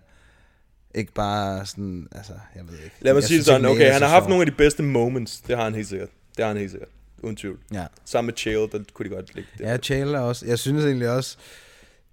ikke 0.95 1.13
bare 1.13 1.67
sådan, 1.67 2.09
altså, 2.13 2.33
jeg 2.55 2.63
ved 2.69 2.75
ikke. 2.85 2.97
Lad 3.01 3.13
mig 3.13 3.21
Jeg 3.21 3.29
sige 3.29 3.39
det 3.39 3.47
sådan, 3.47 3.67
okay, 3.67 3.93
han 3.93 4.03
har 4.03 4.09
haft 4.09 4.23
sjov. 4.23 4.29
nogle 4.29 4.43
af 4.43 4.47
de 4.47 4.57
bedste 4.57 4.83
moments. 4.83 5.41
Det 5.41 5.57
har 5.57 5.65
han 5.65 5.75
helt 5.75 5.89
sikkert. 5.89 6.09
Det 6.37 6.45
har 6.45 6.49
han 6.53 6.57
helt 6.57 6.71
sikkert. 6.71 6.89
Uden 7.23 7.37
tvivl. 7.37 7.59
Ja. 7.73 7.87
Sammen 8.05 8.27
med 8.27 8.35
Chael, 8.37 8.69
der 8.73 8.79
kunne 8.93 9.09
de 9.09 9.15
godt 9.15 9.35
ligge 9.35 9.51
det. 9.59 9.65
Ja, 9.65 9.77
Chael 9.77 10.15
er 10.15 10.21
også... 10.21 10.47
Jeg 10.47 10.59
synes 10.59 10.85
egentlig 10.85 11.11
også, 11.11 11.37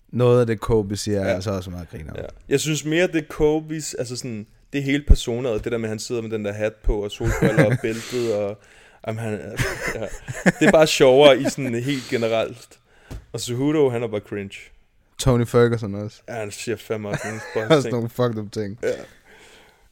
noget 0.10 0.41
af 0.41 0.47
det 0.47 0.60
Kobe 0.60 0.97
siger, 0.97 1.22
ja. 1.22 1.28
er 1.28 1.36
altså 1.36 1.51
også 1.51 1.70
meget 1.70 1.89
griner. 1.89 2.14
Ja. 2.16 2.26
Jeg 2.49 2.60
synes 2.60 2.86
mere, 2.86 3.08
det 3.08 3.26
Kobe's, 3.34 3.93
altså 3.99 4.16
sådan, 4.16 4.47
det 4.74 4.84
hele 4.84 5.03
personet, 5.08 5.64
det 5.64 5.72
der 5.72 5.78
med, 5.78 5.86
at 5.86 5.89
han 5.89 5.99
sidder 5.99 6.22
med 6.22 6.30
den 6.30 6.45
der 6.45 6.51
hat 6.51 6.74
på, 6.74 7.03
og 7.03 7.12
solbriller 7.12 7.66
og 7.66 7.78
bæltet, 7.82 8.36
og 8.36 8.60
jamen, 9.08 9.24
han, 9.24 9.34
ja. 9.95 10.01
det 10.60 10.68
er 10.68 10.72
bare 10.72 10.88
sjovere 10.88 11.39
i 11.39 11.43
sådan 11.43 11.76
helt 11.76 12.03
generelt. 12.10 12.80
Og 13.34 13.39
Cejudo, 13.39 13.89
han 13.89 14.03
er 14.03 14.08
bare 14.08 14.22
cringe. 14.22 14.58
Tony 15.18 15.47
Ferguson 15.47 15.95
også. 15.95 16.22
Ja, 16.28 16.34
han 16.34 16.51
siger 16.51 16.76
fandme 16.76 17.10
også 17.10 17.24
nogle 17.28 17.68
Også 17.76 17.89
nogle 17.89 18.10
fucked 18.10 18.38
up 18.38 18.51
ting. 18.51 18.80
Ja. 18.84 18.93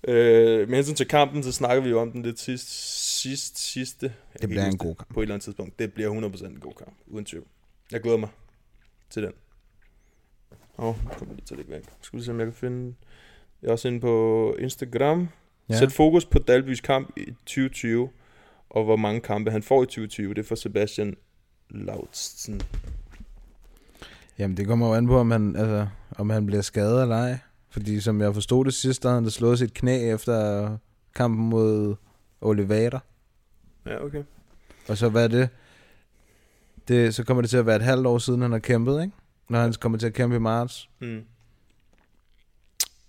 Øh, 0.07 0.69
med 0.69 0.75
hensyn 0.75 0.95
til 0.95 1.07
kampen, 1.07 1.43
så 1.43 1.51
snakker 1.51 1.83
vi 1.83 1.89
jo 1.89 2.01
om 2.01 2.11
den 2.11 2.21
lidt 2.21 2.39
sidst, 2.39 2.69
sidst, 3.23 3.57
sidste. 3.71 4.13
Kan 4.39 4.49
bliver 4.49 4.65
en 4.65 4.77
god 4.77 4.95
kamp. 4.95 5.13
På 5.13 5.19
et 5.19 5.23
eller 5.23 5.35
andet 5.35 5.43
tidspunkt. 5.43 5.79
Det 5.79 5.93
bliver 5.93 6.29
100% 6.29 6.45
en 6.45 6.59
god 6.59 6.73
kamp, 6.73 6.97
uden 7.07 7.25
tvivl. 7.25 7.45
Jeg 7.91 8.01
glæder 8.01 8.17
mig 8.17 8.29
til 9.09 9.23
den. 9.23 9.31
Åh, 10.77 10.85
oh, 10.85 11.03
nu 11.03 11.09
kommer 11.17 11.35
lige 11.35 11.45
til 11.45 11.53
at 11.53 11.57
lægge 11.57 11.71
væk. 11.71 11.83
Skal 12.01 12.19
vi 12.19 12.23
se, 12.23 12.31
om 12.31 12.39
jeg 12.39 12.45
kan 12.45 12.53
finde... 12.53 12.95
Jeg 13.61 13.67
er 13.67 13.71
også 13.71 13.87
inde 13.87 13.99
på 13.99 14.55
Instagram. 14.59 15.29
Ja. 15.69 15.79
Sæt 15.79 15.91
fokus 15.91 16.25
på 16.25 16.39
Dalbys 16.39 16.81
kamp 16.81 17.17
i 17.17 17.25
2020, 17.25 18.09
og 18.69 18.83
hvor 18.83 18.95
mange 18.95 19.21
kampe 19.21 19.51
han 19.51 19.63
får 19.63 19.83
i 19.83 19.85
2020. 19.85 20.33
Det 20.33 20.39
er 20.39 20.43
for 20.43 20.55
Sebastian 20.55 21.15
Lautsen. 21.69 22.61
Jamen, 24.39 24.57
det 24.57 24.67
kommer 24.67 24.87
jo 24.87 24.93
an 24.93 25.07
på, 25.07 25.19
om 25.19 25.31
han, 25.31 25.55
altså, 25.55 25.87
om 26.17 26.29
han 26.29 26.45
bliver 26.45 26.61
skadet 26.61 27.01
eller 27.01 27.15
ej. 27.15 27.37
Fordi 27.69 28.01
som 28.01 28.21
jeg 28.21 28.33
forstod 28.33 28.65
det 28.65 28.73
sidste, 28.73 29.07
havde 29.07 29.21
han 29.21 29.31
slået 29.31 29.59
sit 29.59 29.73
knæ 29.73 30.13
efter 30.13 30.77
kampen 31.15 31.49
mod 31.49 31.95
Oliveira. 32.41 32.99
Ja, 33.85 34.03
okay. 34.03 34.23
Og 34.87 34.97
så 34.97 35.09
hvad 35.09 35.23
er 35.23 35.27
det? 35.27 35.49
det? 36.87 37.15
Så 37.15 37.23
kommer 37.23 37.41
det 37.41 37.49
til 37.49 37.57
at 37.57 37.65
være 37.65 37.75
et 37.75 37.81
halvt 37.81 38.07
år 38.07 38.17
siden, 38.17 38.41
han 38.41 38.51
har 38.51 38.59
kæmpet, 38.59 39.01
ikke? 39.01 39.13
Når 39.49 39.59
han 39.59 39.73
kommer 39.73 39.97
til 39.97 40.07
at 40.07 40.13
kæmpe 40.13 40.35
i 40.35 40.39
marts. 40.39 40.89
Mm. 40.99 41.23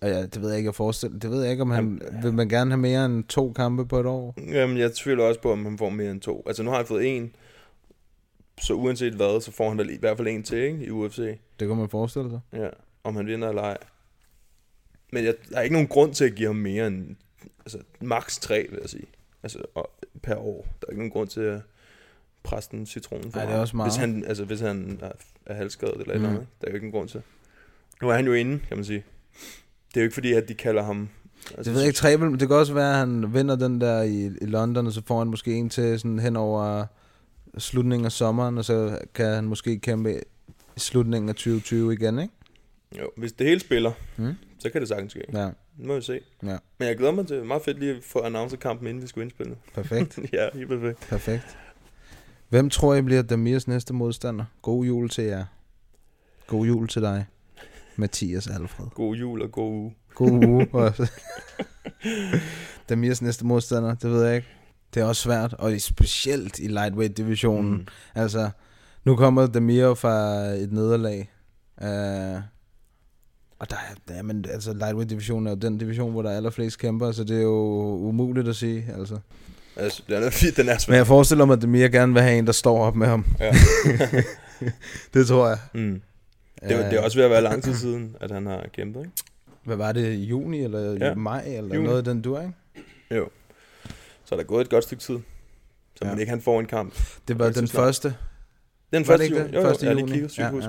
Og 0.01 0.09
ja, 0.09 0.23
det 0.23 0.43
ved 0.43 0.49
jeg 0.49 0.59
ikke, 0.59 0.69
jeg 0.69 0.75
forestiller. 0.75 1.19
Det 1.19 1.31
ved 1.31 1.43
jeg 1.43 1.51
ikke, 1.51 1.63
om 1.63 1.71
han... 1.71 2.03
Vil 2.23 2.35
man 2.35 2.49
gerne 2.49 2.71
have 2.71 2.81
mere 2.81 3.05
end 3.05 3.25
to 3.25 3.53
kampe 3.53 3.87
på 3.87 4.01
et 4.01 4.07
år? 4.07 4.35
Jamen, 4.53 4.79
jeg 4.79 4.93
tvivler 4.93 5.25
også 5.25 5.41
på, 5.41 5.53
om 5.53 5.65
han 5.65 5.79
får 5.79 5.91
mere 5.91 6.11
end 6.11 6.21
to. 6.21 6.45
Altså, 6.47 6.63
nu 6.63 6.71
har 6.71 6.77
han 6.77 6.87
fået 6.87 7.17
en, 7.17 7.35
så 8.61 8.75
uanset 8.75 9.13
hvad, 9.13 9.41
så 9.41 9.53
får 9.53 9.69
han 9.69 9.79
vel 9.79 9.91
i 9.91 9.99
hvert 9.99 10.17
fald 10.17 10.29
en 10.29 10.43
til, 10.43 10.59
ikke? 10.59 10.85
I 10.85 10.91
UFC. 10.91 11.19
Det 11.61 11.69
kan 11.69 11.77
man 11.77 11.89
forestille 11.89 12.31
sig. 12.31 12.41
Ja, 12.53 12.69
om 13.05 13.17
han 13.17 13.27
vinder 13.27 13.49
eller 13.49 13.63
ej. 13.63 13.79
Men 15.13 15.25
jeg, 15.25 15.35
der 15.51 15.57
er 15.57 15.63
ikke 15.63 15.73
nogen 15.73 15.89
grund 15.89 16.15
til 16.15 16.25
at 16.25 16.35
give 16.35 16.49
ham 16.49 16.57
mere 16.57 16.87
end, 16.87 17.17
altså, 17.59 17.79
max 18.01 18.41
tre, 18.41 18.67
vil 18.71 18.79
jeg 18.81 18.91
sige. 18.91 19.07
Altså, 19.43 19.59
og, 19.75 19.91
per 20.23 20.37
år. 20.37 20.67
Der 20.81 20.87
er 20.87 20.91
ikke 20.91 21.01
nogen 21.01 21.11
grund 21.13 21.29
til 21.29 21.41
at 21.41 21.61
presse 22.43 22.71
den 22.71 22.87
citronen 22.87 23.33
for 23.33 23.39
Ej, 23.41 23.47
det 23.47 23.55
er 23.55 23.59
også 23.59 23.77
meget. 23.77 23.91
Hvis 23.93 23.97
han, 24.01 24.25
altså, 24.27 24.45
hvis 24.45 24.61
han 24.61 24.99
er, 25.03 25.11
er 25.47 25.55
halvskadet 25.55 26.01
eller 26.01 26.15
mm. 26.17 26.23
Noget, 26.23 26.35
ikke? 26.41 26.47
Der 26.61 26.67
er 26.67 26.71
jo 26.71 26.75
ikke 26.75 26.87
nogen 26.87 26.99
grund 26.99 27.09
til. 27.09 27.23
Nu 28.03 28.09
er 28.09 28.15
han 28.15 28.27
jo 28.27 28.33
inde, 28.33 28.61
kan 28.69 28.77
man 28.77 28.85
sige. 28.85 29.05
Det 29.89 29.97
er 29.97 30.01
jo 30.01 30.05
ikke 30.05 30.15
fordi, 30.15 30.33
at 30.33 30.49
de 30.49 30.55
kalder 30.55 30.83
ham... 30.83 31.09
Altså, 31.49 31.63
Det 31.65 31.73
ved 31.73 31.81
jeg 31.81 31.89
ikke, 31.89 31.97
tre, 31.97 32.19
vil- 32.21 32.41
det 32.41 32.49
kan 32.49 32.57
også 32.57 32.75
være, 32.75 32.91
at 32.91 32.97
han 32.99 33.35
vinder 33.35 33.57
den 33.57 33.81
der 33.81 34.03
i, 34.03 34.25
i 34.27 34.47
London, 34.47 34.87
og 34.87 34.93
så 34.93 35.03
får 35.07 35.19
han 35.19 35.29
måske 35.29 35.53
en 35.55 35.69
til 35.71 36.01
sådan 36.01 36.19
hen 36.19 36.37
over 36.37 36.87
slutningen 37.59 38.07
af 38.07 38.13
sommeren, 38.13 38.59
og 38.59 38.65
så 38.65 38.99
kan 39.15 39.27
han 39.27 39.45
måske 39.45 39.79
kæmpe 39.79 40.15
i 40.77 40.81
slutningen 40.81 41.29
af 41.29 41.35
2020 41.35 41.93
igen, 41.93 42.19
ikke? 42.19 42.35
Jo, 43.01 43.11
hvis 43.17 43.33
det 43.33 43.47
hele 43.47 43.61
spiller, 43.61 43.93
Mm. 44.17 44.35
Så 44.65 44.71
kan 44.71 44.81
det 44.81 44.89
sagtens 44.89 45.13
ske. 45.13 45.23
Ja. 45.33 45.47
Nu 45.77 45.87
må 45.87 45.95
vi 45.95 46.03
se. 46.03 46.21
Ja. 46.43 46.57
Men 46.79 46.89
jeg 46.89 46.97
glæder 46.97 47.13
mig 47.13 47.27
til, 47.27 47.45
meget 47.45 47.63
fedt 47.63 47.79
lige 47.79 47.97
at 47.97 48.05
få 48.05 48.21
announceret 48.21 48.61
kampen, 48.61 48.87
inden 48.89 49.03
vi 49.03 49.09
skulle 49.09 49.25
indspille. 49.25 49.57
Perfekt. 49.75 50.19
ja, 50.33 50.49
helt 50.55 50.69
perfekt. 50.69 51.01
Perfekt. 51.09 51.59
Hvem 52.49 52.71
tror 52.71 52.95
I 52.95 53.03
bliver 53.03 53.23
Damirs 53.23 53.69
næste 53.69 53.95
modstander? 53.95 54.45
God 54.63 54.85
jul 54.85 55.09
til 55.09 55.25
jer. 55.25 55.45
God 56.47 56.67
jul 56.67 56.89
til 56.89 57.03
dig, 57.03 57.27
Mathias 57.97 58.47
Alfred. 58.47 58.87
God 58.95 59.17
jul 59.17 59.43
og 59.43 59.53
god 59.53 59.73
uge. 59.73 59.95
God 60.15 60.45
uge. 60.45 60.69
også. 60.85 61.11
Damirs 62.89 63.23
næste 63.23 63.47
modstander, 63.47 63.95
det 63.95 64.11
ved 64.11 64.25
jeg 64.25 64.37
ikke. 64.37 64.49
Det 64.95 65.01
er 65.01 65.05
også 65.05 65.23
svært, 65.23 65.55
og 65.55 65.73
specielt 65.79 66.59
i 66.59 66.67
lightweight-divisionen. 66.67 67.73
Mm. 67.73 67.87
Altså, 68.15 68.51
nu 69.05 69.17
kommer 69.17 69.47
Damir 69.47 69.95
fra 69.95 70.45
et 70.45 70.73
nederlag. 70.73 71.31
Uh, 71.83 72.43
og 73.59 73.71
der 73.71 73.77
er, 74.09 74.15
er- 74.15 74.23
men, 74.23 74.45
altså, 74.51 74.73
lightweight-divisionen 74.73 75.47
er 75.47 75.51
jo 75.51 75.57
den 75.57 75.79
division, 75.79 76.13
hvor 76.13 76.23
der 76.23 76.31
er 76.31 76.37
allerflest 76.37 76.79
kæmper, 76.79 77.13
så 77.13 77.25
det 77.25 77.37
er 77.39 77.43
jo 77.43 77.53
umuligt 77.97 78.49
at 78.49 78.57
sige, 78.57 78.87
altså. 78.99 79.19
Altså, 79.77 80.03
den 80.09 80.23
er, 80.23 80.31
den 80.57 80.69
er 80.69 80.79
svær. 80.79 80.93
Men 80.93 80.97
jeg 80.99 81.07
forestiller 81.07 81.45
mig, 81.45 81.55
at 81.57 81.63
Demir 81.63 81.89
gerne 81.89 82.13
vil 82.13 82.23
have 82.23 82.39
en, 82.39 82.47
der 82.47 82.53
står 82.53 82.79
op 82.85 82.97
med 82.97 83.07
ham. 83.07 83.25
Ja. 83.41 83.55
det 85.15 85.27
tror 85.27 85.49
jeg. 85.49 85.59
Mm. 85.75 86.03
Det, 86.63 86.71
det 86.71 86.93
er 86.99 87.01
også 87.03 87.19
ved 87.19 87.25
at 87.25 87.31
være 87.31 87.43
lang 87.43 87.63
tid 87.63 87.75
siden, 87.75 88.17
at 88.21 88.31
han 88.31 88.47
har 88.47 88.67
kæmpet, 88.73 89.01
ikke? 89.01 89.13
Hvad 89.65 89.77
var 89.77 89.93
det, 89.93 90.13
i 90.13 90.25
juni 90.25 90.63
eller 90.65 90.81
Ja. 90.81 91.07
ja. 91.09 91.15
maj, 91.15 91.45
eller 91.47 91.75
Juni. 91.75 91.87
noget 91.87 91.99
af 91.99 92.05
den 92.05 92.23
dur, 92.23 92.41
ikke? 92.41 92.53
Jo. 93.11 93.29
Så 94.25 94.35
er 94.35 94.37
der 94.39 94.45
gået 94.45 94.61
et 94.65 94.71
godt 94.71 94.85
stykke 94.85 95.03
tid. 95.03 95.19
Så 95.95 96.05
ja. 96.05 96.11
man 96.11 96.19
ikke 96.19 96.31
han 96.31 96.41
får 96.41 96.61
en 96.61 96.67
kamp. 96.67 96.95
Det 97.29 97.39
var 97.39 97.51
den 97.51 97.69
første. 97.69 98.15
Den 98.93 99.05
første 99.05 99.27
juni. 99.27 99.41
Jo, 99.41 99.47
jo, 99.61 99.63
Første 99.63 99.87
jeg 99.87 99.91
har 99.91 99.95
lige 99.95 100.01
juni. 100.07 100.13
kigget, 100.13 100.39
ja, 100.39 100.45
jeg 100.45 100.63
ja. 100.63 100.69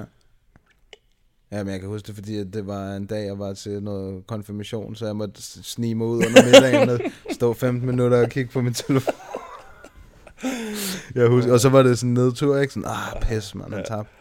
Ja, 1.58 1.64
men 1.64 1.72
jeg 1.72 1.80
kan 1.80 1.90
huske 1.90 2.08
det, 2.08 2.16
fordi 2.16 2.38
at 2.38 2.48
det 2.54 2.68
var 2.68 2.96
en 2.96 3.06
dag, 3.06 3.26
jeg 3.26 3.40
var 3.40 3.54
til 3.54 3.84
noget 3.84 4.28
konfirmation, 4.28 4.96
så 4.96 5.06
jeg 5.06 5.16
måtte 5.16 5.42
snige 5.64 5.96
mig 5.96 6.08
ud 6.08 6.18
under 6.26 6.44
middagen 6.46 6.90
og 6.90 7.00
stå 7.32 7.54
15 7.54 7.86
minutter 7.90 8.22
og 8.22 8.30
kigge 8.30 8.52
på 8.52 8.62
min 8.62 8.74
telefon. 8.74 9.14
jeg 11.16 11.28
husker, 11.28 11.54
og 11.54 11.60
så 11.60 11.70
var 11.70 11.84
det 11.84 12.00
sådan 12.00 12.10
en 12.10 12.14
nedtur, 12.14 12.58
ikke? 12.58 12.74
Sådan, 12.74 12.90
ah, 12.90 13.22
pis, 13.22 13.56
man, 13.56 13.74
han 13.74 13.84
Ja. 13.90 13.96
tabte. 13.96 14.12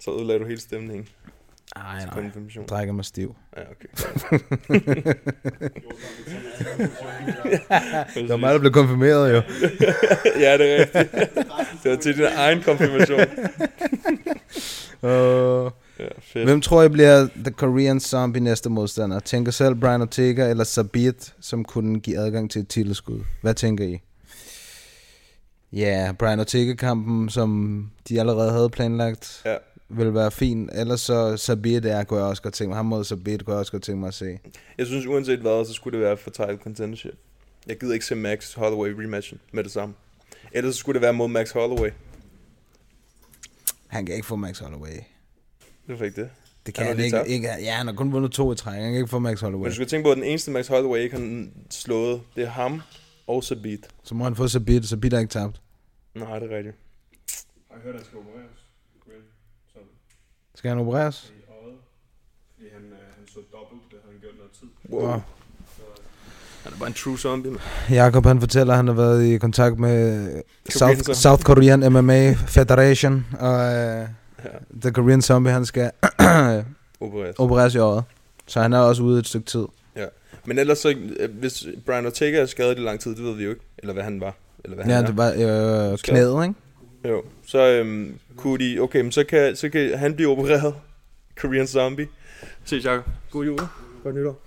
Så 0.00 0.10
ødelagde 0.14 0.40
du 0.40 0.46
hele 0.48 0.60
stemningen. 0.60 1.08
Nej, 1.76 1.98
til 2.00 2.08
nej. 2.08 2.22
konfirmation? 2.22 2.66
Drikker 2.66 2.92
mig 2.94 3.04
stiv. 3.04 3.34
Ja, 3.56 3.62
okay. 3.62 3.88
det 8.14 8.28
var 8.28 8.36
mig, 8.36 8.52
der 8.52 8.58
blev 8.58 8.72
konfirmeret, 8.72 9.30
jo. 9.32 9.34
ja, 10.44 10.58
det 10.58 10.72
er 10.72 10.78
rigtigt. 10.80 11.34
det 11.82 11.90
var 11.90 11.96
til 11.96 12.16
din 12.16 12.24
egen 12.36 12.62
konfirmation. 12.62 13.20
Uh, 15.02 15.70
Ja, 15.98 16.08
fedt. 16.20 16.44
hvem 16.44 16.60
tror 16.60 16.82
I 16.82 16.88
bliver 16.88 17.28
The 17.36 17.50
Korean 17.50 18.00
Zombie 18.00 18.42
næste 18.42 18.70
modstander? 18.70 19.20
Tænker 19.20 19.52
selv 19.52 19.74
Brian 19.74 20.02
Ortega 20.02 20.50
eller 20.50 20.64
Sabit, 20.64 21.34
som 21.40 21.64
kunne 21.64 22.00
give 22.00 22.18
adgang 22.18 22.50
til 22.50 22.60
et 22.62 22.68
titelskud? 22.68 23.20
Hvad 23.42 23.54
tænker 23.54 23.84
I? 23.84 24.00
Ja, 25.72 25.78
yeah, 26.04 26.14
Brian 26.14 26.40
Ortega-kampen, 26.40 27.28
som 27.28 27.90
de 28.08 28.20
allerede 28.20 28.52
havde 28.52 28.70
planlagt, 28.70 29.42
Ja. 29.44 29.56
vil 29.88 30.14
være 30.14 30.30
fin. 30.30 30.68
Ellers 30.72 31.00
så 31.00 31.36
Sabit 31.36 31.84
er, 31.84 32.04
kunne 32.04 32.20
jeg 32.20 32.28
også 32.28 32.42
godt 32.42 32.54
tænke 32.54 32.68
mig. 32.68 32.76
Ham 32.76 32.86
mod 32.86 33.04
Sabit 33.04 33.44
kunne 33.44 33.52
jeg 33.54 33.58
også 33.60 33.72
godt 33.72 33.82
tænke 33.82 34.00
mig 34.00 34.08
at 34.08 34.14
se. 34.14 34.38
Jeg 34.78 34.86
synes 34.86 35.06
uanset 35.06 35.38
hvad, 35.38 35.64
så 35.66 35.72
skulle 35.72 35.98
det 35.98 36.06
være 36.06 36.16
for 36.16 36.30
title 36.30 36.58
contendership. 36.62 37.14
Jeg 37.66 37.78
gider 37.78 37.92
ikke 37.94 38.06
se 38.06 38.14
Max 38.14 38.54
Holloway 38.54 38.90
rematchen 38.90 39.40
med 39.52 39.64
det 39.64 39.72
samme. 39.72 39.94
Ellers 40.52 40.74
så 40.74 40.78
skulle 40.80 40.94
det 40.94 41.02
være 41.02 41.12
mod 41.12 41.28
Max 41.28 41.50
Holloway. 41.50 41.90
Han 43.88 44.06
kan 44.06 44.14
ikke 44.14 44.26
få 44.26 44.36
Max 44.36 44.58
Holloway. 44.58 44.90
Hvorfor 45.86 46.04
ikke 46.04 46.20
det? 46.22 46.30
Det 46.66 46.74
kan 46.74 46.82
har 46.84 46.88
han, 46.88 46.96
lige 46.96 47.06
ikke, 47.06 47.28
ikke. 47.34 47.48
Ja, 47.48 47.74
han 47.74 47.86
har 47.86 47.94
kun 47.94 48.12
vundet 48.12 48.32
to 48.32 48.52
i 48.52 48.56
træk. 48.56 48.74
Han 48.74 48.82
kan 48.82 48.94
ikke 48.94 49.08
få 49.08 49.18
Max 49.18 49.40
Holloway. 49.40 49.62
Men 49.62 49.70
du 49.70 49.74
skal 49.74 49.86
tænke 49.86 50.04
på, 50.06 50.10
at 50.10 50.16
den 50.16 50.24
eneste 50.24 50.50
Max 50.50 50.66
Holloway 50.68 50.98
ikke 51.00 51.16
har 51.16 51.46
slået, 51.70 52.22
det 52.36 52.44
er 52.44 52.48
ham 52.48 52.82
og 53.26 53.44
Sabit. 53.44 53.88
Så 54.02 54.14
må 54.14 54.24
han 54.24 54.36
få 54.36 54.48
Sabit. 54.48 54.84
Sabit 54.88 55.12
er 55.12 55.18
ikke 55.18 55.30
tabt. 55.30 55.60
Nej, 56.14 56.38
det 56.38 56.52
er 56.52 56.56
rigtigt. 56.56 56.76
Har 57.70 57.76
I 57.78 57.80
hørt, 57.82 57.94
at 57.94 58.00
han 58.00 58.04
skal 58.06 58.18
opereres? 58.18 58.58
Så 59.72 59.78
Skal 60.54 60.68
han 60.68 60.78
opereres? 60.78 61.32
i 61.38 61.50
øjet. 61.64 61.76
Fordi 62.54 62.68
han, 62.72 62.82
øh, 62.82 62.98
han 63.16 63.26
så 63.28 63.40
dobbelt, 63.52 63.82
det 63.90 63.98
havde 64.02 64.12
han 64.12 64.20
gjort 64.20 64.36
noget 64.36 64.52
tid. 64.52 64.68
Wow. 64.90 65.06
Nå. 65.06 65.20
Han 66.64 66.72
er 66.72 66.78
bare 66.78 66.88
en 66.88 66.94
true 66.94 67.18
zombie, 67.18 67.50
man. 67.52 67.60
Jakob 67.90 68.26
han 68.26 68.40
fortæller, 68.40 68.72
at 68.72 68.76
han 68.76 68.86
har 68.86 68.94
været 68.94 69.24
i 69.24 69.38
kontakt 69.38 69.78
med 69.78 70.28
South. 70.70 71.12
South 71.12 71.42
Korean 71.42 71.92
MMA 71.92 72.32
Federation, 72.34 73.26
og 73.40 73.58
uh, 74.02 74.06
The 74.80 74.90
Korean 74.92 75.22
Zombie, 75.22 75.52
han 75.52 75.64
skal 75.66 75.90
Opereres. 77.00 77.36
opereres 77.38 77.74
i 77.74 77.78
øjet. 77.78 78.04
Så 78.46 78.60
han 78.60 78.72
er 78.72 78.78
også 78.78 79.02
ude 79.02 79.18
et 79.18 79.26
stykke 79.26 79.46
tid. 79.46 79.64
Ja. 79.96 80.04
Men 80.44 80.58
ellers 80.58 80.78
så, 80.78 80.94
øh, 81.20 81.30
hvis 81.38 81.66
Brian 81.86 82.06
Ortega 82.06 82.38
er 82.40 82.46
skadet 82.46 82.78
i 82.78 82.80
lang 82.80 83.00
tid, 83.00 83.14
det 83.16 83.24
ved 83.24 83.34
vi 83.34 83.44
jo 83.44 83.50
ikke. 83.50 83.62
Eller 83.78 83.92
hvad 83.94 84.04
han 84.04 84.20
var. 84.20 84.34
Eller 84.64 84.74
hvad 84.74 84.86
Ja, 84.86 84.94
han 84.94 85.04
er. 85.04 85.06
det 85.08 85.16
var 85.16 85.90
øh, 85.92 85.98
knæet, 85.98 86.44
ikke? 86.44 86.54
Jo, 87.08 87.22
så 87.46 87.58
øhm, 87.68 88.14
kunne 88.36 88.58
de, 88.64 88.80
okay, 88.80 89.00
men 89.00 89.12
så 89.12 89.24
kan, 89.24 89.56
så 89.56 89.68
kan 89.68 89.98
han 89.98 90.14
blive 90.14 90.28
opereret. 90.30 90.74
Korean 91.40 91.66
Zombie. 91.66 92.06
Se, 92.64 92.76
Jacob. 92.84 93.04
God 93.30 93.44
jul. 93.44 93.58
Godt 94.04 94.14
nytår. 94.14 94.40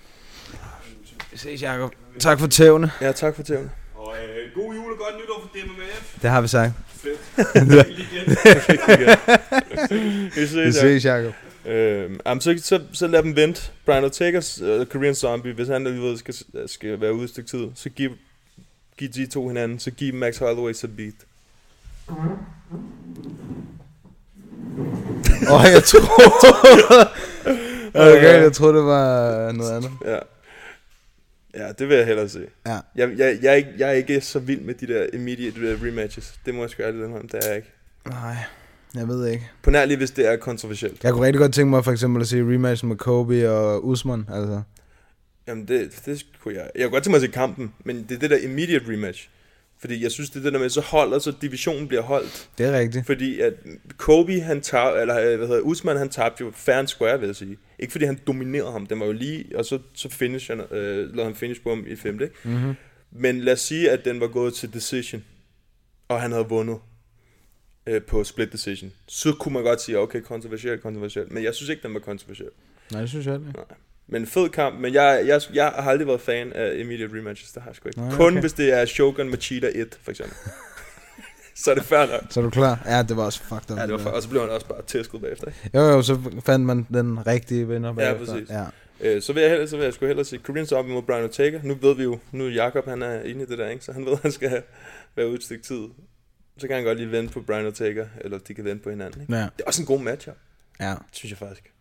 Vi 1.32 1.38
ses, 1.38 1.62
Jacob. 1.62 1.92
Tak 2.20 2.40
for 2.40 2.48
tævne. 2.48 2.92
Ja, 3.02 3.12
tak 3.12 3.36
for 3.36 3.44
tævne. 3.44 3.72
Og 3.96 4.16
øh, 4.18 4.56
god 4.56 4.74
jul 4.74 4.92
og 4.92 4.98
godt 4.98 5.16
nytår 5.16 5.42
for 5.42 5.50
DMMF. 5.54 6.16
Det 6.22 6.30
har 6.30 6.42
vi 6.42 6.48
sagt. 6.48 6.74
Fedt. 6.88 7.20
Vi 10.36 10.48
ses, 10.48 10.66
Vi 10.66 10.72
ses, 10.72 11.06
Jacob. 11.06 11.34
Øhm, 11.66 12.20
jamen, 12.26 12.42
så, 12.42 12.60
så, 12.64 12.80
så 12.94 13.08
lad 13.08 13.24
dem 13.24 13.36
vente. 13.36 13.62
Brian 13.86 14.04
Ortega's 14.04 14.64
uh, 14.64 14.86
Korean 14.86 15.16
Zombie, 15.16 15.54
hvis 15.54 15.68
han 15.68 15.88
alligevel 15.88 16.18
skal, 16.18 16.36
skal 16.68 17.02
være 17.02 17.14
ude 17.14 17.24
et 17.24 17.30
stykke 17.30 17.50
tid, 17.50 17.68
så 17.76 17.90
giv, 17.90 18.12
giv 18.98 19.10
de 19.10 19.26
to 19.26 19.48
hinanden, 19.48 19.80
så 19.80 19.92
giv 19.92 20.14
Max 20.14 20.38
Holloway 20.38 20.74
så 20.74 20.88
beat. 20.88 21.14
Åh, 25.50 25.54
oh, 25.54 25.66
jeg 25.74 25.84
tror... 25.84 27.12
okay, 28.10 28.44
jeg 28.44 28.54
troede, 28.54 28.78
det 28.78 28.86
var 28.86 29.52
noget 29.52 29.72
andet. 29.72 29.92
Ja. 30.06 30.18
Ja, 31.56 31.72
det 31.72 31.90
vil 31.90 31.98
jeg 31.98 32.06
hellere 32.06 32.30
se. 32.30 32.48
Ja. 32.68 32.80
Jeg, 32.96 33.10
jeg, 33.18 33.40
jeg, 33.42 33.52
er 33.52 33.56
ikke, 33.56 33.70
jeg 33.78 33.90
er 33.90 33.94
ikke 33.94 34.22
så 34.22 34.40
vild 34.40 34.62
med 34.62 34.74
de 34.74 34.88
der 34.88 35.08
immediate 35.14 35.58
rematches. 35.88 36.40
Det 36.46 36.56
må 36.56 36.62
jeg 36.62 36.70
sgu 36.70 36.84
ærligt 36.84 37.06
indrømme, 37.06 37.30
det 37.32 37.44
er 37.44 37.48
jeg 37.48 37.56
ikke. 37.56 37.72
Nej, 38.10 38.36
jeg 38.96 39.08
ved 39.08 39.28
ikke. 39.28 39.50
På 39.64 39.70
nær 39.72 39.86
lige, 39.86 39.98
hvis 39.98 40.12
det 40.12 40.28
er 40.28 40.38
kontroversielt. 40.38 41.04
Jeg 41.04 41.14
kunne 41.14 41.26
rigtig 41.26 41.40
godt 41.40 41.54
tænke 41.54 41.70
mig 41.70 41.84
for 41.84 41.92
eksempel 41.92 42.22
at 42.22 42.28
se 42.28 42.38
rematchen 42.38 42.90
med 42.90 42.98
Kobe 42.98 43.52
og 43.52 43.88
Usman, 43.88 44.26
altså. 44.34 44.62
Jamen, 45.48 45.68
det, 45.68 46.02
det 46.06 46.26
kunne 46.44 46.54
jeg... 46.54 46.70
Jeg 46.76 46.84
kunne 46.84 46.92
godt 46.92 47.04
tænke 47.04 47.12
mig 47.12 47.24
at 47.24 47.30
se 47.30 47.32
kampen, 47.32 47.74
men 47.86 48.06
det 48.10 48.16
er 48.16 48.20
det 48.20 48.30
der 48.30 48.38
immediate 48.38 48.86
rematch. 48.88 49.30
Fordi 49.80 50.04
jeg 50.04 50.12
synes, 50.12 50.30
det 50.30 50.40
er 50.40 50.44
det 50.44 50.54
der 50.54 50.60
med, 50.60 50.70
så 50.70 50.82
holder, 50.82 51.20
så 51.20 51.34
divisionen 51.42 51.88
bliver 51.88 52.02
holdt. 52.02 52.50
Det 52.58 52.66
er 52.66 52.80
rigtigt. 52.80 53.06
Fordi 53.06 53.40
at 53.40 53.54
Kobe, 53.98 54.40
han 54.42 54.62
tab, 54.62 55.02
eller 55.02 55.38
hvad 55.38 55.48
hedder 55.48 55.62
Usman, 55.62 55.98
han 55.98 56.10
tabte 56.10 56.44
jo 56.44 56.52
fair 56.56 56.76
and 56.76 56.88
square, 56.88 57.20
vil 57.20 57.28
jeg 57.28 57.36
sige. 57.36 57.58
Ikke 57.82 57.92
fordi 57.92 58.06
han 58.06 58.20
dominerede 58.28 58.72
ham, 58.72 58.86
den 58.88 59.00
var 59.00 59.06
jo 59.06 59.12
lige, 59.12 59.46
og 59.56 59.66
så, 59.66 59.80
så 59.94 60.10
finish, 60.10 60.52
han, 60.52 60.60
øh, 60.60 60.98
lavede 60.98 61.24
han 61.24 61.36
finish 61.36 61.62
på 61.62 61.70
ham 61.70 61.86
i 61.88 61.96
femte, 61.96 62.24
ikke? 62.24 62.36
Mhm. 62.44 62.74
Men 63.12 63.42
lad 63.42 63.54
os 63.54 63.60
sige, 63.60 63.92
at 63.92 64.06
den 64.06 64.20
var 64.20 64.28
gået 64.28 64.54
til 64.54 64.74
decision, 64.74 65.24
og 66.08 66.22
han 66.22 66.32
havde 66.32 66.46
vundet 66.46 66.78
øh, 67.88 68.02
på 68.02 68.24
split 68.24 68.52
decision. 68.52 68.92
Så 69.08 69.34
kunne 69.40 69.54
man 69.54 69.64
godt 69.64 69.82
sige, 69.82 70.00
okay, 70.00 70.22
kontroversielt, 70.22 70.82
kontroversielt. 70.82 71.32
Men 71.32 71.44
jeg 71.44 71.56
synes 71.56 71.70
ikke, 71.70 71.84
den 71.84 71.94
var 71.94 72.00
kontroversiel. 72.00 72.50
Nej, 72.92 73.02
det 73.02 73.10
synes 73.10 73.26
jeg 73.26 73.36
ikke. 73.36 73.46
Nej. 73.46 73.64
Men 74.08 74.22
en 74.22 74.28
fed 74.28 74.50
kamp, 74.50 74.80
men 74.80 74.94
jeg, 74.94 75.24
jeg, 75.26 75.42
jeg 75.54 75.66
har 75.66 75.92
aldrig 75.92 76.08
været 76.08 76.22
fan 76.22 76.54
af 76.54 76.78
immediate 76.78 77.18
rematches, 77.18 77.52
det 77.52 77.62
har 77.62 77.70
jeg 77.70 77.76
sgu 77.76 77.90
ikke. 77.90 78.00
Nej, 78.00 78.16
Kun 78.16 78.34
okay. 78.34 78.42
hvis 78.42 78.54
det 78.54 78.74
er 78.74 78.86
Shogun 78.86 79.30
Machida 79.30 79.72
1, 79.76 80.00
for 80.02 80.12
eksempel. 80.12 80.36
så 81.64 81.72
er 81.72 81.76
det 81.76 81.84
fair 81.84 82.06
nok. 82.06 82.22
Så 82.30 82.40
er 82.40 82.44
du 82.44 82.50
klar? 82.50 82.82
Ja, 82.86 83.04
det 83.04 83.18
var 83.18 83.24
også 83.26 83.40
fucked 83.44 83.72
up. 83.72 83.78
Ja, 83.78 83.84
det 83.84 83.92
var 83.92 83.98
for, 83.98 84.10
og 84.10 84.22
så 84.24 84.30
blev 84.30 84.42
han 84.42 84.50
også 84.50 84.68
bare 84.68 84.82
tæsket 84.88 85.22
bagefter. 85.22 85.48
Ikke? 85.48 85.78
Jo, 85.80 85.84
jo, 85.84 86.02
så 86.02 86.20
fandt 86.46 86.66
man 86.66 86.88
den 86.94 87.28
rigtige 87.28 87.68
vinder 87.68 87.90
Ja, 87.90 87.96
bagefter. 88.14 88.34
præcis. 88.34 88.50
Ja. 88.50 88.66
Øh, 89.02 89.22
så 89.22 89.34
vil 89.34 89.42
jeg, 89.42 89.50
hellere, 89.50 89.68
så 89.68 89.78
vil 89.78 89.84
jeg 89.84 89.94
sgu 89.94 90.06
hellere 90.06 90.26
se 90.26 90.38
Korean 90.38 90.66
Zombie 90.66 90.94
mod 90.94 91.02
Brian 91.02 91.24
Ortega. 91.24 91.60
Nu 91.64 91.74
ved 91.82 91.96
vi 91.96 92.04
jo, 92.04 92.20
nu 92.32 92.46
er 92.46 92.50
Jakob 92.50 92.86
han 92.88 93.02
er 93.02 93.22
inde 93.24 93.42
i 93.42 93.46
det 93.46 93.58
der, 93.58 93.70
ikke? 93.70 93.86
så 93.86 93.92
han 93.92 94.06
ved, 94.06 94.12
at 94.14 94.20
han 94.22 94.32
skal 94.32 94.64
være 95.16 95.28
ude 95.28 95.36
et 95.36 95.44
stykke 95.44 95.64
tid. 95.64 95.82
Så 96.58 96.68
kan 96.68 96.76
han 96.76 96.86
godt 96.86 96.98
lige 96.98 97.12
vente 97.12 97.34
på 97.34 97.42
Brian 97.42 97.66
Ortega, 97.66 98.06
eller 98.22 98.38
de 98.38 98.54
kan 98.54 98.66
vente 98.66 98.84
på 98.84 98.90
hinanden. 98.90 99.22
Ikke? 99.22 99.34
Ja. 99.36 99.42
Det 99.42 99.50
er 99.60 99.64
også 99.68 99.82
en 99.82 99.86
god 99.86 100.00
match, 100.00 100.28
ja. 100.28 100.34
Ja, 100.90 100.96
synes 101.12 101.32
jeg 101.32 101.38
faktisk. 101.38 101.72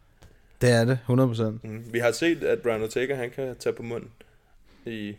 det 0.60 0.70
er 0.70 0.84
det, 0.84 0.98
100%. 1.08 1.68
Mm. 1.68 1.84
Vi 1.92 1.98
har 1.98 2.12
set, 2.12 2.42
at 2.44 2.58
Brian 2.58 2.82
Ortega, 2.82 3.14
han 3.14 3.30
kan 3.30 3.56
tage 3.60 3.72
på 3.72 3.82
munden 3.82 4.10
i 4.86 5.16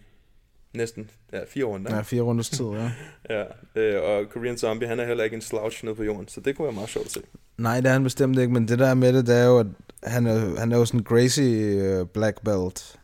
næsten 0.74 1.09
ja, 1.34 1.39
fire 1.47 1.65
runder. 1.65 1.95
Ja, 1.95 2.01
fire 2.01 2.22
runders 2.22 2.49
tid, 2.49 2.65
ja. 2.65 2.91
ja 3.36 3.43
øh, 3.76 4.03
og 4.03 4.30
Korean 4.34 4.57
Zombie, 4.57 4.88
han 4.88 4.99
er 4.99 5.05
heller 5.05 5.24
ikke 5.24 5.36
en 5.36 5.41
slouch 5.41 5.84
nede 5.84 5.95
på 5.95 6.03
jorden, 6.03 6.28
så 6.28 6.41
det 6.41 6.57
kunne 6.57 6.65
være 6.65 6.76
meget 6.76 6.89
sjovt 6.89 7.05
at 7.05 7.11
se. 7.11 7.22
Nej, 7.57 7.82
det 7.82 7.89
er 7.89 7.93
han 7.93 8.03
bestemt 8.03 8.39
ikke, 8.39 8.53
men 8.53 8.67
det 8.67 8.80
der 8.80 8.93
med 8.93 9.13
det, 9.13 9.28
det 9.28 9.38
er 9.38 9.45
jo, 9.45 9.59
at 9.59 9.67
han 10.03 10.28
er, 10.28 10.59
han 10.59 10.72
er 10.72 10.78
jo 10.78 10.86
sådan 10.86 10.99
en 10.99 11.03
Gracie 11.03 12.01
uh, 12.01 12.07
black 12.07 12.43
belt. 12.43 12.99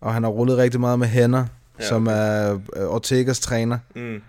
Og 0.00 0.14
han 0.14 0.22
har 0.22 0.30
rullet 0.30 0.56
rigtig 0.56 0.80
meget 0.80 0.98
med 0.98 1.06
hænder, 1.06 1.44
Ja, 1.78 1.84
ja, 1.84 1.88
som 1.88 2.06
okay. 2.06 2.16
er 2.16 2.52
uh, 2.52 2.94
Ortegas 2.94 3.40
træner. 3.40 3.78
Mm. 3.96 4.22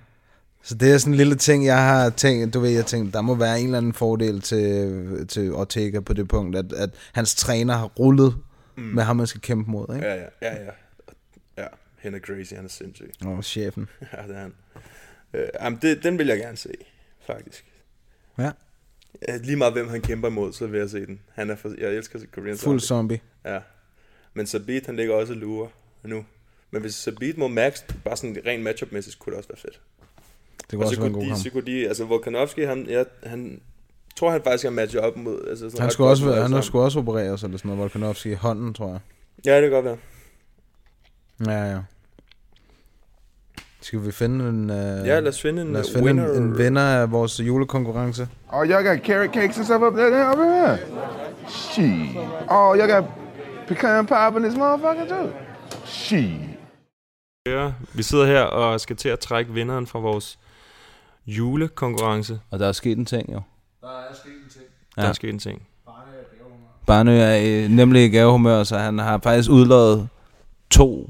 Så 0.63 0.75
det 0.75 0.93
er 0.93 0.97
sådan 0.97 1.13
en 1.13 1.17
lille 1.17 1.35
ting, 1.35 1.65
jeg 1.65 1.83
har 1.83 2.09
tænkt, 2.09 2.53
du 2.53 2.59
ved, 2.59 2.69
jeg 2.69 2.85
tænkte, 2.85 3.11
der 3.11 3.21
må 3.21 3.35
være 3.35 3.59
en 3.59 3.65
eller 3.65 3.77
anden 3.77 3.93
fordel 3.93 4.41
til, 4.41 5.27
til 5.27 5.53
Ortega 5.53 5.99
på 5.99 6.13
det 6.13 6.27
punkt, 6.27 6.55
at, 6.55 6.73
at 6.73 6.89
hans 7.13 7.35
træner 7.35 7.73
har 7.73 7.85
rullet 7.85 8.35
mm. 8.77 8.83
med 8.83 9.03
ham, 9.03 9.15
man 9.15 9.27
skal 9.27 9.41
kæmpe 9.41 9.71
mod, 9.71 9.95
ikke? 9.95 10.07
Ja, 10.07 10.15
ja, 10.15 10.25
ja, 10.41 10.53
ja. 10.63 10.69
Han 12.03 12.15
er 12.15 12.19
crazy, 12.19 12.53
han 12.53 12.65
er 12.65 12.69
sindssyg. 12.69 13.11
Åh, 13.25 13.31
oh, 13.31 13.41
chefen. 13.41 13.89
ja, 14.13 14.27
det 14.27 14.35
er 14.35 14.39
han. 14.39 14.53
Øh, 15.33 15.47
jamen, 15.61 15.79
det, 15.81 16.03
den 16.03 16.17
vil 16.17 16.27
jeg 16.27 16.37
gerne 16.37 16.57
se, 16.57 16.73
faktisk. 17.27 17.65
Ja. 18.37 18.51
Lige 19.43 19.55
meget 19.55 19.73
hvem 19.73 19.87
han 19.87 20.01
kæmper 20.01 20.27
imod, 20.27 20.53
så 20.53 20.67
vil 20.67 20.79
jeg 20.79 20.89
se 20.89 21.05
den. 21.05 21.19
Han 21.33 21.49
er 21.49 21.55
for, 21.55 21.73
jeg 21.77 21.89
elsker 21.89 22.19
Korean 22.31 22.57
Fuld 22.57 22.79
zombie. 22.79 23.19
Ja. 23.45 23.59
Men 24.33 24.47
Sabit, 24.47 24.85
han 24.85 24.95
ligger 24.95 25.15
også 25.15 25.33
og 25.33 25.39
lurer 25.39 25.67
nu. 26.03 26.25
Men 26.71 26.81
hvis 26.81 26.95
Sabit 26.95 27.37
mod 27.37 27.49
Max, 27.49 27.83
bare 28.03 28.17
sådan 28.17 28.37
rent 28.45 28.63
matchup-mæssigt, 28.63 29.19
kunne 29.19 29.31
det 29.31 29.37
også 29.37 29.49
være 29.49 29.59
fedt. 29.59 29.81
Det 30.61 30.69
kunne 30.69 30.79
Og 30.79 30.85
også 30.85 30.95
så 30.95 31.01
være 31.01 31.07
en 31.07 31.13
god 31.13 31.23
de, 31.23 31.27
kamp. 31.27 31.43
Så 31.43 31.49
kunne 31.49 31.65
de, 31.65 31.87
altså 31.87 32.05
Volkanovski, 32.05 32.61
han, 32.61 32.85
ja, 32.89 33.03
han 33.23 33.61
tror 34.15 34.31
han 34.31 34.41
faktisk, 34.43 34.63
han 34.63 34.73
matcher 34.73 35.01
op 35.01 35.17
mod... 35.17 35.47
Altså, 35.47 35.69
sådan 35.69 35.81
Han 35.81 35.91
skulle 35.91 36.09
også, 36.09 36.33
han 36.33 36.63
skulle 36.63 36.85
også 36.85 36.99
opereres, 36.99 37.43
eller 37.43 37.57
sådan 37.57 37.69
noget, 37.69 37.79
Volkanovski 37.79 38.31
i 38.31 38.33
hånden, 38.33 38.73
tror 38.73 38.87
jeg. 38.87 38.99
Ja, 39.45 39.55
det 39.55 39.61
kan 39.61 39.71
godt 39.71 39.85
være. 39.85 39.97
Ja, 41.45 41.71
ja. 41.71 41.79
Skal 43.81 44.05
vi 44.05 44.11
finde 44.11 44.49
en... 44.49 44.69
Uh, 44.69 44.75
Ja, 45.07 45.19
lad 45.19 45.27
os 45.27 45.41
finde 45.41 45.61
en, 45.61 45.73
lad 45.73 45.81
os 45.81 45.87
uh, 45.87 45.93
finde 45.93 46.05
winner. 46.05 46.33
En, 46.37 46.43
en 46.43 46.57
vinder 46.57 46.81
af 46.81 47.11
vores 47.11 47.39
julekonkurrence. 47.39 48.27
Oh, 48.51 48.67
y'all 48.67 48.83
got 48.87 48.99
carrot 49.05 49.33
cakes 49.33 49.57
and 49.57 49.65
stuff 49.65 49.81
up 49.81 49.93
there, 49.93 50.31
up 50.31 50.37
here? 50.37 50.77
Shit. 51.49 52.17
Oh, 52.49 52.75
y'all 52.77 52.87
got 52.91 53.03
pecan 53.67 54.05
pie 54.07 54.37
in 54.37 54.43
this 54.43 54.55
motherfucker 54.57 55.07
too? 55.09 55.29
Shit. 55.85 56.31
Ja, 57.45 57.71
vi 57.93 58.03
sidder 58.03 58.25
her 58.25 58.41
og 58.41 58.79
skal 58.81 58.95
til 58.95 59.09
at 59.09 59.19
trække 59.19 59.53
vinderen 59.53 59.87
fra 59.87 59.99
vores 59.99 60.39
julekonkurrence. 61.27 62.39
Og 62.51 62.59
der 62.59 62.67
er 62.67 62.71
sket 62.71 62.97
en 62.97 63.05
ting, 63.05 63.33
jo. 63.33 63.41
Der 63.81 63.87
er 63.87 64.13
sket 64.13 64.31
en 64.43 64.49
ting. 64.49 64.65
Der 64.95 65.03
er 65.03 65.13
sket 65.13 65.29
en 65.29 65.39
ting. 65.39 65.61
Barnø 66.87 67.17
er 67.19 67.33
i- 67.35 67.67
nemlig 67.67 68.05
i 68.05 68.09
gavehumør, 68.09 68.63
så 68.63 68.77
han 68.77 68.99
har 68.99 69.19
faktisk 69.23 69.49
udlået 69.49 70.09
to 70.69 71.09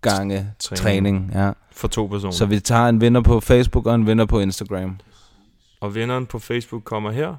gange 0.00 0.52
Træning. 0.58 0.78
træning. 0.78 1.30
ja. 1.34 1.50
For 1.72 1.88
to 1.88 2.06
personer. 2.06 2.32
Så 2.32 2.46
vi 2.46 2.60
tager 2.60 2.88
en 2.88 3.00
vinder 3.00 3.20
på 3.20 3.40
Facebook 3.40 3.86
og 3.86 3.94
en 3.94 4.06
vinder 4.06 4.24
på 4.24 4.40
Instagram. 4.40 4.98
Og 5.80 5.94
vinderen 5.94 6.26
på 6.26 6.38
Facebook 6.38 6.84
kommer 6.84 7.10
her. 7.10 7.34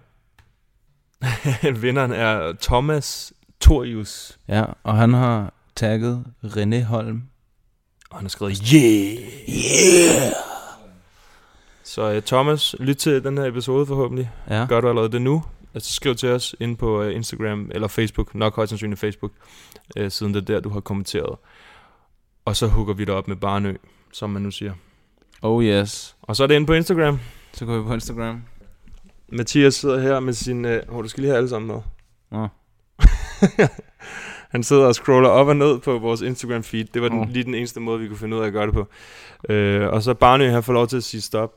Vinderen 1.81 2.11
er 2.11 2.53
Thomas 2.61 3.33
Torius. 3.59 4.39
Ja, 4.47 4.63
og 4.83 4.97
han 4.97 5.13
har 5.13 5.53
tagget 5.75 6.25
René 6.43 6.83
Holm. 6.83 7.23
Og 8.09 8.17
han 8.17 8.25
har 8.25 8.29
skrevet, 8.29 8.57
yeah! 8.57 9.17
Yeah! 9.49 10.33
Så 11.83 12.15
uh, 12.15 12.23
Thomas, 12.23 12.75
lyt 12.79 12.95
til 12.97 13.23
den 13.23 13.37
her 13.37 13.45
episode 13.45 13.85
forhåbentlig. 13.85 14.31
Ja. 14.49 14.65
Gør 14.69 14.81
du 14.81 14.89
allerede 14.89 15.11
det 15.11 15.21
nu? 15.21 15.43
Altså 15.73 15.93
skriv 15.93 16.15
til 16.15 16.29
os 16.29 16.55
ind 16.59 16.77
på 16.77 17.05
uh, 17.05 17.15
Instagram 17.15 17.71
eller 17.73 17.87
Facebook, 17.87 18.35
nok 18.35 18.55
højst 18.55 18.69
sandsynligt 18.69 18.99
Facebook, 18.99 19.31
uh, 19.99 20.09
siden 20.09 20.33
det 20.33 20.41
er 20.41 20.45
der, 20.45 20.59
du 20.59 20.69
har 20.69 20.79
kommenteret. 20.79 21.35
Og 22.45 22.55
så 22.55 22.67
hooker 22.67 22.93
vi 22.93 23.05
dig 23.05 23.13
op 23.13 23.27
med 23.27 23.35
Barnø, 23.35 23.75
som 24.11 24.29
man 24.29 24.41
nu 24.41 24.51
siger. 24.51 24.73
Oh 25.41 25.63
yes. 25.63 26.15
Og 26.21 26.35
så 26.35 26.43
er 26.43 26.47
det 26.47 26.55
inde 26.55 26.67
på 26.67 26.73
Instagram. 26.73 27.19
Så 27.53 27.65
går 27.65 27.77
vi 27.77 27.83
på 27.83 27.93
Instagram. 27.93 28.43
Mathias 29.27 29.75
sidder 29.75 29.99
her 29.99 30.19
med 30.19 30.33
sin... 30.33 30.65
Uh, 30.65 30.71
oh, 30.71 31.03
du 31.03 31.07
skal 31.07 31.21
lige 31.21 31.29
have 31.29 31.37
alle 31.37 31.49
sammen 31.49 31.67
med. 31.67 31.81
Nå. 32.31 32.47
Han 34.51 34.63
sidder 34.63 34.85
og 34.85 34.95
scroller 34.95 35.29
op 35.29 35.47
og 35.47 35.55
ned 35.55 35.79
på 35.79 35.99
vores 35.99 36.21
Instagram 36.21 36.63
feed. 36.63 36.85
Det 36.85 37.01
var 37.01 37.09
den, 37.09 37.19
Åh. 37.19 37.29
lige 37.29 37.43
den 37.43 37.55
eneste 37.55 37.79
måde, 37.79 37.99
vi 37.99 38.07
kunne 38.07 38.17
finde 38.17 38.37
ud 38.37 38.41
af 38.41 38.47
at 38.47 38.53
gøre 38.53 38.65
det 38.65 38.73
på. 38.73 38.87
Øh, 39.49 39.87
og 39.87 40.03
så 40.03 40.13
Barnø 40.13 40.49
har 40.49 40.61
fået 40.61 40.73
lov 40.73 40.87
til 40.87 40.97
at 40.97 41.03
sige 41.03 41.21
stop. 41.21 41.53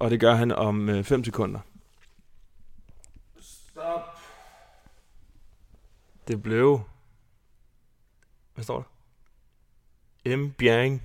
Og 0.00 0.10
det 0.10 0.20
gør 0.20 0.34
han 0.34 0.52
om 0.52 1.04
5 1.04 1.24
sekunder. 1.24 1.60
Stop. 3.40 4.00
Det 6.28 6.42
blev... 6.42 6.80
Hvad 8.54 8.64
står 8.64 8.76
der? 8.76 8.97
M. 10.26 10.48
Bjerring 10.58 11.02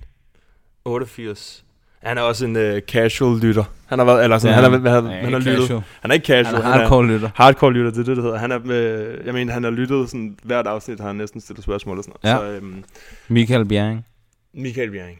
88. 0.84 1.64
Han 2.02 2.18
er 2.18 2.22
også 2.22 2.44
en 2.46 2.56
uh, 2.56 2.78
casual 2.78 3.38
lytter. 3.40 3.64
Han 3.86 3.98
har 3.98 4.06
været, 4.06 4.24
eller 4.24 4.38
sådan, 4.38 4.56
Ja, 4.58 4.62
han, 4.70 4.72
har, 4.82 4.90
han, 4.90 5.04
han 5.10 5.24
han, 5.24 5.32
har 5.32 5.38
lyttet. 5.38 5.58
casual. 5.62 5.82
Han 6.00 6.10
er 6.10 6.14
ikke 6.14 6.26
casual. 6.26 6.62
Han 6.62 6.72
er 6.72 6.78
hardcore 6.78 7.06
lytter. 7.06 7.30
Hardcore 7.34 7.72
lytter, 7.72 7.90
det 7.90 7.98
er 8.00 8.04
det, 8.04 8.16
det 8.16 8.24
hedder. 8.24 8.38
Han 8.38 8.52
er 8.52 8.58
med, 8.58 9.16
jeg 9.24 9.34
mener, 9.34 9.52
han 9.52 9.64
har 9.64 9.70
lyttet 9.70 10.08
sådan, 10.10 10.36
hvert 10.42 10.66
afsnit, 10.66 11.00
har 11.00 11.06
han 11.06 11.16
næsten 11.16 11.40
stillet 11.40 11.62
spørgsmål 11.64 11.98
og 11.98 12.04
sådan 12.04 12.16
noget. 12.24 12.42
Ja. 12.42 12.50
Så, 12.50 12.56
øhm, 12.56 12.84
Michael 13.28 13.64
Bjerring. 13.64 14.06
Michael 14.54 14.90
Bjerring. 14.90 15.18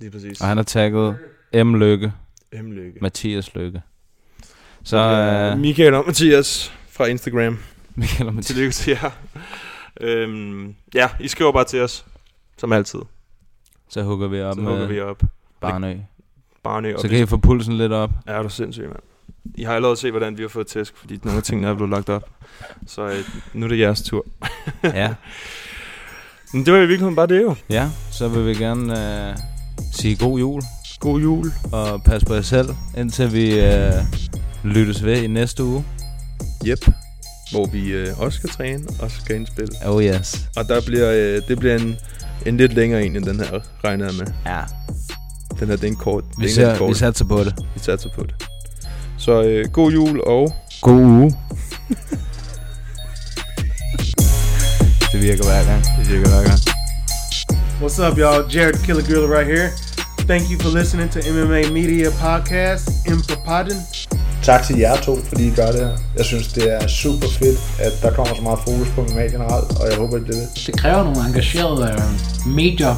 Lige 0.00 0.10
præcis. 0.10 0.40
Og 0.40 0.46
han 0.46 0.56
har 0.56 0.64
tagget 0.64 1.16
M. 1.54 1.74
Lykke. 1.74 2.12
M. 2.52 2.72
Lykke. 2.72 2.98
Mathias 3.00 3.54
Lykke. 3.54 3.82
Så 4.82 4.84
Så 4.84 4.96
øh, 4.98 5.58
Michael 5.58 5.94
og 5.94 6.04
Mathias 6.06 6.72
fra 6.90 7.06
Instagram. 7.06 7.58
Michael 7.94 8.28
og 8.28 8.34
Mathias. 8.34 8.46
Tillykke 8.46 8.72
til 8.72 8.90
jer. 9.02 9.10
øhm, 10.00 10.74
ja, 10.94 11.08
I 11.20 11.28
skriver 11.28 11.52
bare 11.52 11.64
til 11.64 11.80
os, 11.80 12.04
som 12.60 12.72
altid. 12.72 13.00
så 13.88 14.02
hugger 14.02 14.28
vi 14.28 14.42
op 14.42 14.54
Så 14.54 14.60
med 14.60 14.70
hugger 14.70 14.86
vi 14.86 15.00
op. 15.00 15.22
Barnø. 15.60 15.96
Barnø. 16.62 16.94
og 16.94 17.00
Så 17.00 17.08
kan 17.08 17.18
I 17.22 17.26
få 17.26 17.36
pulsen 17.36 17.78
lidt 17.78 17.92
op. 17.92 18.10
Ja, 18.26 18.32
er 18.32 18.42
du 18.42 18.48
sindssyg, 18.48 18.82
mand. 18.84 19.00
I 19.54 19.62
har 19.62 19.74
allerede 19.74 19.96
set, 19.96 20.10
hvordan 20.10 20.36
vi 20.38 20.42
har 20.42 20.48
fået 20.48 20.66
tæsk, 20.66 20.96
fordi 20.96 21.18
nogle 21.24 21.36
af 21.36 21.42
tingene 21.42 21.68
er 21.68 21.74
blevet 21.74 21.90
lagt 21.90 22.08
op. 22.08 22.30
Så 22.86 23.02
øh, 23.08 23.16
nu 23.54 23.64
er 23.66 23.68
det 23.68 23.78
jeres 23.78 24.02
tur. 24.02 24.26
Ja. 24.84 25.14
Men 26.52 26.66
det 26.66 26.72
var 26.72 26.78
i 26.78 26.80
virkeligheden 26.80 27.16
bare 27.16 27.26
det 27.26 27.42
jo. 27.42 27.54
Ja, 27.70 27.90
så 28.10 28.28
vil 28.28 28.46
vi 28.46 28.54
gerne 28.54 29.28
øh, 29.30 29.36
sige 29.92 30.16
god 30.16 30.38
jul. 30.38 30.62
God 31.00 31.20
jul. 31.20 31.52
Og 31.72 32.02
pas 32.04 32.24
på 32.24 32.34
jer 32.34 32.42
selv, 32.42 32.68
indtil 32.98 33.32
vi 33.32 33.60
øh, 33.60 33.92
lyttes 34.64 35.04
ved 35.04 35.22
i 35.22 35.26
næste 35.26 35.64
uge. 35.64 35.84
Yep. 36.66 36.78
Hvor 37.52 37.66
vi 37.66 37.92
øh, 37.92 38.20
også 38.20 38.38
skal 38.38 38.50
træne 38.50 38.84
og 39.00 39.10
skal 39.10 39.36
indspille. 39.36 39.72
Oh 39.86 40.04
yes. 40.04 40.48
Og 40.56 40.68
der 40.68 40.80
bliver, 40.86 41.10
øh, 41.12 41.48
det 41.48 41.58
bliver 41.58 41.76
en, 41.76 41.96
en 42.46 42.56
lidt 42.56 42.72
længere 42.72 43.06
en, 43.06 43.16
end 43.16 43.24
den 43.24 43.40
her, 43.40 43.60
regner 43.84 44.04
jeg 44.04 44.14
med. 44.14 44.26
Ja. 44.46 44.60
Den 45.60 45.68
her, 45.68 45.76
det 45.76 45.84
er 45.84 45.88
en 45.88 45.96
kort. 45.96 46.24
Vi, 46.24 46.46
det 46.46 46.58
er 46.58 46.66
en 46.66 46.74
ser, 46.74 46.78
kort. 46.78 46.88
vi 46.88 46.94
satser 46.94 47.24
på 47.24 47.44
det. 47.44 47.54
Vi 47.74 47.80
satser 47.80 48.08
på 48.14 48.22
det. 48.22 48.34
Så 49.18 49.42
øh, 49.42 49.68
god 49.72 49.92
jul 49.92 50.20
og... 50.20 50.52
God 50.82 50.94
uge. 50.94 51.34
det 55.12 55.22
virker 55.22 55.44
hver 55.44 55.64
gang. 55.64 55.84
Det 55.98 56.08
virker 56.12 56.28
hver 56.28 56.42
gang. 56.48 56.60
What's 57.82 57.98
up, 58.10 58.18
y'all? 58.18 58.56
Jared 58.56 58.84
Killer 58.84 59.02
Gorilla 59.02 59.38
right 59.38 59.46
here. 59.46 59.89
Thank 60.30 60.48
you 60.48 60.58
for 60.58 60.68
listening 60.78 61.08
to 61.08 61.20
MMA 61.32 61.72
Media 61.72 62.10
Podcast, 62.10 62.88
Impropodden. 63.06 63.78
Tak 64.42 64.62
til 64.66 64.78
jer 64.78 64.96
to, 64.96 65.16
fordi 65.16 65.46
I 65.46 65.50
gør 65.50 65.72
det 65.72 65.80
her. 65.80 65.96
Jeg 66.16 66.24
synes, 66.24 66.52
det 66.52 66.74
er 66.74 66.86
super 66.86 67.28
fedt, 67.38 67.60
at 67.80 67.92
der 68.02 68.10
kommer 68.10 68.34
så 68.34 68.42
meget 68.42 68.58
fokus 68.58 68.88
på 68.94 69.00
MMA 69.02 69.22
generelt, 69.22 69.80
og 69.80 69.90
jeg 69.90 69.96
håber, 69.96 70.16
det 70.16 70.24
bliver 70.24 70.38
ved. 70.38 70.48
Det 70.66 70.80
kræver 70.80 71.02
nogle 71.04 71.20
engagerede 71.26 71.82
øh, 71.92 72.52
medier. 72.54 72.94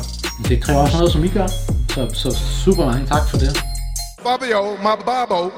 Det 0.48 0.62
kræver 0.62 0.80
også 0.80 0.96
noget, 0.96 1.12
som 1.12 1.24
I 1.24 1.28
gør. 1.28 1.46
Så, 1.94 2.10
så 2.12 2.38
super 2.64 2.84
mange 2.84 3.06
tak 3.06 3.28
for 3.30 3.36
det. 3.36 3.64
Fabio, 4.22 4.60
my 4.86 4.94
babo. 5.06 5.50